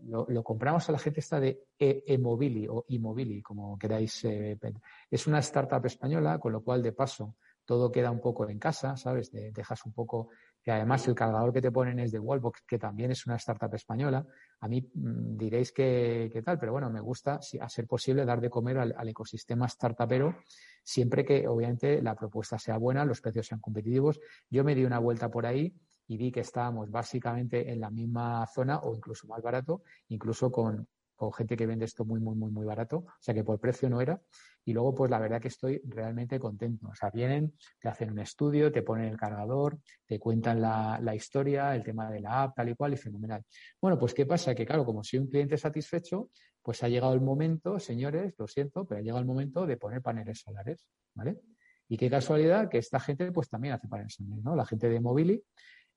lo, 0.08 0.42
compramos 0.42 0.88
a 0.88 0.92
la 0.92 0.98
gente 0.98 1.20
esta 1.20 1.38
de 1.38 1.68
Emobili 1.78 2.66
o 2.68 2.84
Immobili, 2.88 3.40
como 3.40 3.78
queráis. 3.78 4.24
es 4.24 5.26
una 5.28 5.38
startup 5.38 5.86
española, 5.86 6.38
con 6.38 6.52
lo 6.52 6.60
cual, 6.62 6.82
de 6.82 6.92
paso, 6.92 7.36
todo 7.64 7.92
queda 7.92 8.10
un 8.10 8.20
poco 8.20 8.48
en 8.48 8.58
casa, 8.58 8.96
¿sabes? 8.96 9.30
dejas 9.30 9.84
un 9.84 9.92
poco, 9.92 10.30
que 10.60 10.72
además 10.72 11.06
el 11.06 11.14
cargador 11.14 11.52
que 11.52 11.60
te 11.60 11.70
ponen 11.70 12.00
es 12.00 12.10
de 12.10 12.18
Wallbox, 12.18 12.62
que 12.66 12.78
también 12.78 13.12
es 13.12 13.26
una 13.26 13.36
startup 13.36 13.72
española. 13.74 14.26
A 14.60 14.68
mí 14.68 14.80
mm, 14.80 15.36
diréis 15.36 15.72
que, 15.72 16.42
tal, 16.44 16.58
pero 16.58 16.72
bueno, 16.72 16.90
me 16.90 17.00
gusta, 17.00 17.38
a 17.60 17.68
ser 17.68 17.86
posible, 17.86 18.24
dar 18.24 18.40
de 18.40 18.50
comer 18.50 18.78
al, 18.78 18.94
al, 18.96 19.08
ecosistema 19.08 19.68
startupero, 19.68 20.36
siempre 20.82 21.24
que 21.24 21.46
obviamente 21.46 22.02
la 22.02 22.14
propuesta 22.14 22.58
sea 22.58 22.76
buena, 22.78 23.04
los 23.04 23.20
precios 23.20 23.46
sean 23.46 23.60
competitivos. 23.60 24.20
Yo 24.50 24.64
me 24.64 24.74
di 24.74 24.84
una 24.84 24.98
vuelta 24.98 25.30
por 25.30 25.46
ahí 25.46 25.74
y 26.08 26.16
vi 26.16 26.32
que 26.32 26.40
estábamos 26.40 26.90
básicamente 26.90 27.70
en 27.70 27.80
la 27.80 27.90
misma 27.90 28.46
zona 28.46 28.78
o 28.78 28.94
incluso 28.94 29.26
más 29.28 29.42
barato, 29.42 29.82
incluso 30.08 30.50
con, 30.50 30.88
con 31.18 31.32
gente 31.32 31.56
que 31.56 31.66
vende 31.66 31.84
esto 31.84 32.04
muy, 32.04 32.20
muy, 32.20 32.36
muy, 32.36 32.50
muy 32.50 32.64
barato. 32.64 32.98
O 32.98 33.12
sea 33.20 33.34
que 33.34 33.42
por 33.42 33.58
precio 33.58 33.90
no 33.90 34.00
era. 34.00 34.20
Y 34.64 34.72
luego, 34.72 34.94
pues 34.94 35.10
la 35.10 35.18
verdad 35.18 35.40
que 35.40 35.48
estoy 35.48 35.82
realmente 35.84 36.38
contento. 36.38 36.88
O 36.88 36.94
sea, 36.94 37.10
vienen, 37.10 37.54
te 37.80 37.88
hacen 37.88 38.12
un 38.12 38.20
estudio, 38.20 38.70
te 38.70 38.82
ponen 38.82 39.06
el 39.06 39.16
cargador, 39.16 39.78
te 40.06 40.20
cuentan 40.20 40.60
la, 40.60 41.14
historia, 41.14 41.74
el 41.74 41.82
tema 41.82 42.08
de 42.08 42.20
la 42.20 42.44
app, 42.44 42.54
tal 42.54 42.68
y 42.68 42.74
cual, 42.74 42.94
y 42.94 42.96
fenomenal. 42.96 43.42
Bueno, 43.82 43.98
pues 43.98 44.14
¿qué 44.14 44.26
pasa? 44.26 44.54
Que 44.54 44.64
claro, 44.64 44.84
como 44.84 45.02
soy 45.02 45.18
un 45.18 45.26
cliente 45.26 45.58
satisfecho, 45.58 46.30
pues 46.62 46.82
ha 46.84 46.88
llegado 46.88 47.14
el 47.14 47.20
momento, 47.20 47.80
señores, 47.80 48.34
lo 48.38 48.46
siento, 48.46 48.86
pero 48.86 49.00
ha 49.00 49.02
llegado 49.02 49.20
el 49.20 49.26
momento 49.26 49.66
de 49.66 49.76
poner 49.76 50.00
paneles 50.00 50.38
solares, 50.38 50.86
¿vale? 51.14 51.40
Y 51.88 51.96
qué 51.96 52.08
casualidad 52.08 52.68
que 52.68 52.78
esta 52.78 53.00
gente 53.00 53.32
pues 53.32 53.48
también 53.48 53.74
hace 53.74 53.88
paneles 53.88 54.14
solares, 54.14 54.44
¿no? 54.44 54.54
La 54.54 54.66
gente 54.66 54.88
de 54.88 55.00
Mobili 55.00 55.42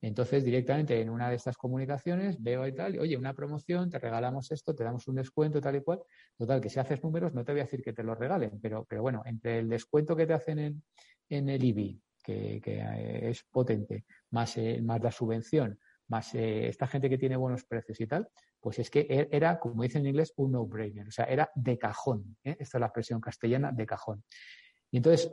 entonces, 0.01 0.43
directamente 0.43 0.99
en 0.99 1.09
una 1.09 1.29
de 1.29 1.35
estas 1.35 1.57
comunicaciones 1.57 2.41
veo 2.41 2.65
y 2.65 2.73
tal, 2.73 2.97
oye, 2.99 3.15
una 3.15 3.35
promoción, 3.35 3.89
te 3.89 3.99
regalamos 3.99 4.51
esto, 4.51 4.73
te 4.73 4.83
damos 4.83 5.07
un 5.07 5.15
descuento, 5.15 5.61
tal 5.61 5.75
y 5.75 5.81
cual. 5.81 5.99
Total, 6.35 6.59
que 6.59 6.69
si 6.69 6.79
haces 6.79 7.03
números, 7.03 7.33
no 7.33 7.45
te 7.45 7.51
voy 7.51 7.61
a 7.61 7.65
decir 7.65 7.83
que 7.83 7.93
te 7.93 8.03
lo 8.03 8.15
regalen, 8.15 8.59
pero, 8.59 8.85
pero 8.85 9.03
bueno, 9.03 9.21
entre 9.25 9.59
el 9.59 9.69
descuento 9.69 10.15
que 10.15 10.25
te 10.25 10.33
hacen 10.33 10.57
en, 10.57 10.83
en 11.29 11.49
el 11.49 11.63
IBI, 11.63 12.01
que, 12.23 12.59
que 12.61 13.29
es 13.29 13.43
potente, 13.43 14.05
más, 14.31 14.57
eh, 14.57 14.81
más 14.81 15.01
la 15.03 15.11
subvención, 15.11 15.79
más 16.07 16.33
eh, 16.33 16.67
esta 16.67 16.87
gente 16.87 17.09
que 17.09 17.19
tiene 17.19 17.37
buenos 17.37 17.63
precios 17.65 18.01
y 18.01 18.07
tal, 18.07 18.27
pues 18.59 18.79
es 18.79 18.89
que 18.89 19.01
e, 19.01 19.29
era, 19.31 19.59
como 19.59 19.83
dicen 19.83 20.01
en 20.01 20.09
inglés, 20.09 20.33
un 20.35 20.51
no-brainer, 20.51 21.07
o 21.07 21.11
sea, 21.11 21.25
era 21.25 21.51
de 21.53 21.77
cajón. 21.77 22.37
¿eh? 22.43 22.57
Esta 22.59 22.77
es 22.77 22.79
la 22.79 22.87
expresión 22.87 23.21
castellana, 23.21 23.71
de 23.71 23.85
cajón. 23.85 24.23
Y 24.89 24.97
entonces, 24.97 25.31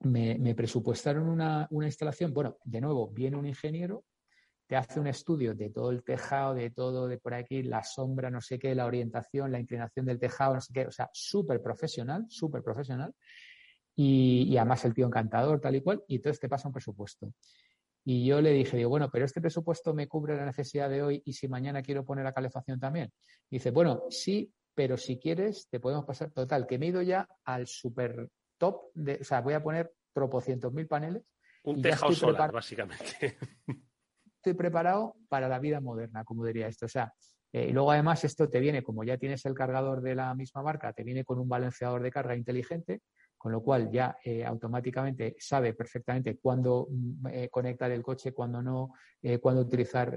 me, 0.00 0.54
presupuestaron 0.54 1.28
una, 1.28 1.68
instalación. 1.70 2.32
Bueno, 2.32 2.58
de 2.64 2.80
nuevo, 2.80 3.08
viene 3.08 3.36
un 3.36 3.46
ingeniero, 3.46 4.04
te 4.66 4.76
hace 4.76 5.00
un 5.00 5.06
estudio 5.06 5.54
de 5.54 5.70
todo 5.70 5.90
el 5.90 6.04
tejado, 6.04 6.54
de 6.54 6.70
todo, 6.70 7.08
de 7.08 7.18
por 7.18 7.34
aquí, 7.34 7.62
la 7.62 7.82
sombra, 7.82 8.30
no 8.30 8.40
sé 8.40 8.58
qué, 8.58 8.74
la 8.74 8.86
orientación, 8.86 9.50
la 9.50 9.60
inclinación 9.60 10.06
del 10.06 10.18
tejado, 10.18 10.54
no 10.54 10.60
sé 10.60 10.72
qué, 10.72 10.86
o 10.86 10.90
sea, 10.90 11.08
súper 11.12 11.62
profesional, 11.62 12.26
súper 12.28 12.62
profesional. 12.62 13.14
Y, 13.96 14.56
además 14.56 14.84
el 14.84 14.94
tío 14.94 15.06
encantador, 15.06 15.60
tal 15.60 15.74
y 15.74 15.80
cual, 15.80 16.04
y 16.06 16.16
entonces 16.16 16.38
te 16.38 16.48
pasa 16.48 16.68
un 16.68 16.74
presupuesto. 16.74 17.32
Y 18.04 18.24
yo 18.24 18.40
le 18.40 18.52
dije, 18.52 18.76
digo, 18.76 18.90
bueno, 18.90 19.10
pero 19.10 19.24
este 19.24 19.40
presupuesto 19.40 19.92
me 19.92 20.06
cubre 20.06 20.36
la 20.36 20.46
necesidad 20.46 20.88
de 20.88 21.02
hoy 21.02 21.22
y 21.24 21.32
si 21.32 21.48
mañana 21.48 21.82
quiero 21.82 22.04
poner 22.04 22.24
la 22.24 22.32
calefacción 22.32 22.78
también. 22.78 23.12
dice, 23.50 23.70
bueno, 23.70 24.04
sí, 24.08 24.52
pero 24.74 24.96
si 24.96 25.18
quieres, 25.18 25.68
te 25.68 25.80
podemos 25.80 26.04
pasar. 26.04 26.30
Total, 26.30 26.66
que 26.66 26.78
me 26.78 26.86
he 26.86 26.88
ido 26.90 27.02
ya 27.02 27.28
al 27.44 27.66
super 27.66 28.28
top, 28.58 28.90
de, 28.94 29.18
o 29.20 29.24
sea, 29.24 29.40
voy 29.40 29.54
a 29.54 29.62
poner 29.62 29.92
tropocientos 30.12 30.72
mil 30.72 30.86
paneles. 30.86 31.22
Un 31.64 31.80
tejado 31.80 32.12
solar, 32.12 32.52
básicamente. 32.52 33.38
Estoy 34.36 34.54
preparado 34.54 35.16
para 35.28 35.48
la 35.48 35.58
vida 35.58 35.80
moderna, 35.80 36.24
como 36.24 36.44
diría 36.44 36.68
esto. 36.68 36.86
O 36.86 36.88
sea, 36.88 37.12
eh, 37.52 37.68
y 37.70 37.72
luego 37.72 37.92
además 37.92 38.24
esto 38.24 38.48
te 38.48 38.60
viene, 38.60 38.82
como 38.82 39.04
ya 39.04 39.16
tienes 39.16 39.44
el 39.46 39.54
cargador 39.54 40.02
de 40.02 40.14
la 40.14 40.34
misma 40.34 40.62
marca, 40.62 40.92
te 40.92 41.02
viene 41.02 41.24
con 41.24 41.38
un 41.38 41.48
balanceador 41.48 42.02
de 42.02 42.10
carga 42.10 42.36
inteligente, 42.36 43.00
con 43.36 43.52
lo 43.52 43.62
cual 43.62 43.90
ya 43.90 44.16
eh, 44.24 44.44
automáticamente 44.44 45.36
sabe 45.38 45.72
perfectamente 45.72 46.38
cuándo 46.38 46.88
mm, 46.90 47.26
eh, 47.28 47.48
conectar 47.48 47.90
el 47.90 48.02
coche, 48.02 48.32
cuándo 48.32 48.62
no, 48.62 48.92
cuándo 49.40 49.62
utilizar 49.62 50.14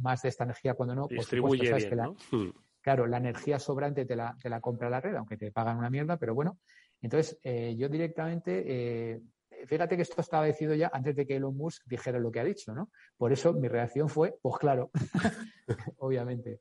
más 0.00 0.22
de 0.22 0.28
esta 0.28 0.44
energía, 0.44 0.74
cuándo 0.74 0.94
no. 0.94 1.06
Distribuye 1.08 1.72
bien, 1.74 2.14
hmm. 2.30 2.50
Claro, 2.80 3.08
la 3.08 3.16
energía 3.16 3.58
sobrante 3.58 4.04
te 4.04 4.14
la, 4.14 4.36
te 4.40 4.48
la 4.48 4.60
compra 4.60 4.88
la 4.88 5.00
red, 5.00 5.16
aunque 5.16 5.36
te 5.36 5.50
pagan 5.50 5.76
una 5.76 5.90
mierda, 5.90 6.18
pero 6.18 6.36
bueno, 6.36 6.58
entonces, 7.02 7.38
eh, 7.42 7.74
yo 7.76 7.88
directamente, 7.88 8.64
eh, 8.66 9.20
fíjate 9.66 9.96
que 9.96 10.02
esto 10.02 10.20
estaba 10.20 10.46
decidido 10.46 10.74
ya 10.74 10.90
antes 10.92 11.14
de 11.14 11.26
que 11.26 11.36
Elon 11.36 11.56
Musk 11.56 11.84
dijera 11.86 12.18
lo 12.18 12.30
que 12.30 12.40
ha 12.40 12.44
dicho, 12.44 12.74
¿no? 12.74 12.90
Por 13.16 13.32
eso 13.32 13.52
mi 13.52 13.68
reacción 13.68 14.08
fue, 14.08 14.34
pues 14.40 14.56
claro, 14.58 14.90
obviamente. 15.98 16.60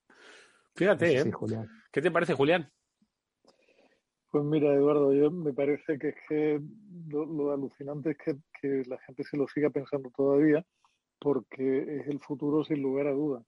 Fíjate, 0.76 1.20
¿eh? 1.20 1.32
¿Qué 1.92 2.02
te 2.02 2.12
parece, 2.12 2.34
Julián? 2.34 2.70
Pues 4.30 4.44
mira, 4.44 4.74
Eduardo, 4.74 5.14
yo 5.14 5.32
me 5.32 5.54
parece 5.54 5.98
que 5.98 6.10
es 6.10 6.16
que 6.28 6.62
lo, 7.08 7.54
alucinante 7.54 8.12
es 8.12 8.18
que, 8.62 8.84
la 8.86 8.98
gente 9.00 9.24
se 9.24 9.38
lo 9.38 9.48
siga 9.48 9.70
pensando 9.70 10.12
todavía, 10.12 10.66
porque 11.20 12.02
es 12.02 12.08
el 12.08 12.20
futuro 12.20 12.66
sin 12.66 12.82
lugar 12.82 13.08
a 13.08 13.14
duda. 13.14 13.42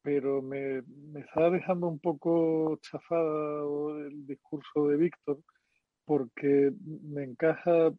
Pero 0.00 0.40
me, 0.40 0.80
me 1.12 1.20
está 1.20 1.50
dejando 1.50 1.86
un 1.86 1.98
poco 1.98 2.78
chafada 2.80 3.62
el 4.08 4.26
discurso 4.26 4.88
de 4.88 4.96
Víctor, 4.96 5.38
porque 6.04 6.72
me 6.80 7.24
encaja 7.24 7.92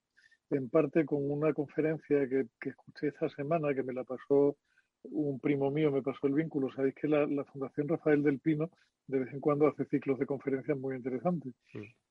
en 0.49 0.69
parte 0.69 1.05
con 1.05 1.29
una 1.29 1.53
conferencia 1.53 2.27
que, 2.27 2.47
escuché 2.69 3.07
esta 3.07 3.29
semana, 3.29 3.73
que 3.73 3.83
me 3.83 3.93
la 3.93 4.03
pasó 4.03 4.55
un 5.03 5.39
primo 5.39 5.71
mío, 5.71 5.91
me 5.91 6.01
pasó 6.01 6.27
el 6.27 6.33
vínculo. 6.33 6.71
Sabéis 6.73 6.95
que 6.95 7.07
la, 7.07 7.27
Fundación 7.45 7.87
Rafael 7.87 8.23
del 8.23 8.39
Pino 8.39 8.69
de 9.07 9.19
vez 9.19 9.33
en 9.33 9.41
cuando 9.41 9.67
hace 9.67 9.85
ciclos 9.85 10.17
de 10.17 10.25
conferencias 10.25 10.77
muy 10.77 10.95
interesantes. 10.95 11.53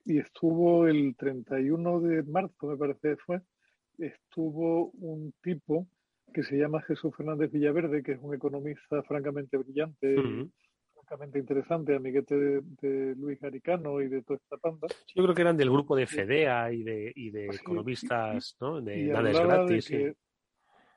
Y 0.05 0.19
estuvo 0.19 0.87
el 0.87 1.15
31 1.17 2.01
de 2.01 2.23
marzo, 2.25 2.67
me 2.67 2.77
parece 2.77 3.11
que 3.11 3.17
fue, 3.17 3.41
estuvo 3.99 4.91
un 4.99 5.33
tipo 5.43 5.87
que 6.35 6.43
se 6.43 6.57
llama 6.57 6.83
Jesús 6.83 7.15
Fernández 7.17 7.51
Villaverde, 7.51 8.03
que 8.03 8.13
es 8.13 8.19
un 8.21 8.35
economista 8.35 9.03
francamente 9.05 9.57
brillante, 9.57 10.17
interesante, 11.35 11.95
amiguete 11.95 12.35
de, 12.35 13.15
Luis 13.17 13.39
Garicano 13.41 14.01
y 14.01 14.09
de 14.09 14.23
toda 14.23 14.39
esta 14.39 14.57
panda. 14.57 14.89
Yo 15.15 15.23
creo 15.23 15.35
que 15.35 15.43
eran 15.43 15.57
del 15.57 15.71
grupo 15.71 15.97
de 15.97 16.07
FEDEA 16.07 16.73
y 16.73 16.83
de, 16.83 17.13
y 17.15 17.31
de 17.31 17.47
economistas, 17.47 18.57
¿no? 18.61 18.81
De 18.81 19.05
nada 19.05 19.31
es 19.31 19.41
gratis. 19.41 19.91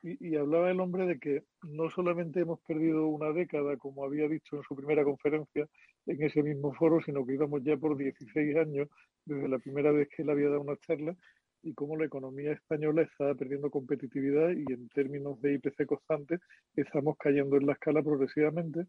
y, 0.02 0.36
hablaba 0.36 0.70
el 0.70 0.80
hombre 0.80 1.06
de 1.06 1.18
que 1.18 1.44
no 1.62 1.90
solamente 1.90 2.40
hemos 2.40 2.60
perdido 2.60 3.08
una 3.08 3.32
década, 3.32 3.76
como 3.76 4.04
había 4.04 4.28
dicho 4.28 4.56
en 4.56 4.62
su 4.62 4.76
primera 4.76 5.04
conferencia 5.04 5.66
en 6.06 6.22
ese 6.22 6.42
mismo 6.42 6.72
foro, 6.74 7.00
sino 7.04 7.26
que 7.26 7.34
íbamos 7.34 7.62
ya 7.64 7.76
por 7.76 7.96
16 7.96 8.56
años 8.56 8.88
desde 9.24 9.48
la 9.48 9.58
primera 9.58 9.90
vez 9.90 10.08
que 10.08 10.22
él 10.22 10.30
había 10.30 10.48
dado 10.48 10.60
una 10.60 10.76
charla 10.76 11.16
y 11.62 11.74
cómo 11.74 11.96
la 11.96 12.04
economía 12.04 12.52
española 12.52 13.02
está 13.02 13.34
perdiendo 13.34 13.70
competitividad 13.70 14.50
y 14.50 14.72
en 14.72 14.88
términos 14.90 15.40
de 15.42 15.54
IPC 15.54 15.86
constante 15.86 16.38
estamos 16.76 17.16
cayendo 17.18 17.56
en 17.56 17.66
la 17.66 17.72
escala 17.72 18.02
progresivamente 18.02 18.86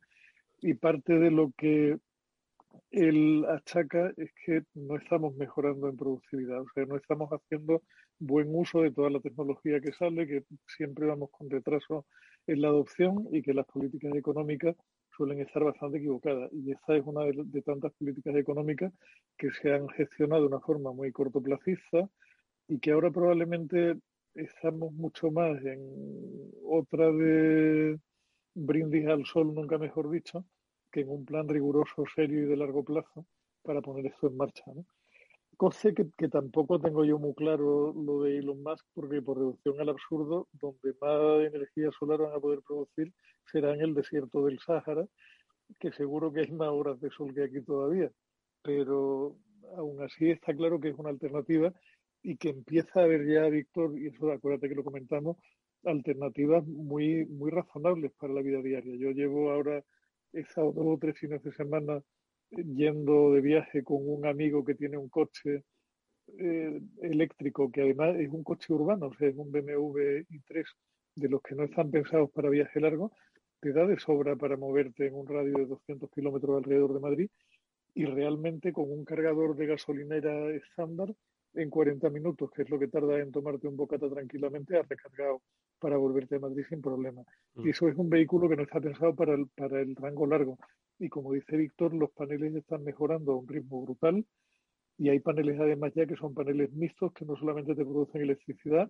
y 0.60 0.74
parte 0.74 1.14
de 1.20 1.32
lo 1.32 1.52
que 1.58 1.98
él 2.92 3.46
achaca 3.50 4.12
es 4.18 4.32
que 4.46 4.64
no 4.76 4.98
estamos 4.98 5.36
mejorando 5.36 5.90
en 5.90 5.98
productividad, 5.98 6.62
o 6.62 6.68
sea, 6.74 6.86
no 6.86 6.96
estamos 6.96 7.30
haciendo 7.30 7.82
buen 8.20 8.54
uso 8.56 8.82
de 8.82 8.92
toda 8.92 9.10
la 9.10 9.20
tecnología 9.20 9.80
que 9.80 9.94
sale, 9.94 10.28
que 10.28 10.44
siempre 10.66 11.06
vamos 11.06 11.30
con 11.32 11.50
retraso 11.50 12.06
en 12.48 12.62
la 12.62 12.70
adopción 12.70 13.28
y 13.32 13.42
que 13.42 13.54
las 13.54 13.66
políticas 13.66 14.16
económicas 14.16 14.76
suelen 15.16 15.42
estar 15.42 15.64
bastante 15.64 15.98
equivocadas. 15.98 16.52
Y 16.54 16.72
esta 16.72 16.96
es 16.96 17.04
una 17.06 17.26
de, 17.26 17.62
tantas 17.64 17.92
políticas 17.94 18.36
económicas 18.36 18.94
que 19.38 19.52
se 19.52 19.74
han 19.74 19.88
gestionado 19.90 20.44
de 20.44 20.48
una 20.48 20.60
forma 20.60 20.92
muy 20.94 21.12
cortoplacista 21.12 22.08
y 22.68 22.80
que 22.80 22.92
ahora 22.92 23.12
probablemente 23.12 23.98
estamos 24.36 24.94
mucho 24.94 25.32
más 25.32 25.64
en 25.66 25.80
otra 26.64 27.12
de 27.12 27.98
brindis 28.58 29.08
al 29.08 29.26
sol, 29.26 29.54
nunca 29.54 29.78
mejor 29.78 30.10
dicho, 30.10 30.46
que 30.92 31.02
en 31.02 31.10
un 31.10 31.26
plan 31.26 31.48
riguroso, 31.48 32.04
serio 32.16 32.44
y 32.44 32.46
de 32.46 32.58
largo 32.58 32.84
plazo 32.84 33.26
para 33.62 33.82
poner 33.82 34.08
esto 34.08 34.28
en 34.28 34.38
marcha. 34.38 34.64
¿no? 34.74 34.86
Cosa 35.58 35.92
que, 35.92 36.28
tampoco 36.28 36.80
tengo 36.80 37.06
yo 37.06 37.20
muy 37.20 37.34
claro 37.34 37.94
lo 37.94 38.24
de 38.24 38.38
Elon 38.40 38.64
Musk, 38.64 38.86
porque 38.94 39.22
por 39.22 39.38
reducción 39.38 39.80
al 39.80 39.90
absurdo, 39.90 40.48
donde 40.54 40.96
más 41.02 41.54
energía 41.54 41.90
solar 41.98 42.20
van 42.20 42.34
a 42.34 42.40
poder 42.40 42.62
producir 42.62 43.14
será 43.52 43.74
en 43.74 43.82
el 43.82 43.94
desierto 43.94 44.46
del 44.46 44.60
Sáhara, 44.60 45.06
que 45.80 45.92
seguro 45.92 46.32
que 46.32 46.42
hay 46.42 46.52
más 46.52 46.70
horas 46.70 47.00
de 47.00 47.10
sol 47.10 47.34
que 47.34 47.44
aquí 47.44 47.62
todavía, 47.62 48.12
pero 48.62 49.36
aún 49.76 50.02
así 50.04 50.30
está 50.30 50.54
claro 50.54 50.80
que 50.80 50.90
es 50.90 50.96
una 50.98 51.10
alternativa 51.10 51.74
y 52.24 52.38
que 52.38 52.50
empieza 52.50 53.02
a 53.02 53.04
haber 53.04 53.26
ya, 53.28 53.48
Víctor, 53.50 53.98
y 53.98 54.08
eso 54.08 54.32
acuérdate 54.32 54.70
que 54.70 54.76
lo 54.76 54.84
comentamos, 54.84 55.38
alternativas 55.88 56.66
muy, 56.68 57.26
muy 57.26 57.52
razonables 57.52 58.12
para 58.20 58.34
la 58.34 58.42
vida 58.42 58.62
diaria. 58.62 58.96
Yo 58.98 59.12
llevo 59.12 59.52
ahora, 59.52 59.84
estado 60.34 60.72
dos 60.74 60.86
o 60.88 60.98
tres 61.00 61.18
fines 61.18 61.42
de 61.44 61.52
semana 61.52 62.02
yendo 62.52 63.34
de 63.34 63.42
viaje 63.42 63.84
con 63.84 63.98
un 64.02 64.26
amigo 64.26 64.64
que 64.64 64.76
tiene 64.76 64.98
un 64.98 65.10
coche 65.10 65.64
eh, 66.40 66.82
eléctrico, 67.02 67.72
que 67.72 67.82
además 67.82 68.16
es 68.18 68.30
un 68.30 68.44
coche 68.44 68.74
urbano, 68.74 69.08
o 69.08 69.14
sea, 69.16 69.30
es 69.30 69.36
un 69.36 69.52
BMW 69.52 70.26
i3 70.30 70.66
de 71.16 71.30
los 71.30 71.42
que 71.42 71.56
no 71.56 71.64
están 71.64 71.90
pensados 71.90 72.30
para 72.32 72.50
viaje 72.50 72.80
largo, 72.80 73.12
te 73.60 73.72
da 73.74 73.86
de 73.86 74.00
sobra 74.00 74.36
para 74.36 74.58
moverte 74.58 75.08
en 75.08 75.16
un 75.16 75.28
radio 75.28 75.54
de 75.54 75.66
200 75.66 76.10
kilómetros 76.12 76.58
alrededor 76.58 76.94
de 76.94 77.00
Madrid 77.00 77.30
y 77.96 78.06
realmente 78.06 78.72
con 78.72 78.92
un 78.92 79.04
cargador 79.04 79.56
de 79.56 79.66
gasolinera 79.66 80.52
estándar 80.52 81.14
en 81.54 81.70
40 81.70 82.10
minutos, 82.10 82.52
que 82.52 82.62
es 82.62 82.70
lo 82.70 82.78
que 82.78 82.88
tarda 82.88 83.20
en 83.20 83.32
tomarte 83.32 83.68
un 83.68 83.76
bocata 83.76 84.10
tranquilamente, 84.10 84.78
has 84.78 84.88
recargado 84.88 85.42
para 85.80 85.98
volverte 85.98 86.36
a 86.36 86.40
Madrid 86.40 86.66
sin 86.68 86.82
problema. 86.82 87.22
Mm. 87.56 87.68
Y 87.68 87.70
eso 87.70 87.88
es 87.88 87.96
un 87.96 88.10
vehículo 88.10 88.50
que 88.50 88.56
no 88.56 88.64
está 88.64 88.80
pensado 88.80 89.16
para 89.16 89.34
el, 89.34 89.48
para 89.56 89.82
el 89.82 89.96
rango 89.96 90.26
largo. 90.26 90.58
Y 91.00 91.10
como 91.10 91.34
dice 91.34 91.58
Víctor, 91.58 91.94
los 91.94 92.12
paneles 92.12 92.56
están 92.56 92.84
mejorando 92.84 93.34
a 93.34 93.36
un 93.36 93.48
ritmo 93.48 93.84
brutal 93.84 94.26
y 94.98 95.10
hay 95.10 95.20
paneles 95.20 95.60
además 95.60 95.94
ya 95.94 96.08
que 96.08 96.16
son 96.16 96.34
paneles 96.34 96.74
mixtos 96.74 97.14
que 97.14 97.26
no 97.26 97.36
solamente 97.36 97.76
te 97.76 97.86
producen 97.86 98.22
electricidad, 98.22 98.90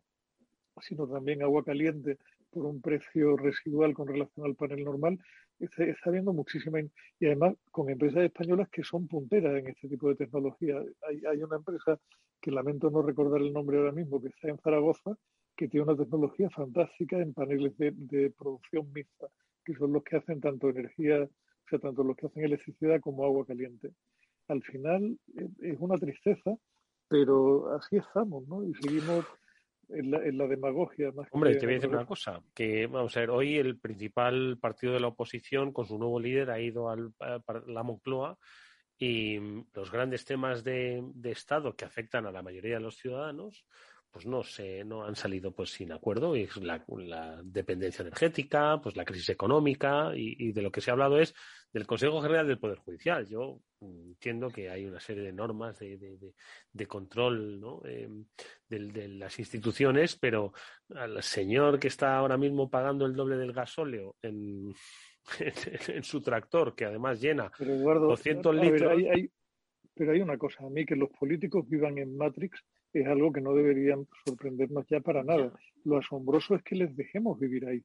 sino 0.81 1.07
también 1.07 1.43
agua 1.43 1.63
caliente 1.63 2.17
por 2.49 2.65
un 2.65 2.81
precio 2.81 3.35
residual 3.35 3.93
con 3.93 4.07
relación 4.07 4.45
al 4.45 4.55
panel 4.55 4.83
normal, 4.85 5.19
está, 5.59 5.83
habiendo 6.05 6.33
muchísima, 6.33 6.79
y 6.79 7.25
además 7.25 7.55
con 7.71 7.89
empresas 7.89 8.23
españolas 8.23 8.69
que 8.69 8.83
son 8.83 9.07
punteras 9.07 9.57
en 9.59 9.67
este 9.67 9.89
tipo 9.89 10.07
de 10.09 10.15
tecnología. 10.15 10.81
Hay, 11.07 11.21
hay 11.25 11.43
una 11.43 11.57
empresa 11.57 11.99
que 12.39 12.51
lamento 12.51 12.89
no 12.89 13.01
recordar 13.01 13.41
el 13.41 13.51
nombre 13.51 13.77
ahora 13.77 13.91
mismo, 13.91 14.21
que 14.21 14.29
está 14.29 14.47
en 14.47 14.59
Zaragoza, 14.59 15.17
que 15.58 15.68
tiene 15.68 15.86
una 15.86 15.97
tecnología 15.97 16.49
fantástica 16.51 17.18
en 17.18 17.34
paneles 17.34 17.76
de, 17.78 17.91
de 17.91 18.30
producción 18.30 18.91
mixta, 18.93 19.28
que 19.66 19.74
son 19.74 19.91
los 19.91 20.03
que 20.03 20.18
hacen 20.18 20.39
tanto 20.39 20.70
energía, 20.70 21.24
o 21.24 21.70
sea, 21.70 21.80
tanto 21.80 22.03
los 22.03 22.16
que 22.16 22.28
hacen 22.28 22.43
electricidad 22.43 23.01
como 23.01 23.26
agua 23.26 23.45
caliente. 23.45 23.91
Al 24.47 24.62
final 24.64 25.18
eh, 25.36 25.49
es 25.62 25.78
una 25.80 25.95
tristeza, 25.97 26.55
pero 27.10 27.76
así 27.76 27.97
estamos, 27.97 28.47
¿no? 28.47 28.64
Y 28.64 28.74
seguimos 28.76 29.26
en 29.89 30.38
la, 30.38 30.47
demagogia. 30.47 31.12
Más 31.12 31.28
Hombre, 31.32 31.55
te 31.55 31.66
voy 31.66 31.74
a 31.74 31.78
decir 31.78 31.89
una 31.89 32.05
cosa, 32.05 32.41
que 32.53 32.88
vamos 32.88 33.16
a 33.18 33.22
ver, 33.22 33.30
hoy 33.30 33.58
el 33.58 33.80
principal 33.80 34.58
partido 34.60 34.93
de 34.93 34.99
la 34.99 35.08
oposición 35.08 35.72
con 35.72 35.86
su 35.86 35.97
nuevo 35.97 36.20
líder 36.20 36.51
ha 36.51 36.60
ido 36.60 36.89
al, 36.89 37.14
a 37.20 37.41
la 37.68 37.84
Moncloa 37.84 38.38
y 38.97 39.39
los 39.74 39.91
grandes 39.91 40.26
temas 40.26 40.64
de, 40.64 41.01
de 41.14 41.32
Estado 41.32 41.76
que 41.76 41.86
afectan 41.86 42.26
a 42.26 42.32
la 42.32 42.41
mayoría 42.41 42.76
de 42.76 42.82
los 42.82 42.97
ciudadanos, 42.97 43.66
pues 44.18 44.26
no 44.26 44.41
sé, 44.41 44.84
no 44.84 45.05
han 45.05 45.15
salido 45.15 45.51
pues 45.51 45.70
sin 45.70 45.91
acuerdo 45.91 46.36
y 46.36 46.49
la, 46.61 46.84
la 46.88 47.39
dependencia 47.43 48.01
energética, 48.01 48.82
pues 48.82 48.95
la 48.95 49.05
crisis 49.05 49.30
económica 49.30 50.09
y, 50.15 50.51
de 50.53 50.61
lo 50.63 50.72
que 50.72 50.82
se 50.82 50.89
ha 50.89 50.93
hablado 50.93 51.20
es 51.20 51.36
del 51.72 51.86
Consejo 51.86 52.20
General 52.20 52.47
del 52.47 52.57
Poder 52.57 52.80
Judicial. 52.80 53.28
Yo 53.28 53.59
entiendo 53.80 54.49
que 54.49 54.72
hay 54.72 54.86
una 54.86 54.99
serie 54.99 55.22
de 55.22 55.34
normas 55.34 55.78
de, 55.78 55.99
de, 55.99 56.34
de, 56.74 56.88
control 56.88 57.61
¿no? 57.61 57.84
Em, 57.86 58.26
de, 58.68 59.07
las 59.07 59.38
instituciones, 59.38 60.15
pero 60.15 60.51
al 60.95 61.22
señor 61.22 61.80
que 61.80 61.89
está 61.89 62.18
ahora 62.18 62.38
mismo 62.38 62.72
pagando 62.72 63.05
el 63.05 63.13
doble 63.13 63.38
del 63.38 63.53
gasóleo 63.53 64.15
en, 64.24 64.74
en, 65.89 66.03
su 66.03 66.24
tractor, 66.24 66.74
que 66.74 66.86
además 66.86 67.22
llena 67.22 67.51
200 67.59 68.55
litros. 68.55 68.93
pero 69.93 70.11
hay 70.11 70.22
una 70.22 70.39
cosa, 70.39 70.65
a 70.65 70.72
mí 70.72 70.88
que 70.88 70.95
los 70.95 71.11
políticos 71.11 71.70
vivan 71.70 71.99
en 71.99 72.18
Matrix 72.18 72.65
es 73.01 73.07
algo 73.07 73.31
que 73.31 73.41
no 73.41 73.53
deberían 73.53 74.07
sorprendernos 74.25 74.85
ya 74.89 74.99
para 74.99 75.23
nada. 75.23 75.51
Lo 75.83 75.97
asombroso 75.97 76.55
es 76.55 76.63
que 76.63 76.75
les 76.75 76.95
dejemos 76.95 77.39
vivir 77.39 77.67
ahí. 77.67 77.83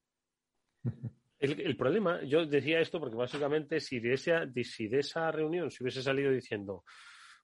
El, 1.38 1.76
problema, 1.76 2.22
yo 2.22 2.46
decía 2.46 2.78
esto 2.80 3.00
porque 3.00 3.16
básicamente 3.16 3.80
si 3.80 3.98
de, 3.98 4.14
esa, 4.14 4.44
si 4.62 4.86
de 4.86 5.00
esa 5.00 5.30
reunión 5.32 5.72
se 5.72 5.82
hubiese 5.82 6.00
salido 6.00 6.30
diciendo 6.30 6.84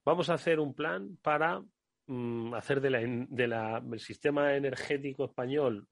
vamos 0.04 0.30
a 0.30 0.34
hacer 0.34 0.60
un 0.60 0.72
plan 0.72 1.18
para 1.20 1.60
mm, 2.06 2.54
hacer 2.54 2.80
del 2.80 3.26
de 3.28 3.98
sistema 3.98 4.54
energético 4.54 5.24
español 5.24 5.88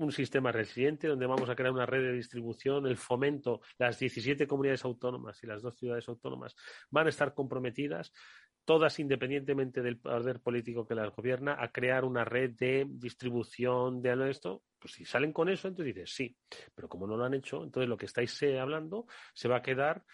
un 0.00 0.10
sistema 0.10 0.50
resiliente 0.50 1.08
donde 1.08 1.26
vamos 1.26 1.50
a 1.50 1.54
crear 1.54 1.72
una 1.72 1.84
red 1.84 2.02
de 2.02 2.12
distribución, 2.14 2.86
el 2.86 2.96
fomento, 2.96 3.60
las 3.78 3.98
17 3.98 4.46
comunidades 4.46 4.84
autónomas 4.84 5.42
y 5.42 5.46
las 5.46 5.60
dos 5.60 5.76
ciudades 5.76 6.08
autónomas 6.08 6.56
van 6.90 7.06
a 7.06 7.10
estar 7.10 7.34
comprometidas 7.34 8.10
todas 8.70 9.00
independientemente 9.00 9.82
del 9.82 9.98
poder 9.98 10.38
político 10.38 10.86
que 10.86 10.94
las 10.94 11.12
gobierna, 11.12 11.56
a 11.58 11.72
crear 11.72 12.04
una 12.04 12.24
red 12.24 12.52
de 12.52 12.86
distribución 12.88 14.00
de 14.00 14.30
esto, 14.30 14.62
pues 14.78 14.94
si 14.94 15.04
salen 15.04 15.32
con 15.32 15.48
eso, 15.48 15.66
entonces 15.66 15.92
dices 15.92 16.14
sí, 16.14 16.36
pero 16.72 16.88
como 16.88 17.04
no 17.08 17.16
lo 17.16 17.24
han 17.24 17.34
hecho, 17.34 17.64
entonces 17.64 17.88
lo 17.88 17.96
que 17.96 18.06
estáis 18.06 18.40
eh, 18.44 18.60
hablando 18.60 19.06
se 19.34 19.48
va 19.48 19.56
a 19.56 19.62
quedar 19.62 20.04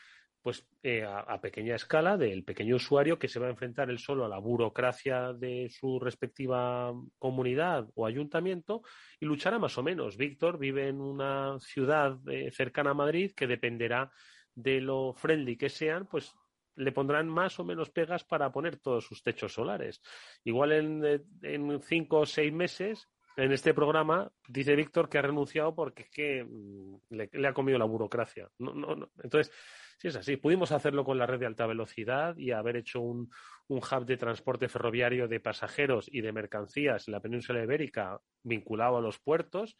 pues 0.41 0.67
eh, 0.83 1.05
a, 1.05 1.39
pequeña 1.39 1.75
escala 1.75 2.17
del 2.17 2.45
pequeño 2.45 2.77
usuario 2.77 3.19
que 3.19 3.29
se 3.29 3.39
va 3.39 3.49
a 3.49 3.51
enfrentar 3.51 3.91
él 3.91 3.99
solo 3.99 4.25
a 4.25 4.29
la 4.29 4.39
burocracia 4.39 5.35
de 5.35 5.69
su 5.69 6.01
respectiva 6.01 6.95
comunidad 7.19 7.91
o 7.95 8.07
ayuntamiento 8.07 8.81
y 9.21 9.27
luchará 9.27 9.59
más 9.59 9.77
o 9.77 9.83
menos. 9.83 10.17
Víctor 10.17 10.59
vive 10.59 10.89
en 10.89 11.03
una 11.03 11.59
ciudad 11.59 12.17
eh, 12.31 12.51
cercana 12.53 12.93
a 12.93 12.95
Madrid 12.95 13.33
que 13.37 13.47
dependerá 13.47 14.11
de 14.55 14.81
lo 14.81 15.13
friendly 15.13 15.59
que 15.59 15.69
sean, 15.69 16.07
pues 16.07 16.35
le 16.77 16.93
pondrán 16.93 17.29
más 17.29 17.59
o 17.59 17.65
menos 17.65 17.91
pegas 17.91 18.25
para 18.25 18.53
poner 18.53 18.77
todos 18.77 19.05
sus 19.05 19.23
techos 19.23 19.53
solares. 19.53 20.01
Igual 20.45 20.73
en, 20.73 21.25
en 21.43 21.83
cinco 21.83 22.21
o 22.21 22.27
seis 22.27 22.53
meses, 22.53 23.09
en 23.37 23.53
este 23.53 23.75
programa, 23.75 24.33
dice 24.49 24.75
Víctor 24.75 25.09
que 25.09 25.19
ha 25.19 25.23
renunciado 25.23 25.75
porque 25.75 26.05
es 26.05 26.11
que 26.11 26.45
mm, 26.45 26.97
le, 27.11 27.49
ha 27.49 27.53
comido 27.53 27.79
la 27.79 27.85
burocracia. 27.85 28.49
No, 28.59 28.73
no, 28.75 29.11
Entonces, 29.23 29.53
si 29.99 30.09
es 30.09 30.17
así, 30.17 30.37
pudimos 30.37 30.73
hacerlo 30.73 31.05
con 31.05 31.19
la 31.19 31.27
red 31.27 31.41
de 31.41 31.47
alta 31.47 31.67
velocidad 31.67 32.37
y 32.39 32.53
haber 32.53 32.77
hecho 32.77 33.01
un, 33.01 33.31
un 33.69 33.79
hub 33.79 34.07
de 34.07 34.17
transporte 34.17 34.69
ferroviario 34.69 35.29
de 35.29 35.41
pasajeros 35.41 36.09
y 36.11 36.23
de 36.23 36.33
mercancías 36.33 37.09
en 37.09 37.13
la 37.13 37.21
península 37.21 37.63
ibérica 37.63 38.21
vinculado 38.43 38.97
a 38.97 39.03
los 39.03 39.19
puertos 39.19 39.77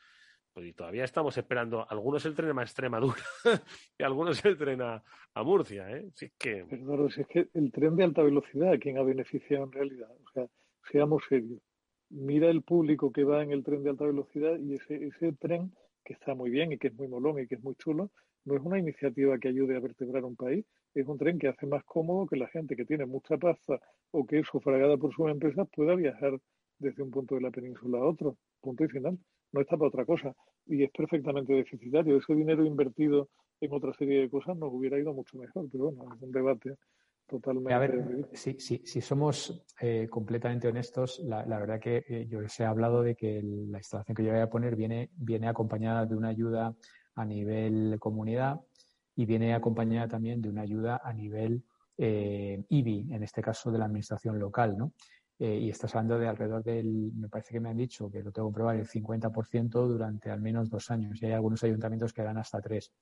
y 0.65 0.73
todavía 0.73 1.05
estamos 1.05 1.37
esperando, 1.37 1.87
algunos 1.89 2.25
el 2.25 2.35
tren 2.35 2.59
a 2.59 2.63
Extremadura 2.63 3.23
y 3.99 4.03
algunos 4.03 4.43
el 4.45 4.57
tren 4.57 4.81
a, 4.83 5.03
Murcia, 5.45 5.91
¿eh? 5.91 6.09
Si 6.15 6.27
es 6.27 7.27
que 7.27 7.49
el 7.53 7.71
tren 7.71 7.95
de 7.97 8.05
alta 8.05 8.23
velocidad, 8.23 8.73
¿a 8.73 8.79
quién 8.79 8.97
ha 8.97 9.03
beneficiado 9.03 9.65
en 9.65 9.73
realidad? 9.73 10.09
O 10.25 10.31
sea, 10.33 10.47
seamos 10.91 11.25
serios. 11.29 11.61
Mira 12.09 12.49
el 12.49 12.63
público 12.63 13.13
que 13.13 13.25
va 13.25 13.43
en 13.43 13.53
el 13.53 13.63
tren 13.63 13.83
de 13.83 13.91
alta 13.91 14.07
velocidad 14.07 14.59
y 14.59 14.75
ese, 14.75 15.05
ese 15.05 15.33
tren, 15.35 15.73
que 16.05 16.15
está 16.15 16.35
muy 16.35 16.49
bien 16.49 16.73
y 16.73 16.79
que 16.79 16.89
es 16.89 16.95
muy 16.95 17.09
molón 17.09 17.39
y 17.39 17.47
que 17.47 17.57
es 17.57 17.63
muy 17.63 17.75
chulo, 17.75 18.11
no 18.47 18.57
es 18.57 18.63
una 18.63 18.79
iniciativa 18.79 19.39
que 19.39 19.49
ayude 19.49 19.77
a 19.77 19.81
vertebrar 19.81 20.25
un 20.25 20.37
país, 20.37 20.65
es 20.95 21.07
un 21.07 21.19
tren 21.19 21.39
que 21.39 21.49
hace 21.49 21.67
más 21.67 21.85
cómodo 21.85 22.27
que 22.27 22.37
la 22.37 22.49
gente 22.49 22.77
que 22.77 22.87
tiene 22.87 23.05
mucha 23.05 23.37
pasta 23.37 23.79
o 24.13 24.25
que 24.25 24.39
es 24.39 24.47
sufragada 24.47 24.97
por 24.97 25.13
sus 25.13 25.29
empresas 25.29 25.69
pueda 25.75 25.95
viajar 25.97 26.39
desde 26.79 27.03
un 27.03 27.11
punto 27.11 27.35
de 27.35 27.43
la 27.43 27.51
península 27.51 27.99
a 27.99 28.05
otro, 28.05 28.39
punto 28.63 28.85
y 28.85 28.89
final 28.89 29.19
no 29.53 29.61
está 29.61 29.77
para 29.77 29.89
otra 29.89 30.05
cosa 30.05 30.35
y 30.67 30.83
es 30.83 30.91
perfectamente 30.91 31.53
deficitario. 31.53 32.17
Ese 32.17 32.35
dinero 32.35 32.65
invertido 32.65 33.29
en 33.61 33.73
otra 33.73 33.93
serie 33.95 34.21
de 34.21 34.31
cosas 34.31 34.57
nos 34.57 34.73
hubiera 34.73 34.99
ido 34.99 35.13
mucho 35.13 35.39
mejor, 35.39 35.69
pero 35.71 35.91
bueno, 35.91 36.15
es 36.15 36.23
un 36.23 36.33
debate 36.33 36.75
totalmente. 37.27 37.75
A 37.75 37.79
ver, 37.79 38.29
si, 38.33 38.59
si, 38.59 39.01
somos 39.01 39.65
eh, 39.81 40.09
completamente 40.09 40.69
honestos, 40.69 41.21
la, 41.25 41.45
verdad 41.45 41.81
que 41.81 42.05
eh, 42.09 42.27
yo 42.29 42.41
les 42.41 42.59
he 42.61 42.65
hablado 42.65 43.03
de 43.03 43.15
que 43.15 43.43
la 43.43 43.79
instalación 43.79 44.15
que 44.15 44.25
yo 44.25 44.31
voy 44.31 44.41
a 44.41 44.51
poner 44.51 44.77
viene, 44.77 45.11
viene 45.17 45.49
acompañada 45.49 46.07
de 46.07 46.17
una 46.17 46.29
ayuda 46.29 46.75
a 47.15 47.25
nivel 47.25 47.97
comunidad 47.99 48.61
y 49.17 49.25
viene 49.25 49.55
acompañada 49.55 50.09
también 50.09 50.43
de 50.43 50.51
una 50.51 50.63
ayuda 50.63 51.01
a 51.03 51.13
nivel 51.13 51.65
eh, 51.99 52.63
IBI, 52.69 53.09
en 53.11 53.23
este 53.23 53.41
caso 53.41 53.71
de 53.71 53.79
la 53.79 53.87
administración 53.87 54.39
local, 54.39 54.77
¿no? 54.77 54.93
Eh, 55.39 55.59
y 55.59 55.69
estás 55.69 55.95
hablando 55.95 56.19
de 56.19 56.29
alrededor 56.29 56.63
del, 56.63 57.13
me 57.15 57.29
parece 57.29 57.53
que 57.53 57.61
me 57.61 57.69
han 57.69 57.77
dicho, 57.77 58.11
que 58.11 58.23
lo 58.23 58.33
tengo 58.33 58.49
que 58.49 58.53
comprobar, 58.53 58.77
el 58.77 58.87
50% 58.89 59.87
durante 59.87 60.31
al 60.31 60.41
menos 60.41 60.71
dos 60.71 60.91
años. 60.91 61.21
Y 61.21 61.27
hay 61.27 61.33
algunos 61.33 61.63
ayuntamientos 61.63 62.13
que 62.13 62.23
dan 62.23 62.39
hasta 62.39 62.61
tres. 62.61 62.93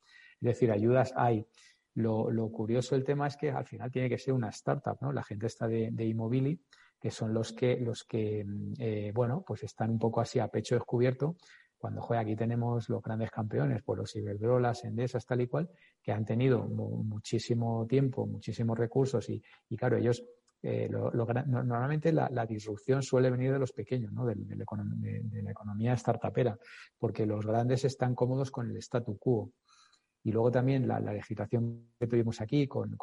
Es 0.40 0.40
decir, 0.40 0.72
ayudas 0.72 1.12
hay. 1.16 1.46
Lo, 1.94 2.30
lo 2.30 2.50
curioso 2.50 2.96
del 2.96 3.04
tema 3.04 3.28
es 3.28 3.36
que 3.36 3.50
al 3.50 3.66
final 3.66 3.90
tiene 3.92 4.08
que 4.08 4.18
ser 4.18 4.34
una 4.34 4.48
startup, 4.48 4.98
¿no? 5.00 5.12
La 5.12 5.22
gente 5.22 5.46
está 5.46 5.68
de, 5.68 5.90
de 5.92 6.04
Immobili, 6.06 6.60
que 6.98 7.12
son 7.12 7.32
los 7.32 7.52
que, 7.52 7.78
los 7.78 8.02
que 8.02 8.44
eh, 8.78 9.12
bueno, 9.14 9.44
pues 9.46 9.62
están 9.62 9.90
un 9.90 9.98
poco 10.00 10.20
así 10.20 10.40
a 10.40 10.48
pecho 10.48 10.74
descubierto. 10.74 11.36
Cuando, 11.78 12.00
juega 12.00 12.22
aquí 12.22 12.34
tenemos 12.34 12.88
los 12.88 13.02
grandes 13.02 13.30
campeones, 13.30 13.82
pues 13.84 13.98
los 13.98 14.16
Iberdrolas, 14.16 14.84
Endesas, 14.84 15.24
tal 15.24 15.42
y 15.42 15.46
cual, 15.46 15.70
que 16.02 16.12
han 16.12 16.24
tenido 16.24 16.64
muchísimo 16.64 17.86
tiempo, 17.86 18.26
muchísimos 18.26 18.76
recursos 18.76 19.28
y, 19.28 19.40
y 19.68 19.76
claro, 19.76 19.98
ellos 19.98 20.24
eh, 20.66 20.88
normalmente 20.88 22.10
la, 22.10 22.46
disrupción 22.46 23.02
suele 23.02 23.30
venir 23.30 23.52
de 23.52 23.58
los 23.58 23.72
pequeños, 23.72 24.10
¿no? 24.12 24.24
de, 24.24 24.34
de, 24.34 25.42
la 25.42 25.50
economía 25.50 25.94
startupera, 25.94 26.58
porque 26.98 27.26
los 27.26 27.44
grandes 27.44 27.84
están 27.84 28.14
cómodos 28.14 28.50
con 28.50 28.70
el 28.70 28.78
statu 28.78 29.18
quo. 29.18 29.52
Y 30.22 30.32
luego 30.32 30.50
también 30.50 30.88
la, 30.88 31.00
legislación 31.00 31.90
que 32.00 32.06
tuvimos 32.06 32.40
aquí 32.40 32.66
con, 32.66 32.96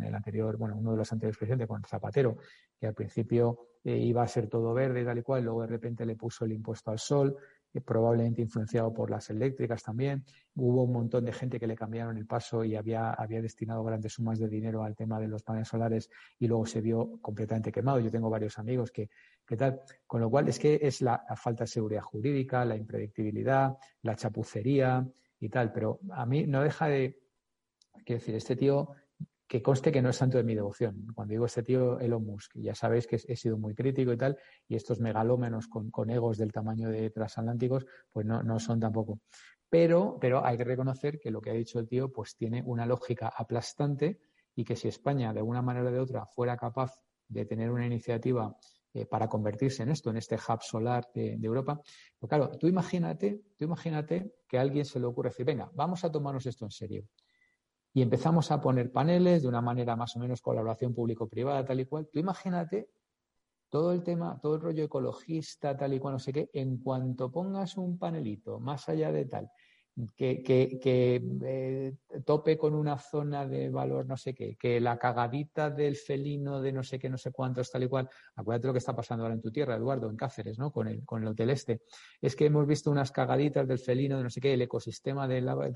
el 0.00 0.14
anterior, 0.14 0.56
bueno, 0.56 0.76
uno 0.76 0.92
de 0.92 0.98
los 0.98 1.12
anteriores 1.12 1.36
presidentes, 1.36 1.66
con 1.66 1.82
Zapatero, 1.82 2.36
que 2.78 2.86
al 2.86 2.94
principio 2.94 3.66
eh, 3.82 3.96
iba 3.96 4.22
a 4.22 4.28
ser 4.28 4.48
todo 4.48 4.72
verde 4.72 5.02
y 5.02 5.04
tal 5.04 5.18
y 5.18 5.22
cual, 5.22 5.42
luego 5.42 5.62
de 5.62 5.68
repente 5.68 6.06
le 6.06 6.14
puso 6.14 6.44
el 6.44 6.52
impuesto 6.52 6.92
al 6.92 7.00
sol, 7.00 7.36
probablemente 7.84 8.42
influenciado 8.42 8.92
por 8.92 9.10
las 9.10 9.30
eléctricas 9.30 9.82
también. 9.82 10.24
Hubo 10.54 10.84
un 10.84 10.92
montón 10.92 11.24
de 11.24 11.32
gente 11.32 11.60
que 11.60 11.66
le 11.66 11.76
cambiaron 11.76 12.16
el 12.16 12.26
paso 12.26 12.64
y 12.64 12.76
había, 12.76 13.12
había 13.12 13.40
destinado 13.40 13.84
grandes 13.84 14.14
sumas 14.14 14.38
de 14.38 14.48
dinero 14.48 14.82
al 14.82 14.96
tema 14.96 15.20
de 15.20 15.28
los 15.28 15.42
paneles 15.42 15.68
solares 15.68 16.10
y 16.38 16.46
luego 16.46 16.66
se 16.66 16.80
vio 16.80 17.18
completamente 17.20 17.70
quemado. 17.70 18.00
Yo 18.00 18.10
tengo 18.10 18.30
varios 18.30 18.58
amigos 18.58 18.90
que, 18.90 19.10
que 19.46 19.56
tal. 19.56 19.80
Con 20.06 20.20
lo 20.20 20.30
cual 20.30 20.48
es 20.48 20.58
que 20.58 20.78
es 20.82 21.02
la 21.02 21.24
falta 21.36 21.64
de 21.64 21.68
seguridad 21.68 22.02
jurídica, 22.02 22.64
la 22.64 22.76
impredictibilidad, 22.76 23.76
la 24.02 24.16
chapucería, 24.16 25.06
y 25.40 25.48
tal, 25.48 25.72
pero 25.72 26.00
a 26.10 26.26
mí 26.26 26.46
no 26.46 26.62
deja 26.62 26.88
de, 26.88 27.18
quiero 28.04 28.20
decir, 28.20 28.34
este 28.34 28.56
tío, 28.56 28.92
que 29.48 29.62
conste 29.62 29.90
que 29.90 30.02
no 30.02 30.10
es 30.10 30.16
santo 30.16 30.36
de 30.36 30.44
mi 30.44 30.54
devoción. 30.54 31.06
Cuando 31.14 31.32
digo 31.32 31.46
este 31.46 31.62
tío, 31.62 31.98
Elon 31.98 32.24
Musk, 32.24 32.52
ya 32.54 32.74
sabéis 32.74 33.06
que 33.06 33.16
he 33.16 33.36
sido 33.36 33.56
muy 33.56 33.74
crítico 33.74 34.12
y 34.12 34.16
tal, 34.16 34.38
y 34.68 34.76
estos 34.76 35.00
megalómenos 35.00 35.66
con, 35.68 35.90
con 35.90 36.10
egos 36.10 36.36
del 36.36 36.52
tamaño 36.52 36.90
de 36.90 37.10
transatlánticos, 37.10 37.86
pues 38.12 38.26
no, 38.26 38.42
no 38.42 38.60
son 38.60 38.78
tampoco. 38.78 39.20
Pero, 39.70 40.18
pero 40.20 40.44
hay 40.44 40.56
que 40.56 40.64
reconocer 40.64 41.18
que 41.18 41.30
lo 41.30 41.40
que 41.40 41.50
ha 41.50 41.54
dicho 41.54 41.78
el 41.78 41.88
tío, 41.88 42.12
pues 42.12 42.36
tiene 42.36 42.62
una 42.64 42.86
lógica 42.86 43.32
aplastante 43.34 44.20
y 44.54 44.64
que 44.64 44.76
si 44.76 44.88
España, 44.88 45.32
de 45.32 45.42
una 45.42 45.62
manera 45.62 45.88
o 45.88 45.92
de 45.92 46.00
otra, 46.00 46.26
fuera 46.26 46.56
capaz 46.56 47.00
de 47.28 47.44
tener 47.44 47.70
una 47.70 47.86
iniciativa 47.86 48.56
eh, 48.94 49.06
para 49.06 49.28
convertirse 49.28 49.82
en 49.82 49.90
esto, 49.90 50.10
en 50.10 50.16
este 50.16 50.36
hub 50.36 50.62
solar 50.62 51.08
de, 51.14 51.38
Europa. 51.42 51.80
Pero 52.18 52.28
claro, 52.28 52.58
tú 52.58 52.66
imagínate, 52.66 53.42
tú 53.56 53.66
imagínate 53.66 54.34
que 54.48 54.58
a 54.58 54.62
alguien 54.62 54.84
se 54.84 54.98
le 54.98 55.06
ocurre 55.06 55.28
decir, 55.28 55.44
venga, 55.44 55.70
vamos 55.74 56.04
a 56.04 56.10
tomarnos 56.10 56.46
esto 56.46 56.64
en 56.64 56.70
serio. 56.70 57.04
Y 57.94 58.02
empezamos 58.02 58.50
a 58.50 58.60
poner 58.60 58.92
paneles 58.92 59.42
de 59.42 59.48
una 59.48 59.60
manera 59.60 59.96
más 59.96 60.14
o 60.16 60.20
menos 60.20 60.40
colaboración 60.40 60.94
público-privada, 60.94 61.64
tal 61.64 61.80
y 61.80 61.86
cual. 61.86 62.08
Tú 62.12 62.18
imagínate 62.18 62.90
todo 63.68 63.92
el 63.92 64.02
tema, 64.02 64.38
todo 64.40 64.56
el 64.56 64.60
rollo 64.60 64.84
ecologista, 64.84 65.76
tal 65.76 65.94
y 65.94 65.98
cual, 65.98 66.14
no 66.14 66.18
sé 66.18 66.32
qué, 66.32 66.50
en 66.52 66.78
cuanto 66.78 67.30
pongas 67.30 67.76
un 67.76 67.98
panelito 67.98 68.60
más 68.60 68.88
allá 68.88 69.12
de 69.12 69.26
tal, 69.26 69.50
que, 70.16 70.42
que, 70.42 71.20
eh, 71.42 71.94
tope 72.24 72.56
con 72.56 72.74
una 72.74 72.98
zona 72.98 73.46
de 73.46 73.68
valor 73.68 74.06
no 74.06 74.16
sé 74.16 74.34
qué, 74.34 74.56
que 74.56 74.80
la 74.80 74.98
cagadita 74.98 75.70
del 75.70 75.96
felino 75.96 76.60
de 76.60 76.72
no 76.72 76.82
sé 76.82 76.98
qué, 76.98 77.10
no 77.10 77.18
sé 77.18 77.32
cuántos, 77.32 77.70
tal 77.70 77.82
y 77.82 77.88
cual. 77.88 78.08
Acuérdate 78.36 78.68
lo 78.68 78.72
que 78.72 78.78
está 78.78 78.94
pasando 78.94 79.24
ahora 79.24 79.34
en 79.34 79.42
tu 79.42 79.50
tierra, 79.50 79.76
Eduardo, 79.76 80.08
en 80.08 80.16
Cáceres, 80.16 80.58
¿no? 80.58 80.70
Con 80.70 80.88
el, 80.88 81.04
con 81.04 81.22
el 81.22 81.28
Hotel 81.28 81.50
Este. 81.50 81.82
Es 82.20 82.36
que 82.36 82.46
hemos 82.46 82.66
visto 82.66 82.90
unas 82.90 83.10
cagaditas 83.10 83.66
del 83.66 83.78
felino 83.78 84.18
de 84.18 84.22
no 84.22 84.30
sé 84.30 84.40
qué, 84.40 84.54
el 84.54 84.62
ecosistema 84.62 85.26
del 85.26 85.46
lava. 85.46 85.68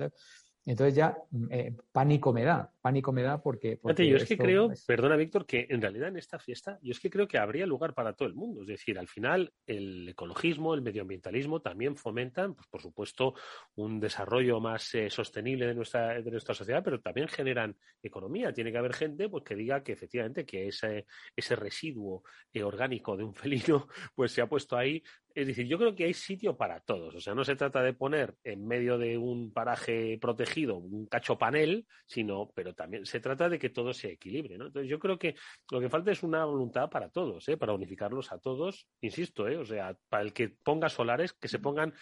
Entonces 0.64 0.94
ya 0.94 1.16
eh, 1.50 1.74
pánico 1.90 2.32
me 2.32 2.44
da, 2.44 2.72
pánico 2.80 3.12
me 3.12 3.22
da 3.22 3.42
porque... 3.42 3.80
yo 3.82 4.16
es 4.16 4.24
que 4.24 4.38
creo, 4.38 4.70
perdona 4.86 5.16
Víctor, 5.16 5.44
que 5.44 5.66
en 5.68 5.80
realidad 5.80 6.08
en 6.08 6.16
esta 6.16 6.38
fiesta 6.38 6.78
yo 6.82 6.92
es 6.92 7.00
que 7.00 7.10
creo 7.10 7.26
que 7.26 7.38
habría 7.38 7.66
lugar 7.66 7.94
para 7.94 8.12
todo 8.12 8.28
el 8.28 8.34
mundo. 8.34 8.62
Es 8.62 8.68
decir, 8.68 8.98
al 8.98 9.08
final 9.08 9.52
el 9.66 10.10
ecologismo, 10.10 10.74
el 10.74 10.82
medioambientalismo 10.82 11.60
también 11.60 11.96
fomentan, 11.96 12.54
pues, 12.54 12.68
por 12.68 12.80
supuesto, 12.80 13.34
un 13.74 13.98
desarrollo 13.98 14.60
más 14.60 14.94
eh, 14.94 15.10
sostenible 15.10 15.66
de 15.66 15.74
nuestra, 15.74 16.20
de 16.20 16.30
nuestra 16.30 16.54
sociedad, 16.54 16.82
pero 16.84 17.00
también 17.00 17.26
generan 17.26 17.76
economía. 18.00 18.52
Tiene 18.52 18.70
que 18.70 18.78
haber 18.78 18.94
gente 18.94 19.28
pues, 19.28 19.42
que 19.42 19.56
diga 19.56 19.82
que 19.82 19.92
efectivamente 19.92 20.46
que 20.46 20.68
ese, 20.68 21.06
ese 21.34 21.56
residuo 21.56 22.22
eh, 22.52 22.62
orgánico 22.62 23.16
de 23.16 23.24
un 23.24 23.34
felino 23.34 23.88
pues 24.14 24.30
se 24.32 24.42
ha 24.42 24.48
puesto 24.48 24.76
ahí 24.76 25.02
es 25.34 25.46
decir, 25.46 25.66
yo 25.66 25.78
creo 25.78 25.94
que 25.94 26.04
hay 26.04 26.14
sitio 26.14 26.56
para 26.56 26.80
todos. 26.80 27.14
O 27.14 27.20
sea, 27.20 27.34
no 27.34 27.44
se 27.44 27.56
trata 27.56 27.82
de 27.82 27.92
poner 27.92 28.34
en 28.44 28.66
medio 28.66 28.98
de 28.98 29.18
un 29.18 29.52
paraje 29.52 30.18
protegido 30.20 30.76
un 30.76 31.06
cacho 31.06 31.38
panel, 31.38 31.86
sino, 32.06 32.50
pero 32.54 32.74
también 32.74 33.06
se 33.06 33.20
trata 33.20 33.48
de 33.48 33.58
que 33.58 33.70
todo 33.70 33.92
se 33.92 34.12
equilibre, 34.12 34.58
¿no? 34.58 34.66
Entonces, 34.66 34.90
yo 34.90 34.98
creo 34.98 35.18
que 35.18 35.34
lo 35.70 35.80
que 35.80 35.88
falta 35.88 36.12
es 36.12 36.22
una 36.22 36.44
voluntad 36.44 36.90
para 36.90 37.08
todos, 37.08 37.48
¿eh? 37.48 37.56
Para 37.56 37.72
unificarlos 37.72 38.32
a 38.32 38.38
todos, 38.38 38.88
insisto, 39.00 39.48
¿eh? 39.48 39.56
O 39.56 39.64
sea, 39.64 39.96
para 40.08 40.22
el 40.22 40.32
que 40.32 40.48
ponga 40.48 40.88
solares, 40.88 41.32
que 41.32 41.48
se 41.48 41.58
pongan 41.58 41.94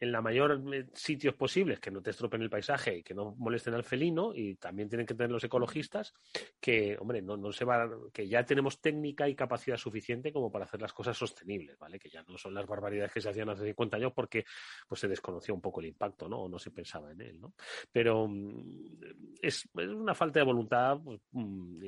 en 0.00 0.12
la 0.12 0.22
mayor 0.22 0.62
eh, 0.72 0.86
sitios 0.94 1.34
posibles 1.34 1.78
que 1.78 1.90
no 1.90 2.00
te 2.00 2.10
estropen 2.10 2.40
el 2.40 2.48
paisaje 2.48 2.98
y 2.98 3.02
que 3.02 3.14
no 3.14 3.34
molesten 3.36 3.74
al 3.74 3.84
felino 3.84 4.32
y 4.34 4.56
también 4.56 4.88
tienen 4.88 5.06
que 5.06 5.14
tener 5.14 5.30
los 5.30 5.44
ecologistas 5.44 6.14
que 6.58 6.96
hombre 6.98 7.20
no, 7.20 7.36
no 7.36 7.52
se 7.52 7.66
va 7.66 7.88
que 8.12 8.26
ya 8.26 8.44
tenemos 8.44 8.80
técnica 8.80 9.28
y 9.28 9.34
capacidad 9.34 9.76
suficiente 9.76 10.32
como 10.32 10.50
para 10.50 10.64
hacer 10.64 10.80
las 10.80 10.94
cosas 10.94 11.16
sostenibles 11.16 11.78
vale 11.78 11.98
que 11.98 12.08
ya 12.08 12.24
no 12.26 12.38
son 12.38 12.54
las 12.54 12.66
barbaridades 12.66 13.12
que 13.12 13.20
se 13.20 13.28
hacían 13.28 13.50
hace 13.50 13.66
50 13.66 13.98
años 13.98 14.12
porque 14.14 14.44
pues 14.88 15.00
se 15.00 15.08
desconoció 15.08 15.54
un 15.54 15.60
poco 15.60 15.80
el 15.80 15.86
impacto 15.86 16.28
no 16.28 16.40
o 16.40 16.48
no 16.48 16.58
se 16.58 16.70
pensaba 16.70 17.12
en 17.12 17.20
él 17.20 17.40
no 17.40 17.54
pero 17.92 18.26
mm, 18.26 18.96
es, 19.42 19.68
una 19.74 20.14
falta 20.14 20.40
de 20.40 20.46
voluntad 20.46 20.98
pues, 21.04 21.20
mm, 21.32 21.78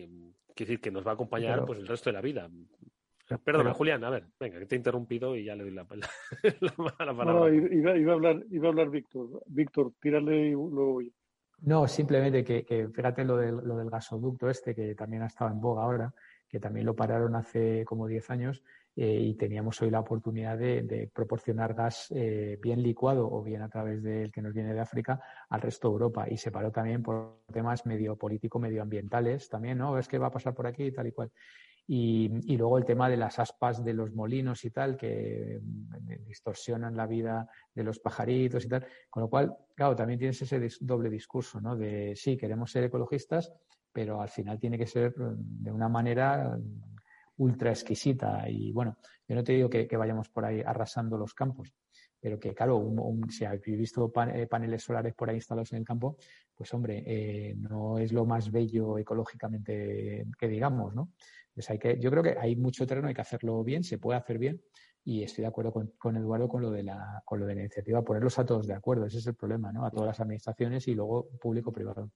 quiere 0.55 0.71
decir 0.71 0.81
que 0.81 0.91
nos 0.91 1.07
va 1.07 1.13
a 1.13 1.15
acompañar 1.15 1.65
pues 1.65 1.79
el 1.79 1.87
resto 1.87 2.11
de 2.11 2.15
la 2.15 2.21
vida 2.21 2.51
Perdona, 3.39 3.73
Julián, 3.75 4.05
a 4.05 4.11
ver, 4.11 4.27
venga, 4.39 4.59
que 4.59 4.67
te 4.67 4.75
he 4.75 4.79
interrumpido 4.79 5.37
y 5.37 5.45
ya 5.45 5.55
le 5.55 5.65
doy 5.65 5.73
la, 5.73 5.85
palabra. 6.99 7.25
No, 7.25 7.49
iba, 7.49 7.93
a 7.93 8.15
hablar, 8.15 8.45
iba 8.51 8.69
a 8.69 8.71
hablar 8.71 8.91
Víctor. 8.91 9.43
Víctor, 9.47 9.93
tírale 10.01 10.49
y 10.49 10.51
luego 10.53 11.01
No, 11.61 11.87
simplemente 11.87 12.45
que, 12.45 12.89
fíjate 12.93 13.25
lo 13.25 13.37
del, 13.37 13.57
lo 13.57 13.77
del 13.77 13.91
gasoducto 13.91 14.49
este, 14.49 14.75
que 14.75 14.95
también 14.95 15.23
ha 15.23 15.27
estado 15.27 15.51
en 15.51 15.61
boga 15.61 15.83
ahora, 15.83 16.15
que 16.49 16.61
también 16.61 16.87
lo 16.87 16.95
pararon 16.95 17.35
hace 17.35 17.85
como 17.85 18.07
10 18.07 18.31
años 18.31 18.63
eh, 18.95 19.21
y 19.21 19.35
teníamos 19.35 19.81
hoy 19.81 19.89
la 19.89 20.01
oportunidad 20.01 20.59
de, 20.59 21.11
proporcionar 21.15 21.73
gas 21.73 22.13
eh, 22.15 22.59
bien 22.61 22.83
licuado 22.83 23.27
o 23.31 23.43
bien 23.43 23.63
a 23.63 23.69
través 23.71 24.03
del 24.03 24.31
que 24.31 24.43
nos 24.43 24.53
viene 24.53 24.75
de 24.75 24.81
África 24.81 25.19
al 25.49 25.63
resto 25.63 25.89
de 25.89 25.93
Europa 25.93 26.27
y 26.29 26.37
se 26.37 26.51
paró 26.51 26.71
también 26.71 27.03
por 27.03 27.39
temas 27.51 27.87
medio 27.87 28.17
político, 28.17 28.59
medioambientales 28.59 29.49
también, 29.49 29.79
¿no? 29.79 29.97
Es 29.97 30.09
que 30.09 30.19
va 30.19 30.27
a 30.27 30.31
pasar 30.31 30.55
por 30.55 30.67
aquí 30.67 30.85
y 30.85 30.93
tal 30.93 31.07
y 31.07 31.13
cual. 31.13 31.31
Y, 31.87 32.57
luego 32.57 32.79
el 32.79 32.85
tema 32.85 33.09
de 33.09 33.17
las 33.17 33.39
aspas 33.39 33.85
de 33.85 33.93
los 33.93 34.15
molinos 34.15 34.65
y 34.65 34.71
tal, 34.71 34.97
que 34.97 35.61
mm, 35.63 36.27
distorsionan 36.27 36.97
la 36.97 37.07
vida 37.07 37.49
de 37.75 37.85
los 37.85 37.99
pajaritos 37.99 38.65
y 38.65 38.69
tal. 38.69 38.87
Con 39.11 39.23
lo 39.23 39.29
cual, 39.29 39.57
claro, 39.75 39.97
también 39.97 40.19
tienes 40.19 40.41
ese 40.41 40.69
doble 40.81 41.11
discurso, 41.11 41.61
¿no? 41.61 41.77
De 41.77 42.15
sí, 42.17 42.37
queremos 42.37 42.71
ser 42.71 42.85
ecologistas, 42.85 43.53
pero 43.93 44.23
al 44.23 44.29
final 44.29 44.59
tiene 44.59 44.79
que 44.79 44.87
ser 44.87 45.13
mm, 45.19 45.63
de 45.65 45.73
una 45.73 45.89
manera 45.89 46.57
mm, 46.57 47.43
ultra 47.43 47.71
exquisita. 47.71 48.49
Y 48.49 48.73
bueno, 48.73 48.97
yo 49.27 49.35
no 49.35 49.45
te 49.45 49.53
digo 49.53 49.69
que, 49.69 49.89
vayamos 49.97 50.29
por 50.29 50.45
ahí 50.45 50.63
arrasando 50.65 51.19
los 51.19 51.35
campos, 51.35 51.75
pero 52.21 52.39
que 52.39 52.55
claro, 52.55 52.93
si 53.29 53.45
habéis 53.45 53.65
visto 53.65 54.13
eh, 54.33 54.47
paneles 54.47 54.83
solares 54.83 55.15
por 55.15 55.29
ahí 55.29 55.37
instalados 55.37 55.73
en 55.73 55.79
el 55.79 55.85
campo, 55.85 56.17
pues 56.55 56.73
hombre, 56.75 57.03
eh, 57.05 57.55
no 57.57 57.99
es 57.99 58.13
lo 58.13 58.25
más 58.25 58.51
bello 58.51 58.99
ecológicamente 58.99 60.27
que 60.39 60.49
digamos, 60.49 60.95
¿no? 60.95 61.11
Pues 61.55 61.69
hay 61.71 61.79
que, 61.79 61.99
yo 61.99 62.11
creo 62.11 62.23
que 62.23 62.37
hay 62.39 62.57
mucho 62.57 62.87
terreno, 62.87 63.09
hay 63.09 63.15
que 63.15 63.21
hacerlo 63.21 63.63
bien, 63.63 63.85
se 63.85 63.99
puede 63.99 64.19
hacer 64.19 64.39
bien 64.39 64.61
y 65.05 65.23
estoy 65.23 65.43
de 65.43 65.49
acuerdo 65.49 65.73
con, 65.73 66.17
Eduardo 66.17 66.49
con 66.49 66.63
lo 66.63 66.71
de 66.71 66.85
la 66.85 67.23
con 67.25 67.41
lo 67.41 67.47
de 67.47 67.55
la 67.57 67.61
iniciativa, 67.63 68.03
ponerlos 68.03 68.39
a 68.39 68.47
todos 68.47 68.67
de 68.67 68.75
acuerdo, 68.75 69.07
ese 69.07 69.19
es 69.19 69.27
el 69.27 69.35
problema, 69.35 69.73
¿no? 69.73 69.85
A 69.85 69.91
todas 69.91 70.07
las 70.07 70.21
administraciones 70.21 70.87
y 70.89 70.95
luego 70.95 71.29
público-privado. 71.41 72.11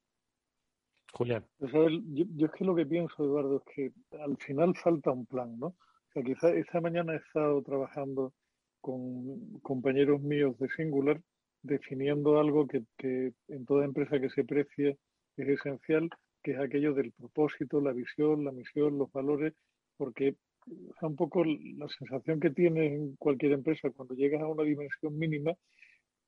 Julián. 1.12 1.44
Pues 1.58 1.72
yo, 1.72 2.46
es 2.46 2.52
que 2.52 2.64
lo 2.64 2.74
que 2.74 2.86
pienso, 2.86 3.24
Eduardo, 3.24 3.56
es 3.56 3.74
que 3.74 3.92
al 4.18 4.36
final 4.36 4.74
falta 4.76 5.10
un 5.10 5.26
plan, 5.26 5.58
¿no? 5.58 5.68
O 5.68 6.12
sea, 6.12 6.22
quizá 6.22 6.50
esta 6.50 6.80
mañana 6.80 7.14
he 7.14 7.16
estado 7.16 7.62
trabajando 7.62 8.32
con 8.80 9.58
compañeros 9.60 10.20
míos 10.20 10.56
de 10.58 10.68
Singular 10.68 11.20
definiendo 11.62 12.38
algo 12.38 12.66
que, 12.66 12.84
que 12.96 13.32
en 13.48 13.66
toda 13.66 13.84
empresa 13.84 14.20
que 14.20 14.30
se 14.30 14.44
precie 14.44 14.98
es 15.36 15.48
esencial, 15.48 16.08
que 16.46 16.52
es 16.52 16.60
aquello 16.60 16.94
del 16.94 17.10
propósito, 17.10 17.80
la 17.80 17.92
visión, 17.92 18.44
la 18.44 18.52
misión, 18.52 18.96
los 18.96 19.10
valores, 19.10 19.52
porque 19.96 20.36
un 21.02 21.16
poco 21.16 21.44
la 21.44 21.88
sensación 21.88 22.38
que 22.38 22.50
tienes 22.50 22.92
en 22.92 23.16
cualquier 23.16 23.50
empresa 23.50 23.90
cuando 23.90 24.14
llegas 24.14 24.42
a 24.42 24.46
una 24.46 24.62
dimensión 24.62 25.18
mínima 25.18 25.54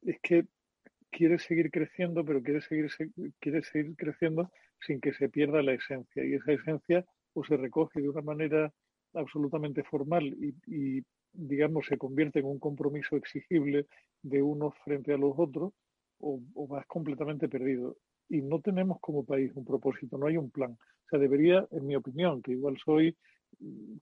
es 0.02 0.18
que 0.20 0.46
quieres 1.12 1.42
seguir 1.44 1.70
creciendo, 1.70 2.24
pero 2.24 2.42
quieres 2.42 2.64
seguir, 2.64 2.90
quieres 3.38 3.68
seguir 3.68 3.94
creciendo 3.94 4.50
sin 4.80 5.00
que 5.00 5.12
se 5.12 5.28
pierda 5.28 5.62
la 5.62 5.74
esencia. 5.74 6.24
Y 6.24 6.34
esa 6.34 6.50
esencia 6.50 7.04
o 7.34 7.44
se 7.44 7.56
recoge 7.56 8.00
de 8.00 8.08
una 8.08 8.22
manera 8.22 8.72
absolutamente 9.14 9.84
formal 9.84 10.24
y, 10.66 11.00
digamos, 11.32 11.86
se 11.86 11.96
convierte 11.96 12.40
en 12.40 12.46
un 12.46 12.58
compromiso 12.58 13.14
exigible 13.14 13.86
de 14.22 14.42
unos 14.42 14.74
frente 14.84 15.12
a 15.12 15.16
los 15.16 15.34
otros, 15.36 15.74
o, 16.18 16.40
o 16.54 16.66
vas 16.66 16.86
completamente 16.86 17.48
perdido 17.48 17.96
y 18.28 18.42
no 18.42 18.60
tenemos 18.60 19.00
como 19.00 19.24
país 19.24 19.52
un 19.54 19.64
propósito, 19.64 20.18
no 20.18 20.26
hay 20.26 20.36
un 20.36 20.50
plan. 20.50 20.72
O 20.72 21.08
sea, 21.10 21.18
debería, 21.18 21.66
en 21.70 21.86
mi 21.86 21.96
opinión, 21.96 22.42
que 22.42 22.52
igual 22.52 22.76
soy, 22.84 23.16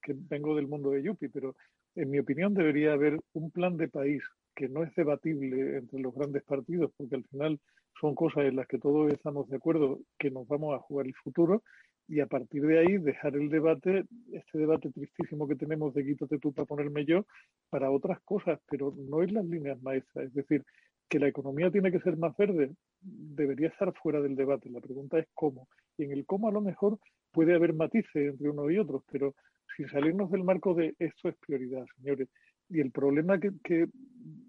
que 0.03 0.14
vengo 0.14 0.57
del 0.57 0.66
mundo 0.66 0.91
de 0.91 1.03
Yupi, 1.03 1.29
pero 1.29 1.55
en 1.95 2.11
mi 2.11 2.18
opinión 2.18 2.55
debería 2.55 2.93
haber 2.93 3.18
un 3.33 3.51
plan 3.51 3.77
de 3.77 3.89
país 3.89 4.22
que 4.55 4.68
no 4.68 4.83
es 4.83 4.95
debatible 4.95 5.79
entre 5.79 6.01
los 6.01 6.14
grandes 6.14 6.43
partidos, 6.43 6.91
porque 6.97 7.16
al 7.16 7.24
final 7.24 7.61
son 8.01 8.14
cosas 8.14 8.45
en 8.45 8.57
las 8.57 8.66
que 8.66 8.79
todos 8.79 9.12
estamos 9.12 9.49
de 9.49 9.57
acuerdo 9.57 10.01
que 10.18 10.31
nos 10.31 10.47
vamos 10.49 10.74
a 10.74 10.81
jugar 10.81 11.07
el 11.07 11.14
futuro 11.14 11.62
y 12.09 12.20
a 12.20 12.27
partir 12.27 12.62
de 12.62 12.79
ahí 12.79 12.99
dejar 12.99 13.37
el 13.37 13.49
debate, 13.49 14.05
este 14.33 14.59
debate 14.59 14.91
tristísimo 14.91 15.49
que 15.49 15.57
tenemos 15.57 15.93
de 15.95 16.05
quítate 16.05 16.39
tú 16.39 16.53
para 16.53 16.66
ponerme 16.66 17.05
yo, 17.05 17.27
para 17.68 17.91
otras 17.91 18.20
cosas, 18.20 18.61
pero 18.68 18.95
no 18.97 19.22
es 19.22 19.33
las 19.33 19.45
líneas 19.45 19.81
maestras. 19.83 20.27
Es 20.27 20.35
decir, 20.35 20.64
Que 21.09 21.18
la 21.18 21.28
economía 21.28 21.70
tiene 21.70 21.92
que 21.92 22.00
ser 22.00 22.16
más 22.16 22.36
verde, 22.36 22.74
debería 23.00 23.68
estar 23.68 23.92
fuera 23.94 24.20
del 24.20 24.36
debate. 24.36 24.70
La 24.70 24.80
pregunta 24.80 25.18
es 25.18 25.26
cómo. 25.34 25.68
Y 25.96 26.04
en 26.04 26.12
el 26.12 26.26
cómo 26.26 26.48
a 26.48 26.52
lo 26.52 26.61
mejor 26.61 26.98
puede 27.32 27.54
haber 27.54 27.74
matices 27.74 28.14
entre 28.14 28.50
unos 28.50 28.70
y 28.72 28.78
otros, 28.78 29.02
pero 29.11 29.34
sin 29.76 29.88
salirnos 29.88 30.30
del 30.30 30.44
marco 30.44 30.74
de 30.74 30.94
esto 30.98 31.28
es 31.28 31.36
prioridad, 31.36 31.84
señores. 31.96 32.28
Y 32.68 32.80
el 32.80 32.90
problema 32.90 33.38
que, 33.38 33.86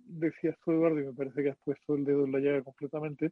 decías 0.06 0.58
tú, 0.64 0.72
Eduardo, 0.72 1.00
y 1.00 1.06
me 1.06 1.14
parece 1.14 1.44
que 1.44 1.50
has 1.50 1.58
puesto 1.64 1.96
el 1.96 2.06
dedo 2.06 2.26
en 2.26 2.32
la 2.32 2.40
llaga 2.40 2.64
completamente, 2.64 3.32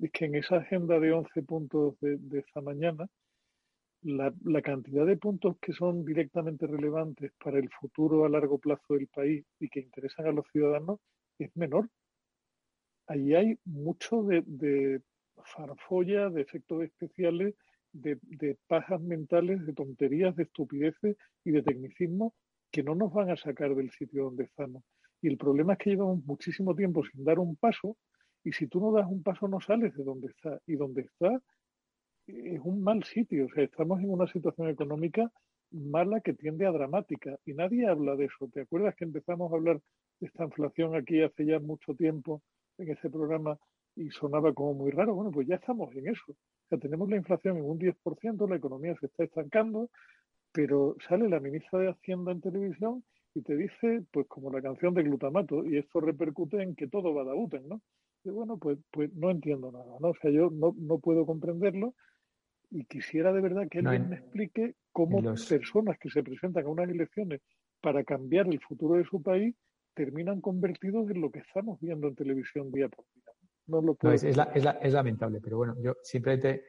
es 0.00 0.10
que 0.10 0.24
en 0.24 0.34
esa 0.34 0.56
agenda 0.56 0.98
de 0.98 1.12
11 1.12 1.42
puntos 1.42 1.96
de, 2.00 2.38
esta 2.38 2.60
mañana, 2.60 3.06
la, 4.02 4.32
cantidad 4.62 5.06
de 5.06 5.16
puntos 5.16 5.56
que 5.60 5.72
son 5.72 6.04
directamente 6.04 6.66
relevantes 6.66 7.32
para 7.42 7.58
el 7.58 7.70
futuro 7.70 8.24
a 8.24 8.28
largo 8.28 8.58
plazo 8.58 8.94
del 8.94 9.06
país 9.06 9.44
y 9.60 9.68
que 9.68 9.80
interesan 9.80 10.26
a 10.26 10.32
los 10.32 10.46
ciudadanos 10.52 10.98
es 11.38 11.54
menor. 11.56 11.88
Allí 13.06 13.34
hay 13.34 13.58
mucho 13.64 14.22
de, 14.22 14.42
de 14.46 15.02
farfolla, 15.44 16.30
de 16.30 16.42
efectos 16.42 16.82
especiales, 16.82 17.54
de, 17.94 18.58
pajas 18.66 19.00
mentales, 19.00 19.64
de 19.64 19.72
tonterías, 19.72 20.34
de 20.36 20.44
estupideces 20.44 21.16
y 21.44 21.52
de 21.52 21.62
tecnicismo 21.62 22.34
que 22.70 22.82
no 22.82 22.94
nos 22.94 23.12
van 23.12 23.30
a 23.30 23.36
sacar 23.36 23.74
del 23.74 23.90
sitio 23.90 24.24
donde 24.24 24.44
estamos. 24.44 24.82
Y 25.22 25.28
el 25.28 25.36
problema 25.36 25.74
es 25.74 25.78
que 25.78 25.90
llevamos 25.90 26.24
muchísimo 26.24 26.74
tiempo 26.74 27.04
sin 27.04 27.24
dar 27.24 27.38
un 27.38 27.56
paso 27.56 27.96
y 28.42 28.52
si 28.52 28.66
tú 28.66 28.80
no 28.80 28.92
das 28.92 29.06
un 29.08 29.22
paso 29.22 29.48
no 29.48 29.60
sales 29.60 29.94
de 29.94 30.04
donde 30.04 30.28
está. 30.28 30.60
Y 30.66 30.74
donde 30.74 31.02
está 31.02 31.40
es 32.26 32.60
un 32.62 32.82
mal 32.82 33.04
sitio. 33.04 33.46
O 33.46 33.48
sea, 33.50 33.64
estamos 33.64 34.00
en 34.00 34.10
una 34.10 34.26
situación 34.26 34.68
económica 34.68 35.30
mala 35.70 36.20
que 36.20 36.34
tiende 36.34 36.66
a 36.66 36.72
dramática 36.72 37.38
y 37.44 37.54
nadie 37.54 37.86
habla 37.86 38.16
de 38.16 38.26
eso. 38.26 38.48
¿Te 38.52 38.62
acuerdas 38.62 38.94
que 38.96 39.04
empezamos 39.04 39.52
a 39.52 39.56
hablar 39.56 39.80
de 40.20 40.26
esta 40.26 40.44
inflación 40.44 40.94
aquí 40.96 41.22
hace 41.22 41.46
ya 41.46 41.58
mucho 41.60 41.94
tiempo 41.94 42.42
en 42.78 42.90
ese 42.90 43.10
programa 43.10 43.58
y 43.96 44.10
sonaba 44.10 44.52
como 44.52 44.74
muy 44.74 44.90
raro? 44.90 45.14
Bueno, 45.14 45.30
pues 45.30 45.46
ya 45.46 45.56
estamos 45.56 45.94
en 45.94 46.08
eso. 46.08 46.32
O 46.32 46.68
sea, 46.68 46.78
tenemos 46.78 47.08
la 47.08 47.16
inflación 47.16 47.56
en 47.56 47.64
un 47.64 47.78
10%, 47.78 48.48
la 48.48 48.56
economía 48.56 48.96
se 48.98 49.06
está 49.06 49.24
estancando, 49.24 49.90
pero 50.52 50.96
sale 51.08 51.28
la 51.28 51.40
ministra 51.40 51.78
de 51.78 51.90
Hacienda 51.90 52.32
en 52.32 52.40
televisión 52.40 53.04
y 53.34 53.42
te 53.42 53.56
dice, 53.56 54.04
pues 54.12 54.26
como 54.28 54.50
la 54.50 54.62
canción 54.62 54.94
de 54.94 55.02
glutamato, 55.02 55.64
y 55.64 55.78
esto 55.78 56.00
repercute 56.00 56.62
en 56.62 56.74
que 56.74 56.86
todo 56.86 57.12
va 57.12 57.22
a 57.22 57.26
Dauten, 57.26 57.68
¿no? 57.68 57.80
Y 58.24 58.30
bueno, 58.30 58.56
pues, 58.56 58.78
pues 58.90 59.12
no 59.14 59.30
entiendo 59.30 59.70
nada, 59.70 59.96
¿no? 60.00 60.08
O 60.08 60.14
sea, 60.20 60.30
yo 60.30 60.50
no, 60.50 60.74
no 60.78 60.98
puedo 60.98 61.26
comprenderlo 61.26 61.94
y 62.70 62.84
quisiera 62.86 63.32
de 63.32 63.40
verdad 63.40 63.68
que 63.70 63.78
alguien 63.78 64.08
me 64.08 64.16
explique 64.16 64.74
cómo 64.92 65.20
los... 65.20 65.46
personas 65.46 65.98
que 65.98 66.10
se 66.10 66.22
presentan 66.22 66.64
a 66.64 66.68
unas 66.68 66.88
elecciones 66.88 67.40
para 67.80 68.02
cambiar 68.02 68.46
el 68.46 68.60
futuro 68.60 68.94
de 68.94 69.04
su 69.04 69.22
país 69.22 69.54
terminan 69.94 70.40
convertidos 70.40 71.10
en 71.10 71.20
lo 71.20 71.30
que 71.30 71.40
estamos 71.40 71.80
viendo 71.80 72.08
en 72.08 72.14
televisión 72.14 72.70
día 72.70 72.88
por 72.88 73.04
día. 73.14 73.24
No 73.66 73.80
lo 73.80 73.94
puedo. 73.94 74.12
No, 74.12 74.16
es, 74.16 74.24
es, 74.24 74.36
la, 74.36 74.44
es, 74.54 74.64
la, 74.64 74.72
es 74.72 74.92
lamentable, 74.92 75.40
pero 75.40 75.56
bueno, 75.56 75.74
yo 75.80 75.96
simplemente 76.02 76.64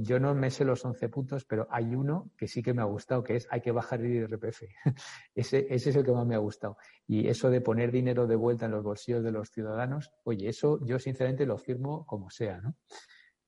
yo 0.00 0.20
no 0.20 0.34
me 0.34 0.50
sé 0.50 0.64
los 0.64 0.84
11 0.84 1.08
puntos, 1.08 1.44
pero 1.44 1.66
hay 1.70 1.94
uno 1.94 2.30
que 2.36 2.46
sí 2.46 2.62
que 2.62 2.72
me 2.72 2.82
ha 2.82 2.84
gustado, 2.84 3.24
que 3.24 3.36
es 3.36 3.48
hay 3.50 3.60
que 3.60 3.72
bajar 3.72 4.00
el 4.00 4.14
IRPF. 4.14 4.62
ese, 5.34 5.66
ese 5.68 5.90
es 5.90 5.96
el 5.96 6.04
que 6.04 6.12
más 6.12 6.26
me 6.26 6.34
ha 6.34 6.38
gustado. 6.38 6.76
Y 7.06 7.26
eso 7.26 7.50
de 7.50 7.60
poner 7.60 7.90
dinero 7.90 8.26
de 8.26 8.36
vuelta 8.36 8.66
en 8.66 8.72
los 8.72 8.84
bolsillos 8.84 9.24
de 9.24 9.32
los 9.32 9.50
ciudadanos, 9.50 10.12
oye, 10.24 10.48
eso 10.48 10.78
yo 10.84 10.98
sinceramente 10.98 11.46
lo 11.46 11.58
firmo 11.58 12.06
como 12.06 12.30
sea, 12.30 12.60
¿no? 12.60 12.76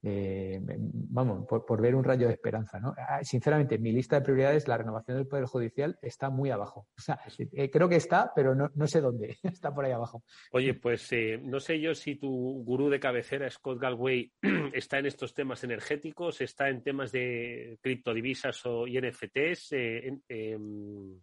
Eh, 0.08 0.60
vamos, 0.62 1.44
por, 1.48 1.66
por, 1.66 1.82
ver 1.82 1.96
un 1.96 2.04
rayo 2.04 2.28
de 2.28 2.34
esperanza, 2.34 2.78
¿no? 2.78 2.94
Ah, 2.96 3.24
sinceramente, 3.24 3.76
mi 3.76 3.90
lista 3.90 4.14
de 4.14 4.22
prioridades, 4.22 4.68
la 4.68 4.78
renovación 4.78 5.16
del 5.16 5.26
Poder 5.26 5.46
Judicial 5.46 5.98
está 6.00 6.30
muy 6.30 6.50
abajo. 6.50 6.86
O 6.96 7.00
sea, 7.00 7.18
eh, 7.52 7.68
creo 7.72 7.88
que 7.88 7.96
está, 7.96 8.30
pero 8.32 8.54
no, 8.54 8.70
no, 8.76 8.86
sé 8.86 9.00
dónde. 9.00 9.36
está 9.42 9.74
por 9.74 9.84
ahí 9.84 9.90
abajo. 9.90 10.22
Oye, 10.52 10.74
pues 10.74 11.12
eh, 11.12 11.40
no 11.42 11.58
sé 11.58 11.80
yo 11.80 11.92
si 11.92 12.14
tu 12.14 12.30
gurú 12.64 12.88
de 12.88 13.00
cabecera, 13.00 13.50
Scott 13.50 13.80
Galway, 13.80 14.32
está 14.72 15.00
en 15.00 15.06
estos 15.06 15.34
temas 15.34 15.64
energéticos, 15.64 16.40
está 16.40 16.68
en 16.68 16.84
temas 16.84 17.10
de 17.10 17.76
criptodivisas 17.82 18.64
o 18.66 18.86
y 18.86 19.00
NFTs, 19.00 19.72
en, 19.72 20.22
em, 20.28 21.18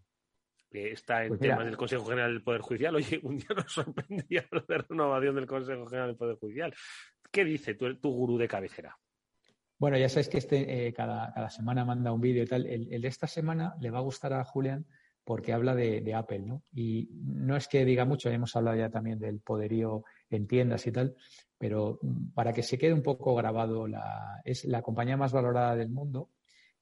está 0.73 1.23
en 1.23 1.29
pues 1.29 1.39
temas 1.39 1.65
del 1.65 1.77
Consejo 1.77 2.05
General 2.05 2.33
del 2.33 2.43
Poder 2.43 2.61
Judicial. 2.61 2.95
Oye, 2.95 3.19
un 3.23 3.37
día 3.37 3.55
nos 3.55 3.71
sorprendía 3.71 4.45
de 4.67 4.77
renovación 4.77 5.35
del 5.35 5.45
Consejo 5.45 5.85
General 5.85 6.09
del 6.09 6.17
Poder 6.17 6.35
Judicial. 6.35 6.73
¿Qué 7.33 7.43
dice 7.43 7.73
tu, 7.73 7.95
tu 7.95 8.11
gurú 8.11 8.37
de 8.37 8.47
cabecera? 8.47 8.95
Bueno, 9.79 9.97
ya 9.97 10.07
sabes 10.07 10.29
que 10.29 10.37
este 10.37 10.87
eh, 10.87 10.93
cada, 10.93 11.33
cada, 11.33 11.49
semana 11.49 11.83
manda 11.83 12.11
un 12.11 12.21
vídeo 12.21 12.43
y 12.43 12.45
tal. 12.45 12.67
El, 12.67 13.01
de 13.01 13.07
esta 13.07 13.25
semana 13.25 13.75
le 13.81 13.89
va 13.89 13.97
a 13.97 14.03
gustar 14.03 14.33
a 14.33 14.45
Julián 14.45 14.85
porque 15.23 15.51
habla 15.51 15.73
de, 15.73 16.01
de, 16.01 16.13
Apple, 16.13 16.41
¿no? 16.41 16.61
Y 16.71 17.09
no 17.11 17.57
es 17.57 17.67
que 17.67 17.85
diga 17.85 18.05
mucho, 18.05 18.29
hemos 18.29 18.55
hablado 18.55 18.77
ya 18.77 18.91
también 18.91 19.17
del 19.17 19.39
poderío 19.39 20.03
en 20.29 20.45
tiendas 20.45 20.85
y 20.85 20.91
tal, 20.91 21.15
pero 21.57 21.99
para 22.35 22.53
que 22.53 22.61
se 22.61 22.77
quede 22.77 22.93
un 22.93 23.01
poco 23.01 23.33
grabado, 23.33 23.87
la, 23.87 24.39
es 24.45 24.65
la 24.65 24.83
compañía 24.83 25.17
más 25.17 25.33
valorada 25.33 25.75
del 25.75 25.89
mundo 25.89 26.29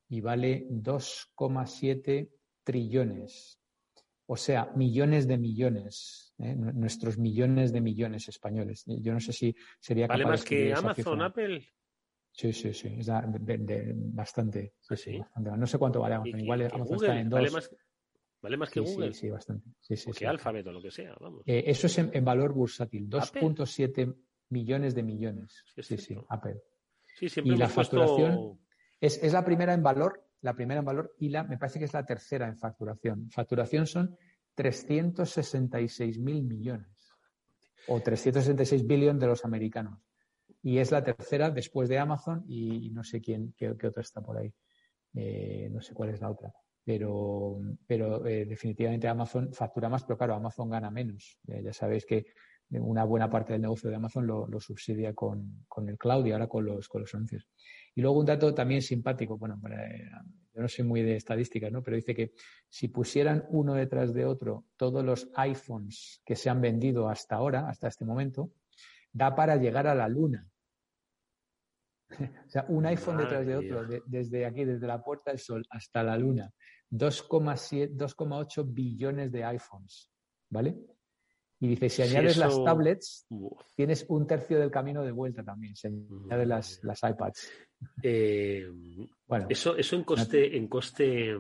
y 0.10 0.20
vale 0.20 0.68
2,7 0.70 2.30
trillones. 2.66 3.61
O 4.34 4.38
sea, 4.38 4.72
millones 4.78 5.28
de 5.28 5.38
millones 5.38 6.34
¿eh? 6.38 6.56
nuestros 6.56 7.18
millones 7.18 7.74
de 7.74 7.82
millones 7.82 8.30
españoles. 8.30 8.86
Yo 8.88 9.12
no 9.12 9.20
sé 9.20 9.34
si 9.34 9.54
sería 9.78 10.08
¿Vale 10.08 10.26
más 10.26 10.46
que 10.46 10.74
Amazon, 10.74 11.22
Apple? 11.22 11.68
Sí, 12.32 12.54
sí, 12.54 12.74
sí, 12.74 12.96
es 12.98 13.08
de, 13.08 13.58
de, 13.58 13.92
bastante, 13.94 14.76
sí, 14.80 14.96
sí. 14.96 15.18
Bastante. 15.18 15.52
No 15.58 15.68
sé 15.68 15.78
cuánto 15.78 16.00
vale 16.00 16.16
Amazon, 16.16 16.40
igual 16.40 16.62
Amazon 16.62 16.88
Google, 16.88 17.08
está 17.10 17.20
en 17.20 17.30
dos. 17.30 17.40
¿Vale 17.42 17.52
más, 17.52 17.76
¿vale 18.42 18.58
más 18.58 18.70
que 18.70 18.80
sí, 18.80 18.86
Google? 18.86 19.14
Sí, 19.14 19.20
sí, 19.20 19.30
bastante. 19.32 19.70
Sí, 19.82 19.98
sí, 19.98 20.10
o 20.10 20.14
que 20.14 20.20
sí. 20.20 20.26
Alphabet 20.26 20.66
o 20.66 20.72
lo 20.72 20.82
que 20.82 20.92
sea, 20.92 21.14
vamos. 21.20 21.44
Eh, 21.46 21.64
eso 21.68 21.88
es 21.88 21.98
en, 21.98 22.10
en, 22.14 22.24
valor 22.24 22.54
bursátil, 22.54 23.10
2.7 23.10 24.16
millones 24.48 24.96
de 24.96 25.04
millones. 25.04 25.62
Sí, 25.76 25.84
sí, 25.84 25.98
sí, 25.98 26.18
Apple. 26.30 26.64
Sí, 27.18 27.28
siempre 27.28 27.54
y 27.54 27.58
la 27.58 27.68
puesto... 27.68 27.98
facturación 27.98 28.62
es, 29.02 29.22
es 29.22 29.34
la 29.34 29.44
primera 29.44 29.74
en 29.74 29.84
valor, 29.84 30.26
la 30.42 30.56
primera 30.56 30.80
en 30.80 30.86
valor 30.86 31.16
y 31.20 31.30
la, 31.30 31.44
me 31.44 31.58
parece 31.58 31.80
que 31.80 31.86
es 31.86 31.94
la 31.94 32.06
tercera 32.06 32.48
en 32.48 32.58
facturación. 32.58 33.30
Facturación 33.30 33.86
son 33.86 34.18
366 34.56 36.20
mil 36.20 36.44
millones 36.44 37.14
o 37.88 38.00
366 38.00 38.86
billones 38.86 39.20
de 39.20 39.28
los 39.28 39.46
americanos. 39.46 40.00
Y 40.64 40.78
es 40.78 40.92
la 40.92 41.04
tercera 41.04 41.50
después 41.50 41.90
de 41.90 41.98
Amazon 41.98 42.44
y, 42.48 42.92
no 42.92 43.04
sé 43.04 43.20
quién, 43.20 43.54
qué, 43.58 43.76
qué 43.78 43.88
otra 43.88 44.02
está 44.02 44.22
por 44.22 44.38
ahí. 44.38 44.54
Eh, 45.14 45.70
no 45.72 45.82
sé 45.82 45.94
cuál 45.94 46.10
es 46.10 46.22
la 46.22 46.30
otra. 46.30 46.54
Pero, 46.84 47.60
pero 47.88 48.26
eh, 48.26 48.46
definitivamente 48.46 49.08
Amazon 49.08 49.54
factura 49.54 49.90
más, 49.90 50.04
pero 50.04 50.18
claro, 50.18 50.36
Amazon 50.36 50.70
gana 50.70 50.92
menos. 50.92 51.40
Ya 51.44 51.74
sabéis 51.74 52.06
que 52.06 52.26
una 52.70 53.04
buena 53.04 53.30
parte 53.30 53.54
del 53.54 53.62
negocio 53.62 53.90
de 53.90 53.96
Amazon 53.98 54.26
lo, 54.26 54.48
lo 54.48 54.60
subsidia 54.60 55.14
con, 55.14 55.66
con, 55.68 55.90
el 55.90 55.98
cloud 55.98 56.26
y 56.26 56.32
ahora 56.32 56.48
con 56.48 56.66
los, 56.66 56.88
con 56.88 57.02
los 57.02 57.14
anuncios. 57.14 57.48
Y 57.96 58.02
luego 58.02 58.20
un 58.20 58.26
dato 58.26 58.54
también 58.54 58.82
simpático, 58.82 59.38
bueno, 59.38 59.60
para, 59.62 59.88
yo 60.54 60.62
no 60.62 60.68
soy 60.68 60.86
muy 60.86 61.02
de 61.02 61.16
estadísticas, 61.16 61.72
¿no? 61.72 61.82
Pero 61.82 61.96
dice 61.96 62.14
que 62.14 62.34
si 62.70 62.90
pusieran 62.90 63.46
uno 63.50 63.74
detrás 63.74 64.14
de 64.14 64.26
otro 64.26 64.66
todos 64.76 65.04
los 65.04 65.30
iPhones 65.36 66.22
que 66.26 66.36
se 66.36 66.50
han 66.50 66.62
vendido 66.62 67.10
hasta 67.10 67.36
ahora, 67.36 67.68
hasta 67.70 67.88
este 67.88 68.06
momento, 68.06 68.52
da 69.12 69.36
para 69.36 69.56
llegar 69.56 69.88
a 69.88 69.96
la 69.96 70.08
luna. 70.08 70.48
o 72.20 72.50
sea, 72.50 72.66
un 72.68 72.86
iPhone 72.86 73.16
Madre 73.16 73.30
detrás 73.30 73.48
de 73.48 73.56
otro, 73.56 73.86
de, 73.86 74.04
desde 74.06 74.46
aquí, 74.46 74.66
desde 74.66 74.88
la 74.88 75.02
puerta 75.02 75.32
del 75.32 75.40
sol 75.40 75.66
hasta 75.70 76.04
la 76.04 76.18
luna. 76.18 76.52
2,8 76.90 78.66
billones 78.68 79.32
de 79.32 79.46
iPhones, 79.46 80.12
¿vale? 80.50 80.78
Y 81.62 81.68
dice, 81.68 81.90
si 81.90 82.02
añades 82.02 82.32
eso... 82.32 82.42
las 82.42 82.62
tablets, 82.64 83.26
Uf. 83.30 83.62
tienes 83.76 84.06
un 84.10 84.28
tercio 84.28 84.60
del 84.60 84.72
camino 84.72 85.04
de 85.04 85.12
vuelta 85.12 85.44
también. 85.44 85.76
Si 85.76 85.88
añades 85.88 86.48
las, 86.48 86.84
las 86.84 87.02
iPads. 87.04 87.50
Eh, 88.04 88.68
bueno, 89.28 89.48
eso, 89.50 89.76
eso 89.78 89.96
en 89.96 90.04
coste, 90.04 90.58
en 90.58 90.68
coste 90.68 91.38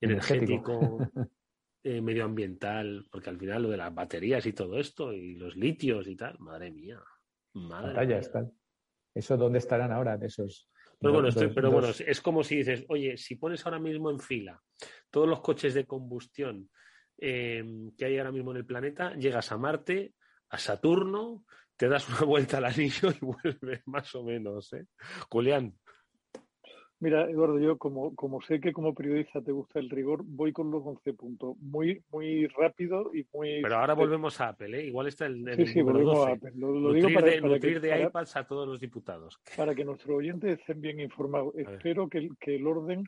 energético, 0.00 0.98
Energético. 0.98 0.98
eh, 1.84 2.00
medioambiental, 2.00 3.06
porque 3.10 3.30
al 3.30 3.38
final 3.38 3.62
lo 3.64 3.70
de 3.70 3.76
las 3.76 3.94
baterías 3.94 4.44
y 4.46 4.52
todo 4.52 4.78
esto, 4.78 5.12
y 5.12 5.34
los 5.34 5.56
litios 5.56 6.06
y 6.08 6.16
tal, 6.16 6.38
madre 6.38 6.70
mía. 6.70 7.00
Madre 7.54 7.88
Batallas, 7.94 8.26
mía. 8.26 8.32
tal. 8.32 8.52
¿Eso 9.14 9.36
dónde 9.36 9.58
estarán 9.58 9.90
ahora 9.92 10.16
de 10.16 10.26
esos? 10.26 10.70
Pero 11.00 11.12
bueno, 11.12 11.26
dos- 11.26 11.34
estoy- 11.36 11.46
dos- 11.48 11.54
pero 11.54 11.70
bueno, 11.72 11.88
es 11.88 12.20
como 12.20 12.44
si 12.44 12.56
dices, 12.56 12.84
oye, 12.88 13.16
si 13.16 13.36
pones 13.36 13.64
ahora 13.66 13.78
mismo 13.78 14.10
en 14.10 14.20
fila 14.20 14.60
todos 15.10 15.28
los 15.28 15.40
coches 15.40 15.74
de 15.74 15.86
combustión 15.86 16.70
eh, 17.20 17.64
que 17.96 18.04
hay 18.04 18.18
ahora 18.18 18.30
mismo 18.30 18.52
en 18.52 18.58
el 18.58 18.66
planeta, 18.66 19.14
llegas 19.14 19.50
a 19.50 19.58
Marte, 19.58 20.14
a 20.50 20.58
Saturno, 20.58 21.44
te 21.78 21.88
das 21.88 22.06
una 22.08 22.26
vuelta 22.26 22.58
al 22.58 22.66
anillo 22.66 23.08
y 23.10 23.24
vuelves 23.24 23.82
más 23.86 24.14
o 24.14 24.22
menos, 24.24 24.72
¿eh? 24.74 24.84
Julián, 25.30 25.72
Mira, 27.00 27.30
Eduardo, 27.30 27.60
yo 27.60 27.78
como, 27.78 28.12
como 28.16 28.40
sé 28.42 28.60
que 28.60 28.72
como 28.72 28.92
periodista 28.92 29.40
te 29.40 29.52
gusta 29.52 29.78
el 29.78 29.88
rigor, 29.88 30.22
voy 30.24 30.52
con 30.52 30.68
los 30.72 30.82
11 30.84 31.12
puntos. 31.14 31.56
Muy, 31.60 32.02
muy 32.10 32.48
rápido 32.48 33.14
y 33.14 33.24
muy... 33.32 33.62
pero 33.62 33.76
ahora 33.76 33.94
volvemos 33.94 34.40
a 34.40 34.48
Apple, 34.48 34.80
¿eh? 34.80 34.86
Igual 34.86 35.06
está 35.06 35.26
el, 35.26 35.46
el 35.48 35.54
Sí, 35.58 35.66
sí, 35.74 35.78
número 35.78 35.98
volvemos 36.00 36.16
12. 36.18 36.30
a 36.30 36.34
Apple. 36.34 36.52
Lo, 36.56 36.72
lo 36.72 36.80
nutrir 36.80 37.06
digo 37.06 37.20
para, 37.20 37.30
de, 37.30 37.40
para 37.40 37.54
nutrir 37.54 37.74
que, 37.74 37.80
de 37.80 37.88
para- 37.90 38.02
iPads 38.02 38.36
a 38.36 38.46
todos 38.48 38.66
los 38.66 38.80
diputados. 38.80 39.38
para 39.56 39.76
que 39.76 39.84
nuestros 39.84 40.16
oyentes 40.16 40.58
estén 40.58 40.80
bien 40.80 40.98
informados. 40.98 41.54
Espero 41.56 42.08
que 42.08 42.28
el 42.56 42.66
orden 42.66 43.04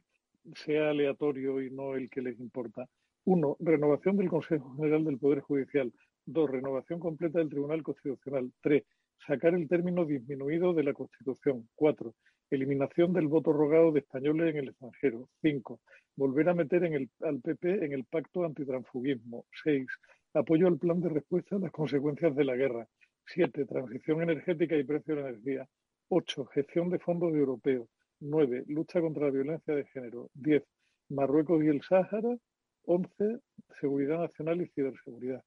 sea 0.54 0.90
aleatorio 0.90 1.60
y 1.60 1.72
no 1.72 1.96
el 1.96 2.08
que 2.08 2.22
les 2.22 2.38
importa. 2.38 2.86
Uno, 3.24 3.56
renovación 3.58 4.16
del 4.16 4.28
Consejo 4.28 4.72
General 4.76 5.04
del 5.04 5.18
Poder 5.18 5.40
Judicial. 5.40 5.92
Dos, 6.32 6.48
renovación 6.48 7.00
completa 7.00 7.40
del 7.40 7.48
Tribunal 7.48 7.82
Constitucional. 7.82 8.52
Tres, 8.60 8.84
sacar 9.26 9.52
el 9.52 9.66
término 9.66 10.04
disminuido 10.04 10.72
de 10.72 10.84
la 10.84 10.92
Constitución. 10.92 11.68
Cuatro, 11.74 12.14
eliminación 12.50 13.12
del 13.12 13.26
voto 13.26 13.52
rogado 13.52 13.90
de 13.90 13.98
españoles 13.98 14.54
en 14.54 14.58
el 14.58 14.68
extranjero. 14.68 15.28
Cinco, 15.42 15.80
volver 16.14 16.48
a 16.48 16.54
meter 16.54 16.84
en 16.84 16.94
el, 16.94 17.10
al 17.22 17.40
PP 17.40 17.84
en 17.84 17.92
el 17.92 18.04
pacto 18.04 18.44
antitransfugismo. 18.44 19.44
Seis, 19.64 19.88
apoyo 20.32 20.68
al 20.68 20.78
plan 20.78 21.00
de 21.00 21.08
respuesta 21.08 21.56
a 21.56 21.58
las 21.58 21.72
consecuencias 21.72 22.36
de 22.36 22.44
la 22.44 22.54
guerra. 22.54 22.86
Siete, 23.26 23.66
transición 23.66 24.22
energética 24.22 24.76
y 24.76 24.84
precio 24.84 25.16
de 25.16 25.22
la 25.22 25.28
energía. 25.30 25.68
Ocho, 26.10 26.44
gestión 26.46 26.90
de 26.90 27.00
fondos 27.00 27.34
europeos. 27.34 27.88
Nueve, 28.20 28.62
lucha 28.68 29.00
contra 29.00 29.24
la 29.24 29.32
violencia 29.32 29.74
de 29.74 29.84
género. 29.86 30.30
Diez, 30.34 30.62
Marruecos 31.08 31.64
y 31.64 31.66
el 31.66 31.82
Sáhara. 31.82 32.36
Once, 32.84 33.40
seguridad 33.80 34.20
nacional 34.20 34.62
y 34.62 34.68
ciberseguridad. 34.68 35.42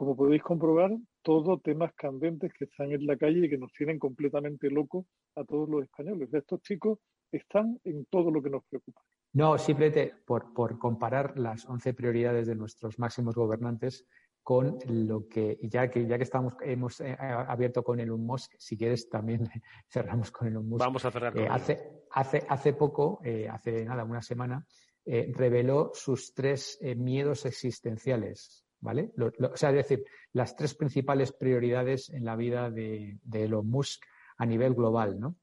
Como 0.00 0.16
podéis 0.16 0.42
comprobar, 0.42 0.92
todos 1.20 1.60
temas 1.60 1.92
candentes 1.92 2.50
que 2.54 2.64
están 2.64 2.90
en 2.90 3.04
la 3.04 3.18
calle 3.18 3.44
y 3.44 3.50
que 3.50 3.58
nos 3.58 3.70
tienen 3.74 3.98
completamente 3.98 4.70
locos 4.70 5.04
a 5.36 5.44
todos 5.44 5.68
los 5.68 5.82
españoles. 5.82 6.32
Estos 6.32 6.62
chicos 6.62 7.00
están 7.30 7.78
en 7.84 8.06
todo 8.06 8.30
lo 8.30 8.40
que 8.40 8.48
nos 8.48 8.64
preocupa. 8.64 9.02
No, 9.34 9.58
simplemente 9.58 10.14
por, 10.24 10.54
por 10.54 10.78
comparar 10.78 11.38
las 11.38 11.66
11 11.66 11.92
prioridades 11.92 12.46
de 12.46 12.54
nuestros 12.54 12.98
máximos 12.98 13.34
gobernantes 13.34 14.06
con 14.42 14.78
lo 14.86 15.28
que, 15.28 15.58
ya 15.64 15.90
que 15.90 16.06
ya 16.06 16.16
que 16.16 16.24
estamos, 16.24 16.54
hemos 16.62 17.02
eh, 17.02 17.14
abierto 17.20 17.82
con 17.82 18.00
Elon 18.00 18.24
Musk, 18.24 18.54
si 18.56 18.78
quieres 18.78 19.06
también 19.10 19.50
cerramos 19.86 20.30
con 20.30 20.48
Elon 20.48 20.66
Musk. 20.66 20.80
Vamos 20.82 21.04
a 21.04 21.10
cerrar 21.10 21.34
con 21.34 21.42
eh, 21.42 21.48
hace, 21.50 22.06
hace, 22.12 22.46
hace 22.48 22.72
poco, 22.72 23.20
eh, 23.22 23.50
hace 23.50 23.84
nada, 23.84 24.04
una 24.04 24.22
semana, 24.22 24.64
reveló 25.04 25.90
sus 25.92 26.32
tres 26.32 26.78
miedos 26.96 27.44
existenciales, 27.44 28.64
¿vale? 28.80 29.12
o 29.18 29.56
sea, 29.56 29.70
es 29.70 29.76
decir, 29.76 30.04
las 30.32 30.56
tres 30.56 30.74
principales 30.74 31.32
prioridades 31.32 32.10
en 32.10 32.24
la 32.24 32.36
vida 32.36 32.70
de, 32.70 33.18
de 33.22 33.44
Elon 33.44 33.68
Musk 33.68 34.04
a 34.38 34.46
nivel 34.46 34.74
global, 34.74 35.20
¿no? 35.20 35.36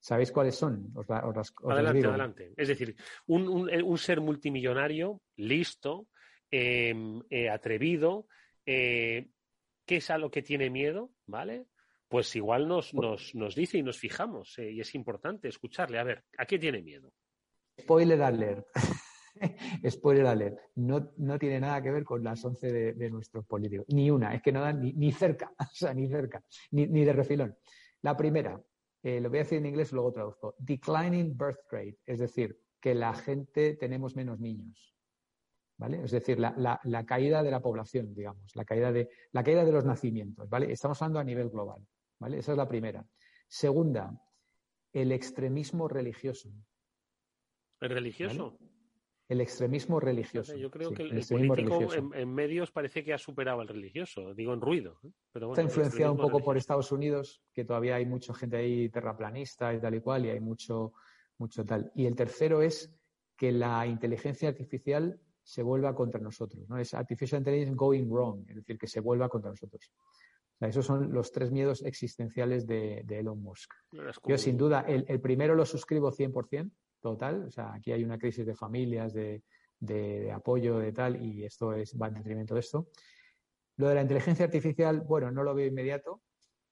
¿Sabéis 0.00 0.32
cuáles 0.32 0.54
son? 0.54 0.92
adelante, 1.08 2.06
adelante. 2.06 2.54
Es 2.56 2.68
decir, 2.68 2.96
un, 3.26 3.48
un, 3.48 3.98
ser 3.98 4.22
multimillonario, 4.22 5.20
listo, 5.36 6.08
em, 6.50 7.22
eh, 7.28 7.50
atrevido, 7.50 8.26
eh, 8.64 9.28
¿qué 9.84 9.96
es 9.96 10.10
a 10.10 10.16
lo 10.16 10.30
que 10.30 10.42
tiene 10.42 10.70
miedo? 10.70 11.10
¿Vale? 11.26 11.66
Pues 12.08 12.34
igual 12.34 12.66
nos, 12.66 12.94
nos, 12.94 13.34
nos 13.34 13.54
dice 13.54 13.76
y 13.76 13.82
nos 13.82 13.98
fijamos, 13.98 14.58
eh, 14.58 14.72
y 14.72 14.80
es 14.80 14.94
importante 14.94 15.48
escucharle. 15.48 15.98
A 15.98 16.04
ver, 16.04 16.24
¿a 16.38 16.46
qué 16.46 16.58
tiene 16.58 16.82
miedo? 16.82 17.12
Spoiler 17.78 18.22
alert. 18.22 18.66
Spoiler 19.90 20.26
alert. 20.26 20.58
No, 20.76 21.12
no, 21.16 21.38
tiene 21.38 21.60
nada 21.60 21.82
que 21.82 21.90
ver 21.90 22.04
con 22.04 22.22
las 22.22 22.44
11 22.44 22.72
de, 22.72 22.92
de, 22.94 23.10
nuestros 23.10 23.46
políticos. 23.46 23.86
Ni 23.88 24.10
una. 24.10 24.34
Es 24.34 24.42
que 24.42 24.52
no 24.52 24.60
dan 24.60 24.80
ni, 24.80 24.92
ni 24.92 25.12
cerca. 25.12 25.52
O 25.60 25.74
sea, 25.74 25.94
ni 25.94 26.08
cerca. 26.08 26.42
Ni, 26.72 26.86
ni 26.86 27.04
de 27.04 27.12
refilón. 27.12 27.56
La 28.02 28.16
primera, 28.16 28.60
eh, 29.02 29.20
lo 29.20 29.30
voy 29.30 29.38
a 29.38 29.42
decir 29.42 29.58
en 29.58 29.66
inglés 29.66 29.92
y 29.92 29.94
luego 29.94 30.12
traduzco. 30.12 30.54
Declining 30.58 31.36
birth 31.36 31.60
rate, 31.70 31.98
es 32.06 32.18
decir, 32.18 32.58
que 32.80 32.94
la 32.94 33.14
gente 33.14 33.76
tenemos 33.76 34.16
menos 34.16 34.38
niños. 34.40 34.94
¿Vale? 35.78 36.02
Es 36.04 36.10
decir, 36.10 36.38
la, 36.38 36.52
la, 36.58 36.78
la, 36.84 37.06
caída 37.06 37.42
de 37.42 37.50
la 37.50 37.60
población, 37.60 38.14
digamos, 38.14 38.54
la 38.54 38.66
caída 38.66 38.92
de, 38.92 39.08
la 39.32 39.42
caída 39.42 39.64
de 39.64 39.72
los 39.72 39.86
nacimientos, 39.86 40.46
¿vale? 40.50 40.70
Estamos 40.70 41.00
hablando 41.00 41.20
a 41.20 41.24
nivel 41.24 41.48
global, 41.48 41.86
¿vale? 42.18 42.38
Esa 42.38 42.52
es 42.52 42.58
la 42.58 42.68
primera. 42.68 43.02
Segunda, 43.48 44.12
el 44.92 45.10
extremismo 45.10 45.88
religioso. 45.88 46.50
¿El 47.80 47.90
religioso? 47.90 48.58
¿Vale? 48.60 48.69
El 49.30 49.40
extremismo 49.40 50.00
religioso. 50.00 50.56
Yo 50.56 50.72
creo 50.72 50.88
sí, 50.88 50.96
que 50.96 51.02
el, 51.04 51.12
el 51.12 51.24
político 51.24 51.94
en, 51.94 52.12
en, 52.14 52.34
medios 52.34 52.72
parece 52.72 53.04
que 53.04 53.14
ha 53.14 53.18
superado 53.18 53.60
al 53.60 53.68
religioso, 53.68 54.34
digo 54.34 54.52
en 54.52 54.60
ruido. 54.60 54.98
¿eh? 55.04 55.12
Pero 55.30 55.46
bueno, 55.46 55.62
Está 55.62 55.62
influenciado 55.62 56.10
un 56.10 56.18
poco 56.18 56.30
religioso. 56.30 56.44
por 56.46 56.56
Estados 56.56 56.90
Unidos, 56.90 57.40
que 57.54 57.64
todavía 57.64 57.94
hay 57.94 58.06
mucha 58.06 58.34
gente 58.34 58.56
ahí 58.56 58.88
terraplanista 58.88 59.72
y 59.72 59.80
tal 59.80 59.94
y 59.94 60.00
cual, 60.00 60.26
y 60.26 60.30
hay 60.30 60.40
mucho, 60.40 60.94
mucho 61.38 61.64
tal. 61.64 61.92
Y 61.94 62.06
el 62.06 62.16
tercero 62.16 62.60
es 62.60 62.92
que 63.36 63.52
la 63.52 63.86
inteligencia 63.86 64.48
artificial 64.48 65.20
se 65.44 65.62
vuelva 65.62 65.94
contra 65.94 66.20
nosotros, 66.20 66.68
¿no? 66.68 66.76
Es 66.76 66.92
artificial 66.92 67.40
intelligence 67.40 67.76
going 67.76 68.08
wrong, 68.10 68.44
es 68.48 68.56
decir, 68.56 68.78
que 68.78 68.88
se 68.88 68.98
vuelva 68.98 69.28
contra 69.28 69.50
nosotros. 69.50 69.92
O 70.56 70.58
sea, 70.58 70.68
esos 70.68 70.84
son 70.84 71.12
los 71.12 71.30
tres 71.30 71.52
miedos 71.52 71.84
existenciales 71.84 72.66
de, 72.66 73.02
de 73.04 73.20
Elon 73.20 73.40
Musk. 73.40 73.70
Yo, 74.26 74.36
sin 74.36 74.56
duda, 74.56 74.80
el, 74.88 75.04
el 75.06 75.20
primero 75.20 75.54
lo 75.54 75.64
suscribo 75.64 76.10
100%, 76.10 76.72
total. 77.00 77.44
O 77.46 77.50
sea, 77.50 77.74
aquí 77.74 77.92
hay 77.92 78.04
una 78.04 78.18
crisis 78.18 78.46
de 78.46 78.54
familias, 78.54 79.12
de, 79.12 79.42
de, 79.78 80.30
apoyo, 80.32 80.78
de 80.78 80.92
tal, 80.92 81.22
y 81.22 81.44
esto 81.44 81.74
es, 81.74 81.96
va 82.00 82.08
en 82.08 82.14
detrimento 82.14 82.54
de 82.54 82.60
esto. 82.60 82.88
Lo 83.76 83.88
de 83.88 83.94
la 83.94 84.02
inteligencia 84.02 84.44
artificial, 84.44 85.00
bueno, 85.00 85.30
no 85.30 85.42
lo 85.42 85.54
veo 85.54 85.66
inmediato. 85.66 86.22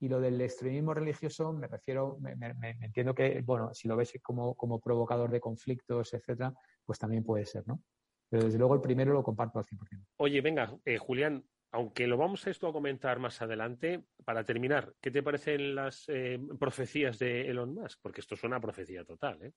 Y 0.00 0.08
lo 0.08 0.20
del 0.20 0.40
extremismo 0.40 0.94
religioso, 0.94 1.52
me 1.52 1.66
refiero, 1.66 2.18
me, 2.20 2.36
me, 2.36 2.54
me 2.54 2.70
entiendo 2.80 3.14
que, 3.14 3.42
bueno, 3.42 3.74
si 3.74 3.88
lo 3.88 3.96
ves 3.96 4.12
como, 4.22 4.54
como 4.54 4.78
provocador 4.78 5.30
de 5.30 5.40
conflictos, 5.40 6.14
etcétera, 6.14 6.54
pues 6.84 7.00
también 7.00 7.24
puede 7.24 7.44
ser, 7.44 7.66
¿no? 7.66 7.82
Pero 8.28 8.44
desde 8.44 8.58
luego 8.58 8.74
el 8.74 8.80
primero 8.80 9.12
lo 9.12 9.24
comparto 9.24 9.58
al 9.58 9.64
100%. 9.64 10.06
Oye, 10.18 10.40
venga, 10.40 10.72
eh, 10.84 10.98
Julián, 10.98 11.44
aunque 11.72 12.06
lo 12.06 12.16
vamos 12.16 12.46
a 12.46 12.50
esto 12.50 12.68
a 12.68 12.72
comentar 12.72 13.18
más 13.18 13.40
adelante, 13.42 14.04
para 14.24 14.44
terminar, 14.44 14.94
¿qué 15.00 15.10
te 15.10 15.22
parecen 15.22 15.74
las 15.74 16.04
eh, 16.08 16.38
profecías 16.58 17.18
de 17.18 17.48
Elon 17.48 17.74
Musk? 17.74 17.98
Porque 18.02 18.20
esto 18.20 18.36
suena 18.36 18.56
a 18.56 18.60
profecía 18.60 19.04
total, 19.04 19.42
¿eh? 19.42 19.52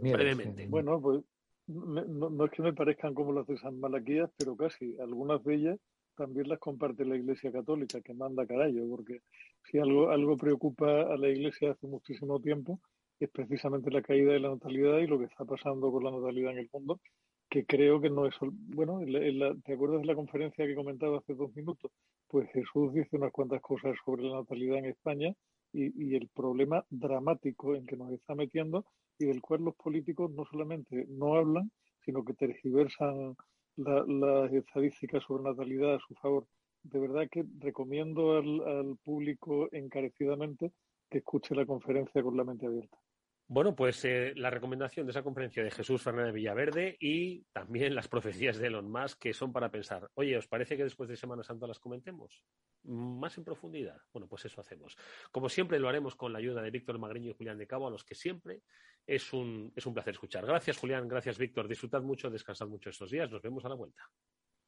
Brevemente. 0.00 0.66
Bueno, 0.68 1.00
pues 1.00 1.22
no, 1.68 2.30
no, 2.30 2.44
es 2.44 2.50
que 2.52 2.62
me 2.62 2.72
parezcan 2.72 3.14
como 3.14 3.32
las 3.32 3.46
de 3.46 3.58
San 3.58 3.78
Malaquías, 3.78 4.30
pero 4.38 4.56
casi. 4.56 4.96
Algunas 4.98 5.42
de 5.44 5.54
ellas 5.54 5.78
también 6.16 6.48
las 6.48 6.58
comparte 6.58 7.04
la 7.04 7.16
Iglesia 7.16 7.52
Católica, 7.52 8.00
que 8.00 8.14
manda 8.14 8.46
carallo, 8.46 8.88
porque 8.88 9.20
si 9.70 9.78
algo, 9.78 10.10
algo 10.10 10.36
preocupa 10.36 11.02
a 11.02 11.16
la 11.16 11.28
Iglesia 11.28 11.72
hace 11.72 11.86
muchísimo 11.86 12.40
tiempo 12.40 12.80
es 13.20 13.30
precisamente 13.30 13.90
la 13.90 14.02
caída 14.02 14.32
de 14.32 14.40
la 14.40 14.50
natalidad 14.50 14.98
y 14.98 15.06
lo 15.06 15.18
que 15.18 15.26
está 15.26 15.44
pasando 15.44 15.90
con 15.90 16.04
la 16.04 16.10
natalidad 16.10 16.52
en 16.52 16.58
el 16.58 16.70
mundo, 16.72 17.00
que 17.50 17.64
creo 17.66 18.00
que 18.00 18.10
no 18.10 18.26
es... 18.26 18.34
Bueno, 18.40 19.00
en 19.00 19.12
la, 19.12 19.18
en 19.26 19.38
la, 19.38 19.54
¿te 19.64 19.74
acuerdas 19.74 20.00
de 20.00 20.06
la 20.06 20.14
conferencia 20.14 20.66
que 20.66 20.74
comentaba 20.74 21.18
hace 21.18 21.34
dos 21.34 21.54
minutos? 21.54 21.90
Pues 22.28 22.48
Jesús 22.52 22.92
dice 22.94 23.16
unas 23.16 23.32
cuantas 23.32 23.60
cosas 23.60 23.96
sobre 24.04 24.22
la 24.24 24.36
natalidad 24.36 24.78
en 24.78 24.86
España 24.86 25.32
y, 25.72 26.10
y 26.10 26.14
el 26.14 26.28
problema 26.28 26.84
dramático 26.90 27.74
en 27.74 27.86
que 27.86 27.96
nos 27.96 28.12
está 28.12 28.34
metiendo 28.34 28.84
y 29.18 29.26
del 29.26 29.40
cual 29.40 29.62
los 29.62 29.74
políticos 29.74 30.30
no 30.30 30.44
solamente 30.44 31.06
no 31.08 31.34
hablan, 31.34 31.70
sino 32.04 32.24
que 32.24 32.34
tergiversan 32.34 33.36
las 33.76 34.08
la 34.08 34.46
estadísticas 34.46 35.22
sobre 35.24 35.44
natalidad 35.44 35.94
a 35.94 36.00
su 36.00 36.14
favor. 36.14 36.46
De 36.82 36.98
verdad 36.98 37.28
que 37.30 37.44
recomiendo 37.58 38.36
al 38.36 38.96
público 39.04 39.68
encarecidamente 39.72 40.72
que 41.10 41.18
escuche 41.18 41.54
la 41.54 41.66
conferencia 41.66 42.22
con 42.22 42.36
la 42.36 42.44
mente 42.44 42.66
abierta. 42.66 42.98
Bueno, 43.50 43.74
pues 43.74 44.04
eh, 44.04 44.34
la 44.36 44.50
recomendación 44.50 45.06
de 45.06 45.10
esa 45.10 45.22
conferencia 45.22 45.64
de 45.64 45.70
Jesús 45.70 46.02
Fernández 46.02 46.34
Villaverde 46.34 46.98
y 47.00 47.44
también 47.44 47.94
las 47.94 48.06
profecías 48.06 48.58
de 48.58 48.66
Elon 48.66 48.90
Musk 48.90 49.18
que 49.18 49.32
son 49.32 49.54
para 49.54 49.70
pensar, 49.70 50.10
oye, 50.14 50.36
¿os 50.36 50.46
parece 50.46 50.76
que 50.76 50.84
después 50.84 51.08
de 51.08 51.16
Semana 51.16 51.42
Santa 51.42 51.66
las 51.66 51.78
comentemos? 51.78 52.44
Más 52.84 53.38
en 53.38 53.44
profundidad. 53.44 53.96
Bueno, 54.12 54.28
pues 54.28 54.44
eso 54.44 54.60
hacemos. 54.60 54.98
Como 55.32 55.48
siempre 55.48 55.80
lo 55.80 55.88
haremos 55.88 56.14
con 56.14 56.30
la 56.30 56.40
ayuda 56.40 56.60
de 56.60 56.70
Víctor 56.70 56.98
Magriño 56.98 57.30
y 57.30 57.34
Julián 57.34 57.56
de 57.56 57.66
Cabo, 57.66 57.86
a 57.86 57.90
los 57.90 58.04
que 58.04 58.14
siempre 58.14 58.60
es 59.06 59.32
un, 59.32 59.72
es 59.74 59.86
un 59.86 59.94
placer 59.94 60.12
escuchar. 60.12 60.44
Gracias, 60.44 60.76
Julián. 60.76 61.08
Gracias, 61.08 61.38
Víctor. 61.38 61.68
Disfrutad 61.68 62.02
mucho, 62.02 62.28
descansad 62.28 62.68
mucho 62.68 62.90
estos 62.90 63.10
días. 63.10 63.30
Nos 63.30 63.40
vemos 63.40 63.64
a 63.64 63.70
la 63.70 63.76
vuelta. 63.76 64.02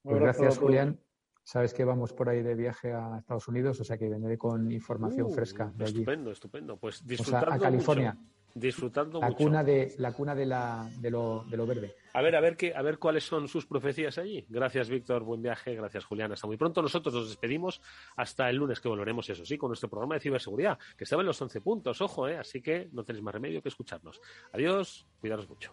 Pues 0.01 0.19
gracias, 0.19 0.57
Julián. 0.57 0.99
Sabes 1.43 1.75
que 1.75 1.85
vamos 1.85 2.15
por 2.15 2.31
ahí 2.31 2.43
de 2.43 2.55
viaje 2.55 2.93
a 2.93 3.19
Estados 3.19 3.47
Unidos, 3.49 3.79
o 3.81 3.85
sea 3.85 3.99
que 3.99 4.09
vendré 4.09 4.39
con 4.39 4.73
información 4.73 5.27
uh, 5.27 5.35
fresca 5.35 5.71
de 5.75 5.85
allí. 5.85 5.99
Estupendo, 5.99 6.31
estupendo. 6.31 6.79
Pues 6.79 7.07
disfrutando 7.07 7.47
o 7.47 7.51
sea, 7.51 7.57
a 7.57 7.61
California. 7.61 8.15
Mucho 8.15 8.40
disfrutando 8.55 9.21
la 9.21 9.29
mucho. 9.29 9.39
cuna 9.39 9.65
de 9.65 9.95
la 9.99 10.13
cuna 10.13 10.35
de 10.35 10.47
la 10.47 10.89
de 10.99 11.11
lo, 11.11 11.45
de 11.49 11.57
lo 11.57 11.67
verde. 11.67 11.95
A 12.13 12.23
ver 12.23 12.35
a 12.35 12.41
ver 12.41 12.57
qué 12.57 12.75
a 12.75 12.83
ver 12.83 12.99
cuáles 12.99 13.25
son 13.25 13.49
sus 13.49 13.67
profecías 13.67 14.19
allí. 14.19 14.45
Gracias 14.49 14.89
Víctor. 14.89 15.23
Buen 15.23 15.43
viaje. 15.43 15.75
Gracias 15.75 16.05
Julián. 16.05 16.33
Hasta 16.33 16.47
muy 16.47 16.57
pronto. 16.57 16.83
Nosotros 16.83 17.15
nos 17.15 17.29
despedimos 17.29 17.81
hasta 18.17 18.49
el 18.51 18.57
lunes 18.57 18.81
que 18.81 18.89
volveremos 18.89 19.29
eso 19.31 19.45
sí 19.45 19.57
con 19.57 19.69
nuestro 19.69 19.89
programa 19.89 20.15
de 20.15 20.21
ciberseguridad 20.21 20.79
que 20.97 21.05
estaba 21.05 21.23
en 21.23 21.27
los 21.27 21.41
11 21.41 21.61
puntos 21.61 22.01
ojo 22.01 22.29
eh 22.29 22.39
así 22.39 22.61
que 22.61 22.89
no 22.93 23.05
tenéis 23.05 23.23
más 23.23 23.35
remedio 23.35 23.63
que 23.63 23.69
escucharnos. 23.69 24.21
Adiós 24.53 25.07
cuidaros 25.21 25.49
mucho 25.49 25.73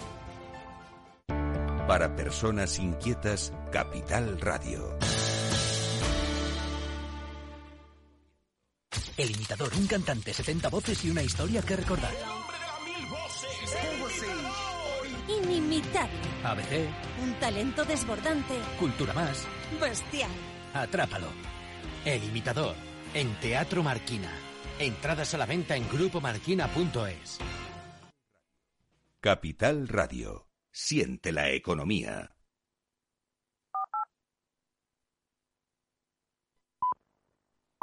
Para 1.91 2.15
personas 2.15 2.79
inquietas, 2.79 3.51
Capital 3.69 4.39
Radio. 4.39 4.97
El 9.17 9.31
imitador, 9.31 9.73
un 9.77 9.87
cantante, 9.87 10.33
70 10.33 10.69
voces 10.69 11.03
y 11.03 11.09
una 11.09 11.21
historia 11.21 11.61
que 11.61 11.75
recordar. 11.75 12.13
Inimitable. 15.27 16.17
ABC, 16.45 16.87
Un 17.23 17.33
talento 17.41 17.83
desbordante. 17.83 18.57
Cultura 18.79 19.11
Más, 19.11 19.45
Bestial. 19.81 20.31
Atrápalo. 20.73 21.27
El 22.05 22.23
imitador, 22.23 22.73
en 23.13 23.37
Teatro 23.41 23.83
Marquina. 23.83 24.31
Entradas 24.79 25.33
a 25.33 25.37
la 25.39 25.45
venta 25.45 25.75
en 25.75 25.89
grupomarquina.es. 25.89 27.39
Capital 29.19 29.89
Radio. 29.89 30.50
Siente 30.73 31.31
la 31.31 31.49
economía. 31.51 32.30